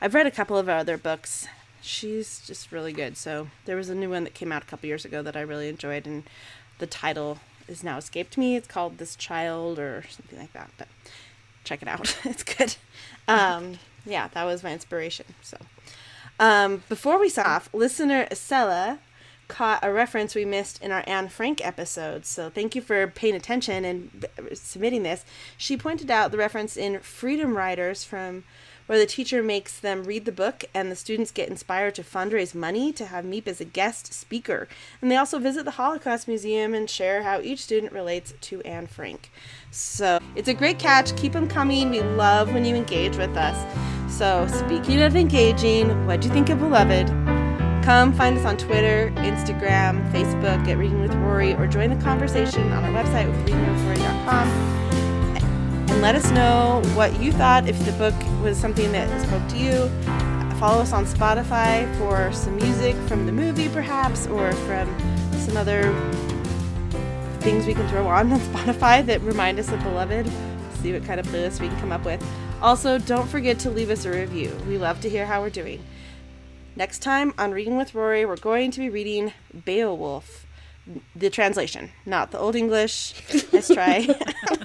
I've 0.00 0.14
read 0.14 0.26
a 0.26 0.30
couple 0.30 0.56
of 0.56 0.66
her 0.66 0.72
other 0.72 0.96
books 0.96 1.46
she's 1.80 2.40
just 2.46 2.72
really 2.72 2.92
good. 2.92 3.16
So 3.16 3.48
there 3.64 3.76
was 3.76 3.88
a 3.88 3.94
new 3.94 4.10
one 4.10 4.24
that 4.24 4.34
came 4.34 4.52
out 4.52 4.62
a 4.62 4.66
couple 4.66 4.88
years 4.88 5.04
ago 5.04 5.22
that 5.22 5.36
I 5.36 5.40
really 5.40 5.68
enjoyed, 5.68 6.06
and 6.06 6.24
the 6.78 6.86
title 6.86 7.38
is 7.66 7.84
now 7.84 7.98
escaped 7.98 8.38
me. 8.38 8.56
It's 8.56 8.68
called 8.68 8.98
This 8.98 9.16
Child 9.16 9.78
or 9.78 10.04
something 10.08 10.38
like 10.38 10.52
that. 10.52 10.70
But 10.78 10.88
check 11.64 11.82
it 11.82 11.88
out. 11.88 12.16
it's 12.24 12.42
good. 12.42 12.76
Um, 13.26 13.78
yeah, 14.04 14.28
that 14.28 14.44
was 14.44 14.62
my 14.62 14.72
inspiration. 14.72 15.26
So 15.42 15.58
um, 16.38 16.82
before 16.88 17.18
we 17.18 17.28
sign 17.28 17.46
off, 17.46 17.72
listener 17.72 18.28
Sella 18.32 19.00
caught 19.48 19.82
a 19.82 19.90
reference 19.90 20.34
we 20.34 20.44
missed 20.44 20.82
in 20.82 20.92
our 20.92 21.02
Anne 21.06 21.28
Frank 21.28 21.64
episode. 21.64 22.26
So 22.26 22.50
thank 22.50 22.74
you 22.76 22.82
for 22.82 23.06
paying 23.06 23.34
attention 23.34 23.84
and 23.84 24.26
submitting 24.52 25.04
this. 25.04 25.24
She 25.56 25.74
pointed 25.76 26.10
out 26.10 26.30
the 26.30 26.36
reference 26.36 26.76
in 26.76 27.00
Freedom 27.00 27.56
Writers 27.56 28.04
from 28.04 28.44
where 28.88 28.98
the 28.98 29.06
teacher 29.06 29.42
makes 29.42 29.78
them 29.78 30.02
read 30.02 30.24
the 30.24 30.32
book 30.32 30.64
and 30.74 30.90
the 30.90 30.96
students 30.96 31.30
get 31.30 31.48
inspired 31.48 31.94
to 31.94 32.02
fundraise 32.02 32.54
money 32.54 32.90
to 32.94 33.06
have 33.06 33.24
Miep 33.24 33.46
as 33.46 33.60
a 33.60 33.64
guest 33.64 34.12
speaker. 34.12 34.66
And 35.00 35.10
they 35.10 35.16
also 35.16 35.38
visit 35.38 35.66
the 35.66 35.72
Holocaust 35.72 36.26
Museum 36.26 36.72
and 36.72 36.88
share 36.88 37.22
how 37.22 37.40
each 37.40 37.62
student 37.62 37.92
relates 37.92 38.32
to 38.40 38.62
Anne 38.62 38.86
Frank. 38.86 39.30
So 39.70 40.18
it's 40.34 40.48
a 40.48 40.54
great 40.54 40.78
catch. 40.78 41.14
Keep 41.16 41.34
them 41.34 41.46
coming. 41.46 41.90
We 41.90 42.00
love 42.00 42.52
when 42.54 42.64
you 42.64 42.74
engage 42.74 43.16
with 43.18 43.36
us. 43.36 43.56
So, 44.10 44.46
speaking 44.48 45.02
of 45.02 45.14
engaging, 45.14 46.06
what 46.06 46.22
do 46.22 46.28
you 46.28 46.34
think 46.34 46.48
of 46.48 46.58
Beloved? 46.58 47.08
Come 47.84 48.12
find 48.14 48.38
us 48.38 48.44
on 48.44 48.56
Twitter, 48.56 49.12
Instagram, 49.16 50.10
Facebook 50.12 50.66
at 50.66 50.78
Reading 50.78 51.02
with 51.02 51.14
Rory, 51.16 51.52
or 51.54 51.66
join 51.66 51.90
the 51.90 52.02
conversation 52.02 52.72
on 52.72 52.84
our 52.84 53.04
website 53.04 53.26
with 53.26 53.46
readingwithrory.com 53.46 54.77
and 55.98 56.04
let 56.04 56.14
us 56.14 56.30
know 56.30 56.80
what 56.94 57.20
you 57.20 57.32
thought 57.32 57.68
if 57.68 57.76
the 57.84 57.90
book 57.92 58.14
was 58.40 58.56
something 58.56 58.92
that 58.92 59.08
spoke 59.20 59.44
to 59.48 59.56
you. 59.56 59.88
Follow 60.60 60.80
us 60.80 60.92
on 60.92 61.04
Spotify 61.04 61.92
for 61.98 62.32
some 62.32 62.54
music 62.54 62.94
from 63.08 63.26
the 63.26 63.32
movie, 63.32 63.68
perhaps, 63.68 64.28
or 64.28 64.52
from 64.52 64.86
some 65.40 65.56
other 65.56 65.92
things 67.40 67.66
we 67.66 67.74
can 67.74 67.88
throw 67.88 68.06
on 68.06 68.32
on 68.32 68.38
Spotify 68.38 69.04
that 69.06 69.20
remind 69.22 69.58
us 69.58 69.72
of 69.72 69.82
Beloved. 69.82 70.30
See 70.82 70.92
what 70.92 71.04
kind 71.04 71.18
of 71.18 71.26
playlist 71.26 71.60
we 71.60 71.66
can 71.66 71.80
come 71.80 71.90
up 71.90 72.04
with. 72.04 72.24
Also, 72.62 72.98
don't 72.98 73.28
forget 73.28 73.58
to 73.58 73.70
leave 73.70 73.90
us 73.90 74.04
a 74.04 74.10
review. 74.12 74.56
We 74.68 74.78
love 74.78 75.00
to 75.00 75.08
hear 75.08 75.26
how 75.26 75.42
we're 75.42 75.50
doing. 75.50 75.82
Next 76.76 77.00
time 77.00 77.34
on 77.36 77.50
Reading 77.50 77.76
with 77.76 77.92
Rory, 77.92 78.24
we're 78.24 78.36
going 78.36 78.70
to 78.70 78.78
be 78.78 78.88
reading 78.88 79.32
Beowulf 79.64 80.46
the 81.14 81.30
translation, 81.30 81.90
not 82.06 82.30
the 82.30 82.38
old 82.38 82.56
English. 82.56 83.14
Let's 83.52 83.68
try. 83.68 84.06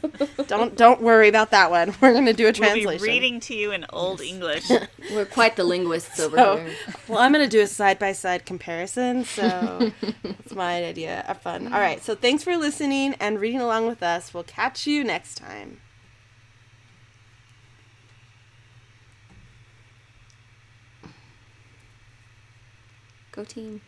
don't 0.48 0.76
don't 0.76 1.02
worry 1.02 1.28
about 1.28 1.52
that 1.52 1.70
one. 1.72 1.94
We're 2.02 2.14
going 2.14 2.26
to 2.26 2.34
do 2.34 2.48
a 2.48 2.54
translation. 2.54 2.88
We'll 2.88 3.00
be 3.00 3.04
reading 3.04 3.40
to 3.42 3.56
you 3.56 3.72
in 3.72 3.86
old 3.90 4.22
English. 4.22 4.70
We're 5.12 5.26
quite 5.26 5.56
the 5.56 5.64
linguists 5.64 6.20
over 6.20 6.38
so, 6.38 6.58
here. 6.58 6.76
Well, 7.08 7.20
I'm 7.20 7.34
going 7.34 7.46
to 7.46 7.50
do 7.50 7.62
a 7.62 7.68
side 7.68 8.00
by 8.00 8.14
side 8.14 8.46
comparison. 8.46 9.26
So 9.26 9.92
that's 10.24 10.54
my 10.54 10.84
idea 10.84 11.26
of 11.28 11.42
fun. 11.42 11.74
All 11.74 11.80
right. 11.80 12.04
So 12.04 12.16
thanks 12.16 12.44
for 12.44 12.56
listening 12.58 13.16
and 13.20 13.40
reading 13.40 13.62
along 13.62 13.88
with 13.88 14.04
us. 14.04 14.34
We'll 14.34 14.44
catch 14.44 14.88
you 14.88 15.04
next 15.04 15.36
time. 15.36 15.80
Go 23.32 23.44
team. 23.44 23.82